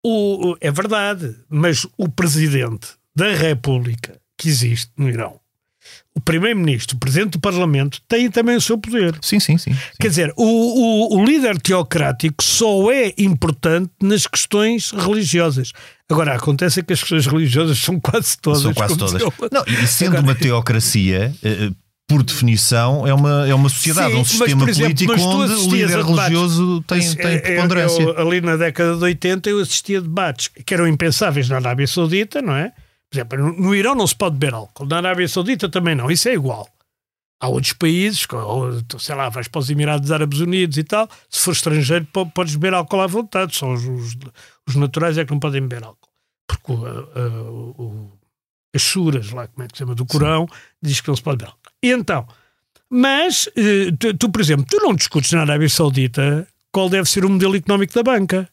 o- 0.05 0.55
é 0.61 0.71
verdade, 0.71 1.35
mas 1.49 1.85
o 1.97 2.07
presidente 2.07 2.87
da 3.13 3.33
República 3.35 4.17
que 4.37 4.47
existe 4.47 4.89
no 4.97 5.09
Irão, 5.09 5.40
o 6.13 6.19
primeiro-ministro, 6.19 6.97
o 6.97 6.99
presidente 6.99 7.31
do 7.31 7.39
Parlamento, 7.39 7.99
tem 8.07 8.29
também 8.29 8.55
o 8.57 8.61
seu 8.61 8.77
poder. 8.77 9.15
Sim, 9.21 9.39
sim, 9.39 9.57
sim. 9.57 9.73
sim. 9.73 9.79
Quer 9.99 10.09
dizer, 10.09 10.33
o, 10.35 10.43
o- 10.43 11.17
o 11.17 11.23
líder 11.25 11.59
teocrático 11.61 12.43
só 12.43 12.91
é 12.91 13.13
importante 13.17 13.89
nas 14.03 14.27
questões 14.27 14.91
religiosas. 14.91 15.71
Agora, 16.09 16.35
acontece 16.35 16.83
que 16.83 16.91
as 16.91 16.99
questões 16.99 17.25
religiosas 17.25 17.77
são 17.77 17.97
quase 17.99 18.37
todas. 18.41 18.61
São 18.61 18.73
quase 18.73 18.97
todas. 18.97 19.21
Não, 19.51 19.63
e 19.65 19.87
sendo 19.87 20.17
Agora- 20.17 20.23
uma 20.23 20.35
teocracia, 20.35 21.33
eh, 21.41 21.49
eh, 21.67 21.71
por 22.07 22.23
definição, 22.23 23.07
é 23.07 23.13
uma, 23.13 23.47
é 23.47 23.53
uma 23.55 23.69
sociedade, 23.69 24.09
Sim, 24.09 24.15
um 24.15 24.19
mas, 24.19 24.27
sistema 24.27 24.59
por 24.65 24.69
exemplo, 24.69 24.83
político 24.93 25.11
mas 25.13 25.21
onde 25.21 25.53
o 25.53 25.71
líder 25.71 26.03
religioso 26.03 26.83
tem, 26.85 26.97
Mas, 26.97 27.15
tem 27.15 27.25
é, 27.25 27.33
é, 27.35 27.39
preponderância. 27.39 28.01
eu, 28.03 28.19
ali 28.19 28.41
na 28.41 28.57
década 28.57 28.97
de 28.97 29.03
80 29.05 29.49
eu 29.49 29.59
assistia 29.61 29.99
a 29.99 30.01
debates 30.01 30.49
que 30.49 30.73
eram 30.73 30.85
impensáveis 30.89 31.47
na 31.47 31.55
Arábia 31.55 31.87
Saudita, 31.87 32.41
não 32.41 32.53
é? 32.53 32.73
Por 33.11 33.17
exemplo, 33.17 33.53
no, 33.61 33.75
Irão 33.75 33.93
não 33.93 34.07
se 34.07 34.15
pode 34.15 34.37
beber 34.37 34.53
álcool, 34.53 34.85
na 34.85 34.97
Arábia 34.97 35.27
Saudita 35.27 35.67
também 35.67 35.93
não, 35.93 36.09
isso 36.09 36.29
é 36.29 36.33
igual. 36.33 36.67
há 37.41 37.49
outros 37.49 37.73
países, 37.73 38.25
sei 38.99 39.15
lá, 39.15 39.27
vais 39.27 39.49
para 39.49 39.59
os 39.59 39.69
Emirados 39.69 40.11
Árabes 40.11 40.39
Unidos 40.39 40.77
e 40.77 40.83
tal, 40.83 41.09
se 41.29 41.43
for 41.43 41.51
estrangeiro 41.51 42.07
podes 42.33 42.55
beber 42.55 42.73
álcool 42.73 43.01
à 43.01 43.07
vontade, 43.07 43.53
só 43.55 43.69
os, 43.73 43.83
os, 43.83 44.17
os 44.65 44.75
naturais 44.75 45.17
é 45.17 45.25
que 45.25 45.31
não 45.31 45.39
podem 45.39 45.61
beber 45.61 45.83
álcool. 45.83 46.09
Porque 46.47 46.71
o, 46.71 47.75
o, 47.77 48.11
as 48.73 48.81
suras, 48.81 49.31
lá 49.31 49.47
como 49.47 49.65
é 49.65 49.67
que 49.67 49.75
se 49.75 49.79
chama, 49.79 49.93
do 49.93 50.05
Corão, 50.05 50.47
Sim. 50.47 50.55
diz 50.81 51.01
que 51.01 51.09
não 51.09 51.15
se 51.15 51.21
pode 51.21 51.37
beber 51.37 51.49
álcool. 51.49 51.71
E 51.83 51.91
então, 51.91 52.25
mas 52.89 53.49
eh, 53.57 53.91
tu, 53.99 54.13
tu, 54.13 54.29
por 54.29 54.39
exemplo, 54.39 54.65
tu 54.69 54.77
não 54.77 54.93
discutes 54.95 55.31
na 55.33 55.41
Arábia 55.41 55.67
Saudita 55.67 56.47
qual 56.71 56.89
deve 56.89 57.09
ser 57.09 57.25
o 57.25 57.29
modelo 57.29 57.55
económico 57.55 57.93
da 57.93 58.03
banca. 58.03 58.49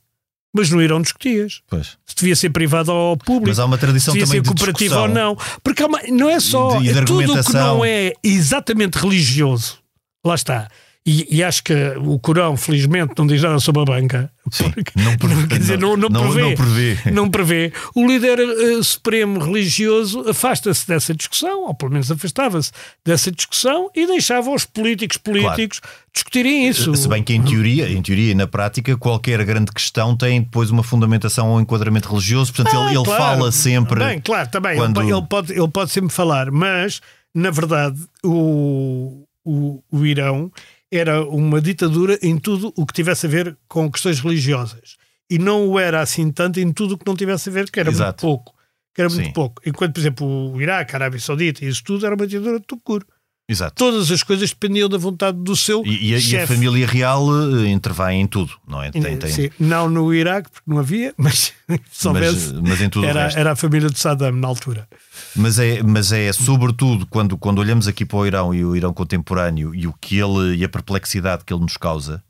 Mas 0.54 0.70
no 0.70 0.82
Irão 0.82 1.00
discutias. 1.00 1.60
Pois. 1.68 1.98
Se 2.06 2.16
devia 2.16 2.34
ser 2.34 2.50
privado 2.50 2.92
ou 2.92 3.16
público. 3.16 3.48
Mas 3.48 3.58
há 3.58 3.64
uma 3.64 3.78
tradição 3.78 4.14
se 4.14 4.20
também 4.20 4.40
devia 4.40 4.50
ser 4.50 4.56
cooperativo 4.56 4.98
ou 4.98 5.08
não. 5.08 5.36
Porque 5.62 5.84
uma, 5.84 6.00
não 6.08 6.30
é 6.30 6.40
só. 6.40 6.78
De, 6.78 6.84
de 6.92 6.98
é 6.98 7.04
tudo 7.04 7.32
o 7.32 7.44
que 7.44 7.52
não 7.52 7.84
é 7.84 8.12
exatamente 8.22 8.96
religioso. 8.96 9.78
Lá 10.24 10.34
está. 10.34 10.68
E, 11.10 11.26
e, 11.38 11.42
acho 11.42 11.64
que 11.64 11.72
o 12.04 12.18
Corão, 12.18 12.54
felizmente, 12.54 13.14
não 13.16 13.26
diz 13.26 13.40
nada 13.40 13.58
sobre 13.60 13.80
a 13.80 13.84
banca. 13.86 14.30
Sim, 14.50 14.70
não, 14.94 15.16
prevê, 15.16 15.34
não, 15.34 15.48
quer 15.48 15.58
dizer, 15.58 15.78
não, 15.78 15.96
não, 15.96 16.10
não, 16.10 16.20
prevê, 16.20 16.42
não, 16.42 16.54
prevê. 16.54 16.98
Não 17.10 17.30
prevê. 17.30 17.72
O 17.94 18.06
líder 18.06 18.38
uh, 18.38 18.84
supremo 18.84 19.38
religioso 19.40 20.28
afasta-se 20.28 20.86
dessa 20.86 21.14
discussão, 21.14 21.62
ou 21.62 21.74
pelo 21.74 21.92
menos 21.92 22.10
afastava-se 22.10 22.72
dessa 23.02 23.32
discussão 23.32 23.90
e 23.96 24.06
deixava 24.06 24.50
os 24.50 24.66
políticos 24.66 25.16
políticos 25.16 25.80
claro. 25.80 25.96
discutirem 26.12 26.68
isso. 26.68 26.94
Se 26.94 27.08
bem 27.08 27.22
que 27.22 27.32
em 27.32 27.42
teoria, 27.42 27.90
em 27.90 28.02
teoria 28.02 28.32
e 28.32 28.34
na 28.34 28.46
prática, 28.46 28.94
qualquer 28.98 29.42
grande 29.46 29.72
questão 29.72 30.14
tem 30.14 30.42
depois 30.42 30.68
uma 30.68 30.82
fundamentação 30.82 31.48
ou 31.48 31.58
enquadramento 31.58 32.10
religioso, 32.10 32.52
portanto 32.52 32.76
ah, 32.76 32.84
ele, 32.90 32.98
ele 32.98 33.04
claro. 33.06 33.22
fala 33.22 33.50
sempre. 33.50 34.04
Bem, 34.04 34.20
claro, 34.20 34.50
também. 34.50 34.76
Quando... 34.76 35.00
Ele, 35.00 35.22
pode, 35.22 35.54
ele 35.54 35.68
pode 35.68 35.90
sempre 35.90 36.14
falar, 36.14 36.50
mas 36.50 37.00
na 37.34 37.50
verdade 37.50 37.98
o, 38.22 39.26
o, 39.42 39.82
o 39.90 40.04
Irão 40.04 40.52
era 40.90 41.22
uma 41.24 41.60
ditadura 41.60 42.18
em 42.22 42.38
tudo 42.38 42.72
o 42.76 42.86
que 42.86 42.92
tivesse 42.92 43.26
a 43.26 43.28
ver 43.28 43.56
com 43.68 43.90
questões 43.90 44.20
religiosas. 44.20 44.96
E 45.30 45.38
não 45.38 45.68
o 45.68 45.78
era 45.78 46.00
assim 46.00 46.30
tanto 46.32 46.58
em 46.58 46.72
tudo 46.72 46.94
o 46.94 46.98
que 46.98 47.06
não 47.06 47.14
tivesse 47.14 47.50
a 47.50 47.52
ver, 47.52 47.70
que 47.70 47.78
era 47.78 47.90
Exato. 47.90 48.24
muito 48.26 48.42
pouco. 48.42 48.58
Que 48.94 49.02
era 49.02 49.10
Sim. 49.10 49.16
muito 49.16 49.34
pouco. 49.34 49.62
Enquanto, 49.66 49.92
por 49.92 50.00
exemplo, 50.00 50.52
o 50.52 50.60
Iraque, 50.60 50.94
a 50.94 50.96
Arábia 50.96 51.20
Saudita 51.20 51.64
e 51.64 51.68
isso 51.68 51.84
tudo 51.84 52.06
era 52.06 52.14
uma 52.14 52.26
ditadura 52.26 52.58
de 52.58 52.66
Tucur. 52.66 53.04
Exato. 53.50 53.76
Todas 53.76 54.10
as 54.10 54.22
coisas 54.22 54.50
dependiam 54.50 54.90
da 54.90 54.98
vontade 54.98 55.38
do 55.38 55.56
seu 55.56 55.82
e, 55.86 56.10
e, 56.10 56.14
a, 56.14 56.18
e 56.18 56.36
a, 56.36 56.46
família 56.46 56.86
real 56.86 57.26
uh, 57.26 57.66
intervém 57.66 58.20
em 58.20 58.26
tudo, 58.26 58.52
não 58.68 58.82
é? 58.82 58.90
Tem, 58.90 59.16
tem... 59.16 59.30
Sim, 59.30 59.50
não 59.58 59.88
no 59.88 60.12
Iraque, 60.12 60.50
porque 60.50 60.70
não 60.70 60.78
havia, 60.78 61.14
mas 61.16 61.54
se 61.90 62.08
houvesse, 62.08 62.52
mas, 62.52 62.68
mas 62.68 62.80
em 62.82 62.90
tudo 62.90 63.06
era, 63.06 63.32
era 63.32 63.52
a 63.52 63.56
família 63.56 63.88
de 63.88 63.98
Saddam 63.98 64.32
na 64.32 64.46
altura. 64.46 64.86
Mas 65.34 65.58
é, 65.58 65.82
mas 65.82 66.12
é 66.12 66.30
sobretudo 66.30 67.06
quando, 67.06 67.38
quando 67.38 67.58
olhamos 67.58 67.88
aqui 67.88 68.04
para 68.04 68.18
o 68.18 68.26
Irão 68.26 68.54
e 68.54 68.62
o 68.62 68.76
Irão 68.76 68.92
contemporâneo 68.92 69.74
e 69.74 69.86
o 69.86 69.94
que 69.98 70.18
ele 70.18 70.56
e 70.56 70.64
a 70.64 70.68
perplexidade 70.68 71.42
que 71.46 71.52
ele 71.54 71.62
nos 71.62 71.78
causa, 71.78 72.22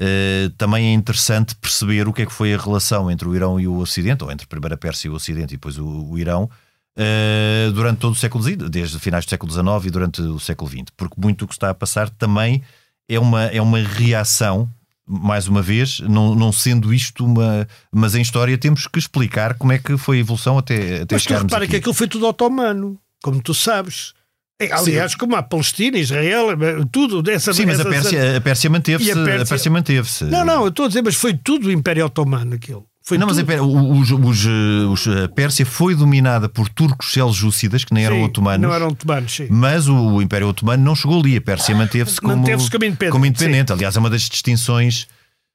uh, 0.00 0.50
também 0.58 0.86
é 0.86 0.92
interessante 0.92 1.54
perceber 1.54 2.08
o 2.08 2.12
que 2.12 2.22
é 2.22 2.26
que 2.26 2.32
foi 2.32 2.52
a 2.52 2.58
relação 2.58 3.08
entre 3.08 3.28
o 3.28 3.36
Irão 3.36 3.60
e 3.60 3.68
o 3.68 3.76
Ocidente, 3.76 4.24
ou 4.24 4.32
entre 4.32 4.44
a 4.44 4.48
primeira 4.48 4.76
Pérsia 4.76 5.06
e 5.06 5.10
o 5.12 5.14
Ocidente 5.14 5.54
e 5.54 5.56
depois 5.58 5.78
o, 5.78 5.86
o 5.86 6.18
Irão 6.18 6.50
uh, 6.96 7.72
durante 7.72 7.98
todo 7.98 8.12
o 8.12 8.16
século 8.16 8.42
XX, 8.42 8.56
desde 8.70 8.98
finais 8.98 9.24
do 9.24 9.30
século 9.30 9.52
XIX 9.52 9.66
e 9.86 9.90
durante 9.90 10.22
o 10.22 10.40
século 10.40 10.70
XX, 10.70 10.84
porque 10.96 11.14
muito 11.18 11.44
o 11.44 11.48
que 11.48 11.54
está 11.54 11.70
a 11.70 11.74
passar 11.74 12.08
também 12.10 12.62
é 13.08 13.18
uma, 13.18 13.44
é 13.44 13.60
uma 13.60 13.78
reação 13.78 14.68
mais 15.08 15.46
uma 15.46 15.62
vez, 15.62 16.00
não, 16.00 16.34
não 16.34 16.50
sendo 16.50 16.92
isto 16.92 17.24
uma. 17.24 17.66
Mas 17.92 18.16
em 18.16 18.20
história 18.20 18.58
temos 18.58 18.88
que 18.88 18.98
explicar 18.98 19.54
como 19.54 19.72
é 19.72 19.78
que 19.78 19.96
foi 19.96 20.16
a 20.16 20.20
evolução 20.20 20.58
até, 20.58 21.02
até 21.02 21.14
mas. 21.14 21.26
Mas 21.28 21.42
repara 21.42 21.64
aqui. 21.64 21.70
que 21.70 21.76
aquilo 21.76 21.94
foi 21.94 22.08
tudo 22.08 22.26
otomano, 22.26 22.98
como 23.22 23.40
tu 23.40 23.54
sabes. 23.54 24.14
É, 24.60 24.72
aliás, 24.72 25.12
Sim. 25.12 25.18
como 25.18 25.36
a 25.36 25.42
Palestina, 25.42 25.98
Israel, 25.98 26.48
tudo 26.90 27.22
dessa 27.22 27.52
Sim, 27.52 27.66
mas 27.66 27.78
a 27.78 27.84
Pérsia, 27.84 28.38
a 28.38 28.40
Pérsia 28.40 28.70
manteve-se. 28.70 29.10
A 29.12 29.14
Pérsia... 29.14 29.46
Pérsia 29.46 29.70
manteve-se. 29.70 30.24
Não, 30.24 30.44
não, 30.44 30.62
eu 30.62 30.68
estou 30.68 30.86
a 30.86 30.88
dizer, 30.88 31.02
mas 31.02 31.14
foi 31.14 31.34
tudo 31.34 31.68
o 31.68 31.72
Império 31.72 32.06
Otomano 32.06 32.54
aquilo. 32.54 32.86
Foi 33.06 33.16
não, 33.16 33.28
mas 33.28 33.38
os, 33.38 34.10
os, 34.10 34.46
os, 34.90 35.08
a 35.16 35.28
Pérsia 35.28 35.64
foi 35.64 35.94
dominada 35.94 36.48
por 36.48 36.68
turcos 36.68 37.12
seljúcidas, 37.12 37.84
que 37.84 37.94
nem 37.94 38.02
sim, 38.02 38.06
eram 38.06 38.24
otomanos. 38.24 38.66
Não 38.66 38.74
eram 38.74 38.88
otomanos, 38.88 39.32
sim. 39.32 39.46
Mas 39.48 39.86
o 39.86 40.20
Império 40.20 40.48
Otomano 40.48 40.82
não 40.82 40.96
chegou 40.96 41.20
ali. 41.20 41.36
A 41.36 41.40
Pérsia 41.40 41.72
manteve-se 41.72 42.20
como, 42.20 42.36
manteve 42.36 42.68
como 42.68 42.84
independente. 42.84 43.12
Como 43.12 43.24
independente. 43.26 43.72
Aliás, 43.72 43.94
é 43.96 44.00
uma 44.00 44.10
das 44.10 44.22
distinções. 44.22 45.06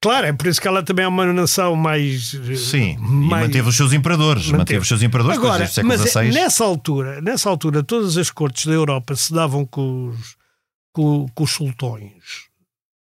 Claro, 0.02 0.28
é 0.28 0.32
por 0.32 0.48
isso 0.48 0.62
que 0.62 0.68
ela 0.68 0.82
também 0.82 1.04
é 1.04 1.08
uma 1.10 1.26
nação 1.34 1.76
mais. 1.76 2.40
Sim, 2.56 2.96
mais... 2.98 3.44
e 3.44 3.48
manteve 3.48 3.68
os 3.68 3.76
seus 3.76 3.92
imperadores. 3.92 4.46
Manteve, 4.46 4.58
manteve 4.58 4.80
os 4.80 4.88
seus 4.88 5.04
imperadores 5.04 5.38
Agora, 5.38 5.58
desde 5.58 5.74
o 5.74 5.76
século 5.76 5.94
mas 5.94 6.10
XVI. 6.10 6.32
nessa 6.32 6.64
altura, 6.64 7.22
nessa 7.22 7.50
altura, 7.50 7.84
todas 7.84 8.16
as 8.16 8.32
cortes 8.32 8.66
da 8.66 8.72
Europa 8.72 9.14
se 9.18 9.34
davam 9.34 9.66
com 9.66 10.08
os, 10.08 10.38
com, 10.94 11.28
com 11.36 11.44
os 11.44 11.52
sultões. 11.52 12.46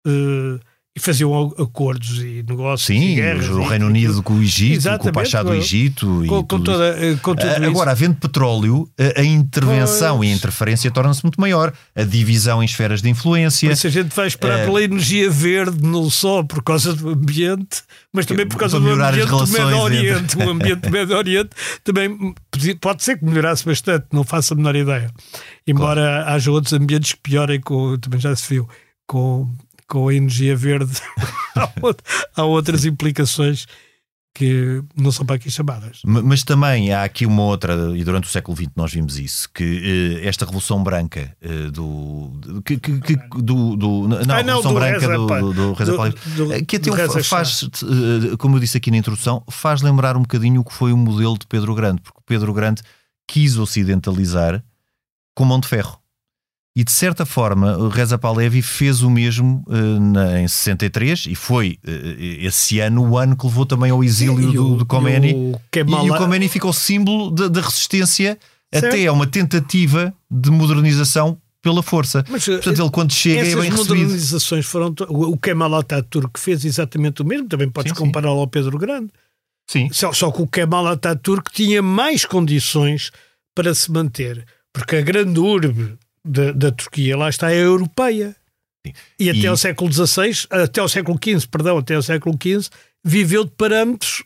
Uh, 0.06 0.60
e 0.98 1.00
faziam 1.00 1.54
acordos 1.60 2.18
e 2.24 2.44
negócios. 2.48 2.88
Sim, 2.88 3.12
e 3.12 3.16
guerras, 3.16 3.48
o 3.50 3.62
Reino 3.62 3.86
Unido 3.86 4.24
com 4.24 4.34
o 4.34 4.42
Egito, 4.42 4.90
com 4.98 5.10
o 5.10 5.14
Pachá 5.14 5.44
do 5.44 5.54
Egito. 5.54 6.24
Com, 6.28 6.44
com, 6.44 6.60
toda, 6.60 6.88
eh, 6.98 7.16
com 7.22 7.36
tudo 7.36 7.66
Agora, 7.66 7.92
havendo 7.92 8.16
petróleo, 8.16 8.90
a, 9.00 9.22
a 9.22 9.24
intervenção 9.24 10.18
pois. 10.18 10.28
e 10.28 10.34
a 10.34 10.36
interferência 10.36 10.90
torna-se 10.90 11.24
muito 11.24 11.40
maior. 11.40 11.72
A 11.96 12.02
divisão 12.02 12.64
em 12.64 12.66
esferas 12.66 13.04
de 13.04 13.10
influência. 13.12 13.70
Mas 13.70 13.80
se 13.80 13.86
a 13.86 13.92
gente 13.92 14.16
vai 14.16 14.26
esperar 14.26 14.62
é... 14.62 14.66
pela 14.66 14.82
energia 14.82 15.30
verde, 15.30 15.84
não 15.84 16.10
só 16.10 16.42
por 16.42 16.64
causa 16.64 16.96
do 16.96 17.10
ambiente, 17.10 17.84
mas 18.12 18.26
também 18.26 18.48
por 18.48 18.58
causa 18.58 18.80
do 18.80 18.90
ambiente 18.90 19.28
do 19.28 19.48
Médio 19.48 19.78
Oriente. 19.78 20.34
Entre... 20.34 20.46
O 20.46 20.50
ambiente 20.50 20.80
do 20.80 20.90
Médio 20.90 21.16
Oriente 21.16 21.50
também 21.84 22.34
pode 22.82 23.04
ser 23.04 23.20
que 23.20 23.26
melhorasse 23.26 23.64
bastante, 23.64 24.08
não 24.12 24.24
faço 24.24 24.56
a 24.56 24.58
menor 24.58 24.76
ideia. 24.76 25.12
Embora 25.68 26.02
claro. 26.02 26.30
haja 26.32 26.52
outros 26.52 26.74
ambientes 26.74 27.12
que 27.12 27.20
piorem, 27.20 27.62
com, 27.62 28.00
também 28.00 28.20
já 28.20 28.36
se 28.36 28.50
viu, 28.50 28.68
com 29.06 29.48
com 29.88 30.08
a 30.08 30.14
energia 30.14 30.56
verde 30.56 30.92
há 32.36 32.44
outras 32.44 32.86
implicações 32.86 33.66
que 34.38 34.84
não 34.96 35.12
são 35.12 35.26
para 35.26 35.38
aqui 35.38 35.50
chamadas. 35.50 36.02
Mas 36.06 36.44
também 36.44 36.94
há 36.94 37.04
aqui 37.04 37.26
uma 37.26 37.42
outra, 37.42 37.74
e 37.98 38.04
durante 38.04 38.26
o 38.26 38.30
século 38.30 38.56
XX 38.56 38.70
nós 38.76 38.94
vimos 38.94 39.18
isso, 39.18 39.50
que 39.52 39.64
uh, 39.64 40.28
esta 40.28 40.46
Revolução 40.46 40.84
Branca 40.84 41.36
uh, 41.44 41.72
do, 41.72 42.62
que, 42.64 42.78
que, 42.78 43.00
que, 43.00 43.16
do, 43.42 43.76
do. 43.76 44.08
Não, 44.08 44.18
ah, 44.18 44.44
não 44.44 44.62
Revolução 44.62 44.74
do 44.74 44.80
Branca 44.80 45.00
Reza, 45.00 45.18
do, 45.18 45.54
do, 45.54 45.74
Reza 45.74 45.92
do, 45.92 46.50
do, 46.50 46.66
que 46.68 46.76
até 46.76 47.24
faz, 47.24 47.64
uh, 47.64 48.38
como 48.38 48.58
eu 48.58 48.60
disse 48.60 48.78
aqui 48.78 48.92
na 48.92 48.98
introdução, 48.98 49.44
faz 49.50 49.82
lembrar 49.82 50.16
um 50.16 50.22
bocadinho 50.22 50.62
o 50.62 50.64
que 50.64 50.74
foi 50.74 50.94
o 50.94 50.98
modelo 50.98 51.36
de 51.36 51.48
Pedro 51.48 51.74
Grande, 51.74 52.02
porque 52.04 52.20
Pedro 52.24 52.54
Grande 52.54 52.84
quis 53.28 53.58
ocidentalizar 53.58 54.64
com 55.34 55.46
mão 55.46 55.60
de 55.60 55.68
ferro. 55.68 56.00
E 56.78 56.84
de 56.84 56.92
certa 56.92 57.26
forma, 57.26 57.76
o 57.76 57.88
Reza 57.88 58.20
Pahlavi 58.20 58.62
fez 58.62 59.02
o 59.02 59.10
mesmo 59.10 59.64
uh, 59.68 60.00
na, 60.00 60.40
em 60.40 60.48
63 60.48 61.26
e 61.28 61.34
foi 61.34 61.80
uh, 61.84 61.90
esse 62.46 62.80
ano 62.80 63.04
o 63.04 63.18
ano 63.18 63.36
que 63.36 63.48
levou 63.48 63.66
também 63.66 63.90
ao 63.90 64.04
exílio 64.04 64.52
do, 64.52 64.76
do 64.76 64.86
Khomeini. 64.86 65.32
E 65.32 65.82
o, 65.82 66.06
e 66.06 66.12
o 66.12 66.16
Khomeini 66.16 66.48
ficou 66.48 66.72
símbolo 66.72 67.32
da 67.32 67.62
resistência 67.62 68.38
certo. 68.72 68.94
até 68.94 69.08
a 69.08 69.12
uma 69.12 69.26
tentativa 69.26 70.14
de 70.30 70.52
modernização 70.52 71.42
pela 71.64 71.82
força. 71.82 72.24
Mas, 72.30 72.46
Portanto, 72.46 72.80
ele 72.80 72.92
quando 72.92 73.12
chega 73.12 73.42
é 73.42 73.56
bem 73.56 73.72
recebido. 73.72 73.96
modernizações 73.96 74.66
foram. 74.68 74.94
O 75.10 75.36
Kemal 75.36 75.74
Atatürk 75.74 76.40
fez 76.40 76.64
exatamente 76.64 77.24
o 77.24 77.26
mesmo, 77.26 77.48
também 77.48 77.72
podes 77.72 77.94
compará-lo 77.94 78.40
ao 78.40 78.48
Pedro 78.48 78.78
Grande. 78.78 79.10
Sim. 79.68 79.90
Só, 79.92 80.14
só 80.14 80.30
que 80.30 80.44
o 80.44 80.48
Kemal 80.48 80.86
Atatürk 80.86 81.52
tinha 81.52 81.82
mais 81.82 82.24
condições 82.24 83.10
para 83.56 83.74
se 83.74 83.92
manter, 83.92 84.46
porque 84.72 84.98
a 84.98 85.02
grande 85.02 85.40
urbe 85.40 85.98
da, 86.28 86.52
da 86.52 86.72
Turquia, 86.72 87.18
lá 87.18 87.30
está, 87.30 87.52
é 87.52 87.58
europeia. 87.58 88.36
Sim. 88.86 88.94
E 89.20 89.30
até 89.30 89.40
e... 89.40 89.48
ao 89.48 89.58
século 89.58 89.92
XVI, 89.92 90.48
até 90.50 90.82
ao 90.82 90.90
século 90.90 91.20
XV, 91.24 91.48
perdão, 91.48 91.78
até 91.78 91.96
ao 91.96 92.02
século 92.02 92.38
XV, 92.42 92.70
viveu 93.04 93.44
de 93.44 93.52
parâmetros 93.52 94.24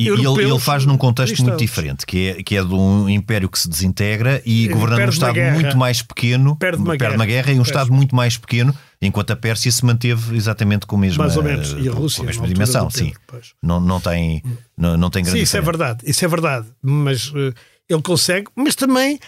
e 0.00 0.06
ele, 0.06 0.24
ele, 0.24 0.58
faz 0.60 0.86
num 0.86 0.96
contexto 0.96 1.32
cristãos. 1.32 1.48
muito 1.48 1.58
diferente, 1.58 2.06
que 2.06 2.28
é, 2.28 2.42
que 2.44 2.56
é 2.56 2.62
de 2.62 2.72
um 2.72 3.08
império 3.08 3.48
que 3.48 3.58
se 3.58 3.68
desintegra 3.68 4.40
e 4.46 4.66
é, 4.66 4.68
governando 4.68 5.06
um 5.06 5.08
Estado 5.08 5.40
muito 5.40 5.76
mais 5.76 6.00
pequeno, 6.02 6.54
perde 6.54 6.80
uma, 6.80 6.96
perde 6.96 7.16
uma 7.16 7.26
guerra, 7.26 7.52
e 7.52 7.58
um 7.58 7.62
Estado 7.62 7.92
muito 7.92 8.14
mais 8.14 8.36
pequeno, 8.36 8.72
enquanto 9.02 9.32
a 9.32 9.36
Pérsia 9.36 9.72
se 9.72 9.84
manteve 9.84 10.36
exatamente 10.36 10.86
com 10.86 10.94
a 10.94 11.00
mesma, 11.00 11.24
mais 11.24 11.36
ou 11.36 11.42
menos. 11.42 11.72
E 11.80 11.88
a 11.88 11.92
Rússia, 11.92 12.18
com 12.18 12.22
a 12.22 12.26
mesma 12.26 12.46
dimensão. 12.46 12.88
sim. 12.90 13.12
Não, 13.60 13.80
não, 13.80 14.00
tem, 14.00 14.40
não, 14.76 14.96
não 14.96 15.10
tem 15.10 15.24
grande 15.24 15.36
Sim, 15.36 15.42
isso 15.42 15.56
é 15.56 15.60
verdade, 15.60 15.98
isso 16.04 16.24
é 16.24 16.28
verdade. 16.28 16.68
Mas 16.80 17.32
uh, 17.32 17.52
ele 17.88 18.02
consegue, 18.02 18.46
mas 18.54 18.76
também 18.76 19.18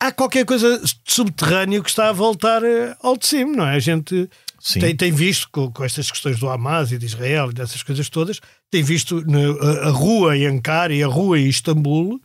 há 0.00 0.10
qualquer 0.10 0.46
coisa 0.46 0.82
subterrâneo 1.04 1.82
que 1.82 1.90
está 1.90 2.08
a 2.08 2.12
voltar 2.12 2.64
eh, 2.64 2.96
ao 3.00 3.16
de 3.16 3.26
cima, 3.26 3.54
não 3.54 3.66
é? 3.66 3.76
A 3.76 3.78
gente 3.78 4.28
tem, 4.74 4.96
tem, 4.96 5.12
visto 5.12 5.48
com, 5.52 5.70
com, 5.70 5.84
estas 5.84 6.10
questões 6.10 6.38
do 6.38 6.48
Hamas 6.48 6.90
e 6.90 6.98
de 6.98 7.06
Israel 7.06 7.50
e 7.50 7.54
dessas 7.54 7.82
coisas 7.82 8.08
todas, 8.08 8.40
tem 8.70 8.82
visto 8.82 9.24
a, 9.60 9.88
a, 9.88 9.90
rua 9.90 10.36
em 10.36 10.46
Ankara 10.46 10.92
e 10.92 11.02
a 11.02 11.06
rua 11.06 11.38
em 11.38 11.46
Istambul. 11.46 12.20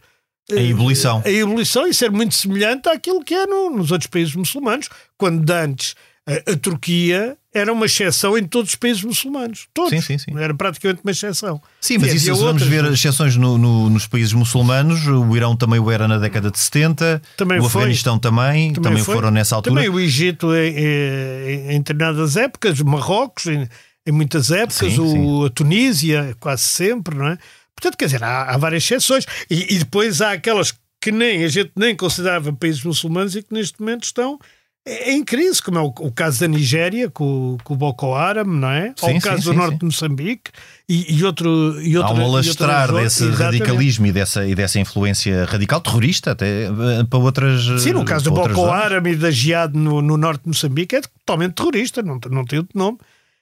A 0.51 0.55
ebulição. 0.55 1.21
A, 1.25 1.27
a 1.27 1.31
ebulição 1.31 1.87
e 1.87 1.93
ser 1.93 2.11
muito 2.11 2.35
semelhante 2.35 2.87
àquilo 2.87 3.23
que 3.23 3.33
é 3.33 3.45
no, 3.45 3.69
nos 3.69 3.91
outros 3.91 4.09
países 4.09 4.35
muçulmanos, 4.35 4.89
quando 5.17 5.49
antes 5.49 5.95
a, 6.25 6.51
a 6.51 6.57
Turquia 6.57 7.37
era 7.55 7.71
uma 7.71 7.85
exceção 7.85 8.37
em 8.37 8.43
todos 8.43 8.71
os 8.71 8.75
países 8.75 9.01
muçulmanos. 9.03 9.67
Todos. 9.73 9.91
Sim, 9.91 10.01
sim, 10.01 10.17
sim. 10.17 10.37
Era 10.37 10.53
praticamente 10.53 11.01
uma 11.03 11.11
exceção. 11.11 11.61
Sim, 11.79 11.97
mas 11.97 12.09
Havia 12.09 12.17
isso, 12.17 12.27
vamos 12.35 12.43
outras, 12.43 12.67
ver 12.67 12.83
mas- 12.83 12.93
exceções 12.93 13.35
no- 13.37 13.57
no- 13.57 13.89
nos 13.89 14.05
países 14.07 14.33
muçulmanos, 14.33 15.07
o 15.07 15.35
Irão 15.35 15.55
também 15.55 15.79
o 15.79 15.89
era 15.89 16.07
na 16.07 16.17
década 16.17 16.51
de 16.51 16.59
70, 16.59 17.21
Também 17.37 17.57
o 17.59 17.61
foi. 17.61 17.81
Afeganistão 17.83 18.19
também, 18.19 18.73
também, 18.73 19.01
foi. 19.03 19.15
foram 19.15 19.31
nessa 19.31 19.55
altura. 19.55 19.73
Também 19.75 19.89
o 19.89 19.99
Egito 19.99 20.53
em, 20.53 20.75
em, 20.77 21.71
em 21.71 21.77
determinadas 21.77 22.35
épocas, 22.35 22.79
o 22.79 22.85
Marrocos 22.85 23.45
em, 23.47 23.67
em 24.05 24.11
muitas 24.11 24.51
épocas, 24.51 24.93
Sim, 24.93 24.99
o, 24.99 25.45
a 25.45 25.49
Tunísia 25.49 26.35
quase 26.39 26.63
sempre, 26.63 27.15
não 27.17 27.27
é? 27.27 27.37
Portanto, 27.75 27.97
quer 27.97 28.05
dizer, 28.05 28.23
há, 28.23 28.43
há 28.53 28.57
várias 28.57 28.83
exceções. 28.83 29.25
E, 29.49 29.75
e 29.75 29.79
depois 29.79 30.21
há 30.21 30.31
aquelas 30.33 30.73
que 31.01 31.11
nem 31.11 31.43
a 31.43 31.47
gente 31.47 31.71
nem 31.75 31.95
considerava 31.95 32.51
países 32.53 32.83
muçulmanos 32.83 33.35
e 33.35 33.41
que 33.43 33.53
neste 33.53 33.79
momento 33.79 34.03
estão 34.05 34.39
em 34.87 35.23
crise, 35.23 35.61
como 35.61 35.79
é 35.79 35.81
o, 35.81 35.87
o 35.87 36.11
caso 36.11 36.39
da 36.41 36.47
Nigéria 36.47 37.09
com, 37.09 37.53
o- 37.53 37.57
com 37.63 37.73
o 37.73 37.77
Boko 37.77 38.13
Haram, 38.13 38.43
não 38.45 38.69
é? 38.69 38.93
Ou 39.01 39.09
Sim, 39.09 39.17
o 39.17 39.21
caso 39.21 39.41
sim, 39.41 39.47
do 39.49 39.51
sim, 39.53 39.57
norte 39.57 39.77
de 39.79 39.85
Moçambique 39.85 40.51
e, 40.87 41.15
e 41.17 41.23
outro 41.23 41.81
e 41.81 41.97
outra, 41.97 42.13
Há 42.13 42.17
um 42.19 42.25
alastrar 42.25 42.93
desse 42.93 43.23
Exatamente. 43.23 43.59
radicalismo 43.59 44.05
e 44.05 44.11
dessa, 44.11 44.45
e 44.45 44.53
dessa 44.53 44.79
influência 44.79 45.45
radical, 45.45 45.81
terrourista, 45.81 46.31
até 46.31 46.65
eh, 46.65 47.03
para 47.09 47.17
outras. 47.19 47.81
Sim, 47.81 47.93
no 47.93 48.05
caso 48.05 48.25
do 48.25 48.31
Boko. 48.31 48.65
Haram 48.65 49.05
e 49.07 49.15
da 49.15 49.31
Jihad 49.31 49.73
no, 49.75 50.01
no 50.03 50.17
norte 50.17 50.41
de 50.43 50.49
Moçambique 50.49 50.95
é 50.95 51.01
totalmente 51.01 51.53
terrorista, 51.53 52.03
não, 52.03 52.19
não 52.29 52.45
tem 52.45 52.59
outro 52.59 52.77
nome. 52.77 52.97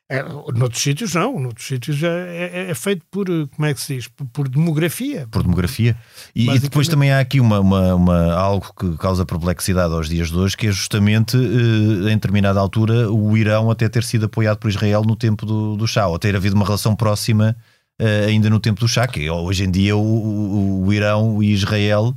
É, 0.10 0.22
noutros 0.22 0.82
sítios 0.84 1.14
não, 1.16 1.40
noutros 1.40 1.66
sítios 1.66 2.04
é, 2.04 2.68
é- 2.68 2.72
é 2.72 2.76
feito 2.76 3.04
por, 3.10 3.28
eh, 3.30 3.48
como 3.56 3.66
é 3.66 3.74
que 3.74 3.80
se 3.82 3.96
diz, 3.96 4.08
por, 4.08 4.26
por 4.28 4.50
demografia. 4.50 5.28
por 5.32 5.42
demografia. 5.42 5.98
E, 6.36 6.50
e 6.50 6.60
depois 6.60 6.88
também 6.88 7.12
há 7.12 7.20
aqui 7.20 7.40
uma, 7.40 7.60
uma- 7.62 7.96
uma- 7.96 8.34
algo 8.34 8.72
que 8.78 8.96
causa 8.98 9.26
perplexidade 9.26 9.94
aos 9.94 10.10
dias 10.10 10.30
de 10.30 10.38
hoje, 10.38 10.58
que 10.58 10.68
é 10.68 10.72
justamente 10.72 11.38
eh, 11.38 12.12
em 12.12 12.16
determinada 12.16 12.60
altura 12.60 13.10
o 13.12 13.36
Irão 13.38 13.72
até 13.72 13.88
ter 13.90 14.04
sido 14.04 14.26
apoiado 14.26 14.58
por 14.60 14.70
Israel 14.70 15.04
no 15.04 15.16
tempo 15.16 15.46
do, 15.46 15.76
do 15.78 15.88
Shah, 15.88 16.08
ou 16.08 16.20
ter 16.20 16.36
havido 16.36 16.56
uma 16.56 16.66
relação 16.66 16.96
próxima 16.96 17.56
eh, 17.98 18.26
ainda 18.28 18.50
no 18.50 18.60
tempo 18.60 18.82
do 18.82 18.88
Shah, 18.88 19.08
que 19.08 19.28
hoje 19.30 19.64
em 19.64 19.72
dia 19.72 19.96
o, 19.96 20.02
o- 20.02 20.86
o 20.86 20.94
Irão 20.94 21.42
e 21.42 21.52
Israel 21.54 22.14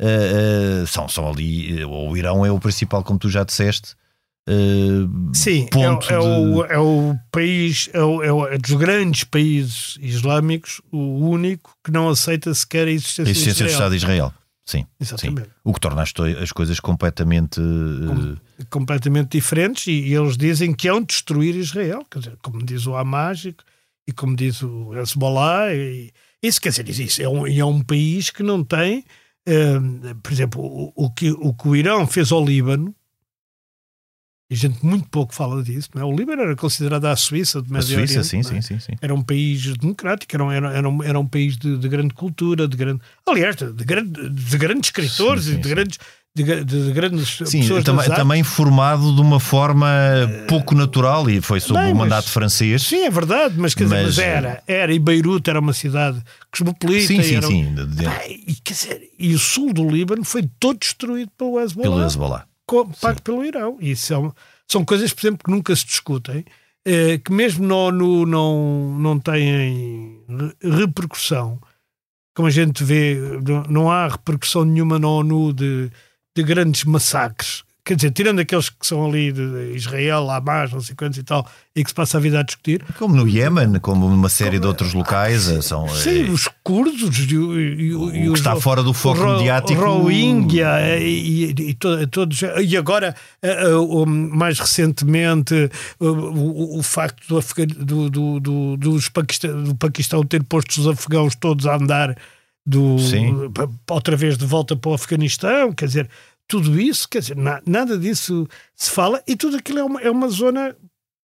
eh, 0.00 0.82
eh, 0.82 0.86
são, 0.86 1.08
são 1.08 1.28
ali, 1.30 1.80
eh, 1.80 1.86
o 1.86 2.16
Irão 2.16 2.44
é 2.44 2.50
o 2.50 2.58
principal, 2.58 3.02
como 3.04 3.18
tu 3.18 3.30
já 3.30 3.44
disseste. 3.44 3.94
Sim, 5.34 5.66
é, 5.82 6.14
é 6.14 6.18
de- 6.20 6.24
o, 6.26 6.64
é 6.64 6.78
o 6.78 7.14
país, 7.30 7.88
é, 7.92 8.02
o, 8.02 8.22
é, 8.22 8.32
o- 8.32 8.46
é 8.46 8.58
dos 8.58 8.72
grandes 8.72 9.24
países 9.24 9.98
islâmicos, 10.00 10.80
o 10.90 10.98
único 11.28 11.72
que 11.84 11.90
não 11.92 12.08
aceita 12.08 12.52
sequer 12.54 12.88
a 12.88 12.90
existência, 12.90 13.24
a 13.24 13.30
existência 13.30 13.64
do 13.66 13.70
Estado 13.70 13.94
Israel. 13.94 14.28
de 14.28 14.32
Israel. 14.32 14.34
Sim, 14.66 14.80
sim. 14.80 14.86
Exatamente. 15.00 15.48
O 15.64 15.72
que 15.72 15.80
torna 15.80 16.02
as, 16.02 16.12
as 16.42 16.52
coisas 16.52 16.78
completamente. 16.80 17.58
eh, 17.60 18.64
completamente 18.70 19.30
diferentes 19.38 19.86
e, 19.86 19.92
e 19.92 20.14
eles 20.14 20.36
dizem 20.36 20.74
que 20.74 20.88
hão 20.88 21.00
de 21.00 21.06
destruir 21.06 21.54
Israel, 21.56 22.04
quer 22.10 22.18
dizer, 22.18 22.36
como 22.42 22.62
diz 22.64 22.86
o 22.86 22.94
Hamas 22.94 23.44
e, 23.46 23.54
e 24.06 24.12
como 24.12 24.36
diz 24.36 24.62
o 24.62 24.94
Hezbollah. 24.94 25.74
E, 25.74 26.10
isso 26.42 26.60
quer 26.60 26.70
dizer, 26.70 26.88
isso 26.88 27.22
é 27.22 27.28
um, 27.28 27.46
é 27.46 27.64
um 27.64 27.80
país 27.80 28.28
que 28.30 28.42
não 28.42 28.62
tem, 28.62 29.04
eh, 29.46 29.78
por 30.22 30.32
exemplo, 30.32 30.60
o, 30.62 30.92
o 31.06 31.10
que, 31.10 31.30
o 31.30 31.54
que 31.54 31.68
o 31.68 31.74
Irão 31.76 32.06
fez 32.06 32.30
ao 32.30 32.44
Líbano. 32.44 32.94
E 34.50 34.54
a 34.54 34.56
gente 34.56 34.84
muito 34.84 35.06
pouco 35.10 35.34
fala 35.34 35.62
disso, 35.62 35.90
não 35.94 36.00
é? 36.02 36.04
O 36.06 36.16
Líbano 36.16 36.40
era 36.40 36.56
considerado 36.56 37.04
a 37.04 37.14
Suíça 37.16 37.60
do 37.60 37.66
a 37.70 37.78
Médio 37.78 37.88
Suíça, 37.98 38.20
Oriente, 38.20 38.28
sim, 38.28 38.38
é? 38.40 38.42
sim, 38.42 38.62
sim, 38.62 38.80
sim. 38.80 38.92
Era 39.00 39.14
um 39.14 39.20
país 39.22 39.76
democrático, 39.76 40.34
era 40.34 40.42
um, 40.44 40.50
era, 40.50 40.72
era 40.72 40.88
um, 40.88 41.02
era 41.02 41.20
um 41.20 41.26
país 41.26 41.56
de, 41.58 41.76
de 41.76 41.86
grande 41.88 42.14
cultura, 42.14 42.66
de 42.66 42.74
grande. 42.74 43.02
Aliás, 43.26 43.56
de, 43.56 43.70
de, 43.72 43.84
grande, 43.84 44.30
de 44.30 44.56
grandes 44.56 44.88
escritores 44.88 45.44
Sim, 45.44 45.50
e 45.50 45.54
sim, 45.56 45.60
de 45.60 45.68
sim. 45.68 45.74
grandes. 45.74 45.98
De, 46.34 46.64
de 46.64 46.92
grandes 46.92 47.28
Sim, 47.46 47.60
pessoas 47.62 47.88
artes. 47.88 48.14
também 48.14 48.44
formado 48.44 49.12
de 49.14 49.20
uma 49.20 49.40
forma 49.40 49.88
pouco 50.46 50.72
natural 50.72 51.28
e 51.28 51.40
foi 51.40 51.58
sob 51.58 51.80
o 51.80 51.82
mas- 51.82 51.94
mandato 51.96 52.30
francês. 52.30 52.82
Sim, 52.82 53.02
é 53.06 53.10
verdade, 53.10 53.54
mas 53.58 53.74
quer 53.74 53.84
dizer, 53.84 53.96
Mas, 53.96 54.04
mas 54.04 54.18
era, 54.18 54.62
era, 54.66 54.94
e 54.94 54.98
Beirute 55.00 55.50
era 55.50 55.58
uma 55.58 55.72
cidade 55.72 56.22
cosmopolita. 56.52 57.06
sim, 57.08 57.22
sim. 57.24 57.34
era- 57.36 57.46
sim, 57.46 57.74
de- 57.74 57.86
de- 57.86 58.06
Ah, 58.06 58.22
e, 58.28 58.54
quer 58.62 58.72
dizer, 58.72 59.10
e 59.18 59.34
o 59.34 59.38
sul 59.38 59.72
do 59.72 59.88
Líbano 59.90 60.22
foi 60.24 60.48
todo 60.60 60.78
destruído 60.78 61.30
pelo 61.36 61.58
Hezbollah, 61.60 61.90
pelo 61.90 62.06
Hezbollah. 62.06 62.46
Pago 63.00 63.22
pelo 63.22 63.44
Irão. 63.44 63.76
E 63.80 63.94
são, 63.96 64.34
são 64.70 64.84
coisas, 64.84 65.12
por 65.12 65.20
exemplo, 65.22 65.44
que 65.44 65.50
nunca 65.50 65.74
se 65.74 65.84
discutem, 65.86 66.44
eh, 66.84 67.18
que 67.18 67.32
mesmo 67.32 67.66
na 67.66 67.74
ONU 67.74 68.26
não, 68.26 68.98
não 68.98 69.18
têm 69.18 70.20
re- 70.28 70.76
repercussão. 70.80 71.60
Como 72.34 72.46
a 72.48 72.50
gente 72.50 72.84
vê, 72.84 73.16
não- 73.46 73.62
não 73.64 73.90
há 73.90 74.08
repercussão 74.08 74.64
nenhuma 74.64 74.98
na 74.98 75.08
ONU 75.08 75.52
de, 75.52 75.90
de 76.36 76.42
grandes 76.42 76.84
massacres. 76.84 77.64
Quer 77.88 77.94
dizer, 77.96 78.10
tirando 78.10 78.38
aqueles 78.38 78.68
que 78.68 78.86
são 78.86 79.06
ali 79.06 79.32
de 79.32 79.72
Israel, 79.74 80.28
Hamas, 80.30 80.70
não 80.70 80.80
sei 80.82 80.94
quantos 80.94 81.16
e 81.18 81.22
tal, 81.22 81.48
e 81.74 81.82
que 81.82 81.88
se 81.88 81.94
passa 81.94 82.18
a 82.18 82.20
vida 82.20 82.38
a 82.38 82.42
discutir, 82.42 82.84
Como 82.98 83.16
no 83.16 83.26
Iémen, 83.26 83.80
como 83.80 84.10
numa 84.10 84.28
série 84.28 84.58
de 84.58 84.66
outros 84.66 84.92
locais. 84.92 85.48
eh, 85.48 85.62
São, 85.62 85.88
Sim, 85.88 86.26
eh, 86.26 86.30
os 86.30 86.50
curdos 86.62 87.16
e, 87.18 87.38
o- 87.38 87.58
e 87.58 87.94
o- 87.94 88.14
e 88.14 88.28
o 88.28 88.32
que 88.34 88.38
está 88.40 88.52
ro- 88.52 88.60
fora 88.60 88.82
do 88.82 88.92
foco 88.92 89.22
ro- 89.22 89.38
mediático- 89.38 89.80
Rohingya 89.82 90.68
eh, 90.80 91.02
e, 91.02 91.44
e- 91.50 91.74
to- 91.74 92.06
todos. 92.08 92.38
E 92.62 92.76
agora, 92.76 93.14
mais 94.06 94.58
recentemente, 94.58 95.54
o, 95.98 96.78
o- 96.78 96.82
facto 96.82 97.26
do, 97.28 97.40
do, 97.84 98.10
do, 98.10 98.40
do, 98.40 98.76
dos 98.76 99.08
Paquistão, 99.08 99.62
do 99.62 99.74
Paquistão 99.74 100.22
ter 100.24 100.42
posto 100.42 100.78
os 100.80 100.86
afegãos 100.88 101.34
todos 101.34 101.66
a 101.66 101.76
andar 101.76 102.14
do, 102.66 102.98
Sim. 102.98 103.34
outra 103.88 104.14
vez 104.14 104.36
de 104.36 104.44
volta 104.44 104.76
para 104.76 104.90
o 104.90 104.94
Afeganistão, 104.94 105.72
quer 105.72 105.86
dizer, 105.86 106.10
tudo 106.48 106.80
isso, 106.80 107.08
quer 107.08 107.20
dizer, 107.20 107.36
na- 107.36 107.60
nada 107.66 107.98
disso 107.98 108.48
se 108.74 108.90
fala 108.90 109.22
e 109.26 109.36
tudo 109.36 109.56
aquilo 109.58 109.78
é 109.78 109.84
uma, 109.84 110.00
é 110.00 110.10
uma 110.10 110.28
zona 110.28 110.74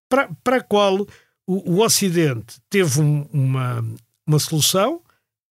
para, 0.08 0.28
para 0.44 0.56
a 0.58 0.62
qual 0.62 1.00
o, 1.46 1.72
o 1.72 1.82
Ocidente 1.82 2.56
teve 2.70 3.00
um- 3.00 3.26
uma, 3.32 3.84
uma 4.26 4.38
solução 4.38 5.00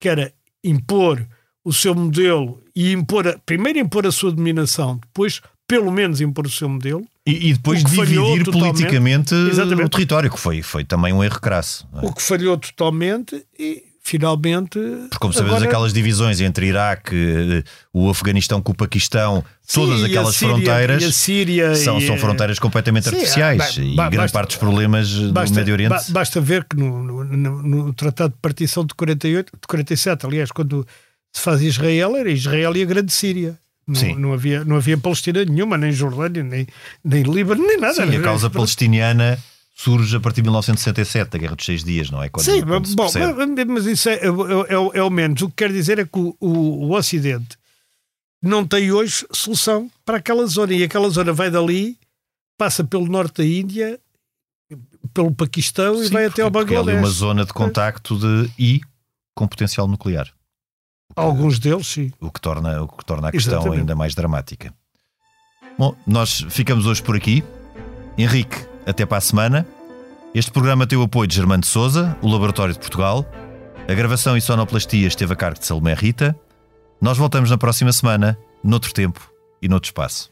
que 0.01 0.09
era 0.09 0.33
impor 0.63 1.25
o 1.63 1.71
seu 1.71 1.93
modelo 1.93 2.61
e 2.75 2.91
impor, 2.91 3.27
a- 3.27 3.37
primeiro 3.45 3.77
impor 3.79 4.07
a 4.07 4.11
sua 4.11 4.31
dominação, 4.31 4.97
depois 4.97 5.41
pelo 5.67 5.91
menos 5.91 6.19
impor 6.19 6.47
o 6.47 6.49
seu 6.49 6.67
modelo, 6.67 7.05
E, 7.27 7.49
e 7.49 7.53
depois 7.53 7.83
dividir 7.83 8.43
politicamente 8.45 9.35
Exatamente. 9.35 9.85
o 9.85 9.89
território, 9.89 10.31
que 10.31 10.39
foi, 10.39 10.63
foi 10.63 10.83
também 10.83 11.13
um 11.13 11.23
erro 11.23 11.39
crasso. 11.39 11.87
é? 12.01 12.07
o 12.07 12.11
que 12.11 12.23
falhou 12.23 12.57
totalmente 12.57 13.45
e 13.57 13.83
finalmente. 14.01 14.79
Porque, 14.79 15.17
como 15.19 15.33
sabemos, 15.33 15.55
agora- 15.57 15.69
aquelas 15.69 15.93
divisões 15.93 16.41
entre 16.41 16.67
Iraque, 16.67 17.15
eh, 17.15 17.63
o 17.93 18.09
Afeganistão 18.09 18.61
com 18.61 18.71
o 18.71 18.75
Paquistão, 18.75 19.43
todas 19.71 19.97
Sim, 19.99 20.03
a 20.03 20.07
aquelas 20.07 20.35
Síria- 20.35 20.55
fronteiras 20.55 21.03
e 21.03 21.05
a 21.05 21.11
Síria 21.11 21.75
são, 21.75 21.99
e- 21.99 22.07
são 22.07 22.17
fronteiras 22.17 22.59
completamente 22.59 23.03
Sim, 23.09 23.15
artificiais 23.15 23.61
ah, 23.77 23.81
e 23.81 23.95
grande 23.95 24.17
basta- 24.17 24.33
parte 24.37 24.49
dos 24.49 24.57
problemas 24.57 25.09
do 25.11 25.31
Basta, 25.33 25.55
Médio 25.55 25.73
Oriente. 25.73 25.89
ba- 25.89 26.03
basta 26.09 26.41
ver 26.41 26.65
que 26.65 26.75
no, 26.75 27.03
no- 27.03 27.23
no- 27.23 27.61
no 27.63 27.93
Tratado 27.93 28.33
de 28.33 28.39
Partição 28.41 28.85
de 28.85 28.93
48, 28.95 29.51
de 29.53 29.67
47, 29.67 30.25
aliás, 30.25 30.51
quando 30.51 30.87
se 31.31 31.41
faz 31.41 31.61
Israel, 31.61 32.15
era 32.15 32.31
Israel 32.31 32.75
e 32.75 32.81
a 32.81 32.85
Grande 32.85 33.13
Síria. 33.13 33.57
Não, 33.87 34.15
não, 34.19 34.33
havia, 34.33 34.63
não 34.63 34.75
havia 34.75 34.95
Palestina 34.99 35.43
nenhuma, 35.43 35.75
nem 35.75 35.91
Jordânia, 35.91 36.43
nem, 36.43 36.67
nem 37.03 37.23
Líbano, 37.23 37.65
nem 37.65 37.79
nada. 37.79 37.95
Sim, 38.05 38.15
a 38.17 38.21
causa 38.21 38.47
palestiniana 38.47 39.39
surge 39.81 40.17
a 40.17 40.19
partir 40.19 40.41
de 40.41 40.49
1967, 40.49 41.35
a 41.35 41.39
Guerra 41.39 41.55
dos 41.55 41.65
Seis 41.65 41.85
Dias, 41.85 42.09
não 42.11 42.21
é? 42.21 42.27
Quando, 42.27 42.43
Sim, 42.45 42.61
quando 42.63 42.93
bom, 42.95 43.09
mas, 43.67 43.85
isso 43.85 44.09
é, 44.09 44.15
é, 44.15 44.25
é- 44.27 44.97
é 44.99 45.03
o 45.03 45.09
menos. 45.09 45.41
O 45.41 45.47
que 45.47 45.55
quer 45.55 45.71
dizer 45.71 45.99
é 45.99 46.03
que 46.05 46.19
o, 46.19 46.35
o- 46.39 46.87
o 46.87 46.91
Ocidente 46.97 47.57
não 48.43 48.67
tem 48.67 48.91
hoje 48.91 49.25
solução 49.31 49.89
para 50.03 50.17
aquela 50.17 50.45
zona. 50.47 50.73
E 50.73 50.83
aquela 50.83 51.09
zona 51.09 51.31
vai 51.31 51.49
dali, 51.49 51.97
passa 52.57 52.83
pelo 52.83 53.05
norte 53.07 53.37
da 53.37 53.45
Índia, 53.45 53.97
pelo 55.13 55.31
Paquistão 55.31 56.01
e 56.03 56.07
Sim, 56.07 56.13
vai 56.13 56.25
até 56.25 56.41
ao 56.41 56.49
é 56.49 56.51
ali 56.57 56.65
Bangladesh. 56.65 56.97
uma 56.99 57.09
zona 57.09 57.45
de 57.45 57.53
contacto 57.53 58.17
de 58.19 58.51
I 58.59 58.81
com 59.33 59.47
potencial 59.47 59.87
nuclear, 59.87 60.27
Alguns 61.15 61.57
deles, 61.57 61.87
sim. 61.87 62.11
o 62.19 62.29
que 62.29 62.41
torna, 62.41 62.81
o 62.83 62.87
que 62.89 63.05
torna 63.05 63.29
a 63.29 63.31
questão 63.31 63.53
Exatamente. 63.59 63.79
ainda 63.79 63.95
mais 63.95 64.13
dramática. 64.13 64.73
Bom, 65.77 65.95
nós 66.05 66.45
ficamos 66.49 66.85
hoje 66.85 67.01
por 67.01 67.15
aqui. 67.15 67.41
Henrique, 68.17 68.57
até 68.89 69.05
para 69.05 69.19
a 69.19 69.21
semana. 69.21 69.65
Este 70.33 70.51
programa 70.51 70.85
tem 70.85 70.97
o 70.97 71.03
apoio 71.03 71.27
de 71.27 71.35
Germano 71.35 71.61
de 71.61 71.67
Souza, 71.67 72.17
o 72.21 72.27
Laboratório 72.27 72.73
de 72.73 72.79
Portugal. 72.79 73.25
A 73.87 73.93
gravação 73.93 74.35
e 74.35 74.41
sonoplastia 74.41 75.07
esteve 75.07 75.33
a 75.33 75.35
cargo 75.35 75.59
de 75.59 75.65
Salomé 75.65 75.93
Rita. 75.93 76.35
Nós 77.01 77.17
voltamos 77.17 77.49
na 77.49 77.57
próxima 77.57 77.91
semana, 77.91 78.37
noutro 78.63 78.93
tempo 78.93 79.31
e 79.61 79.67
noutro 79.67 79.87
espaço. 79.87 80.31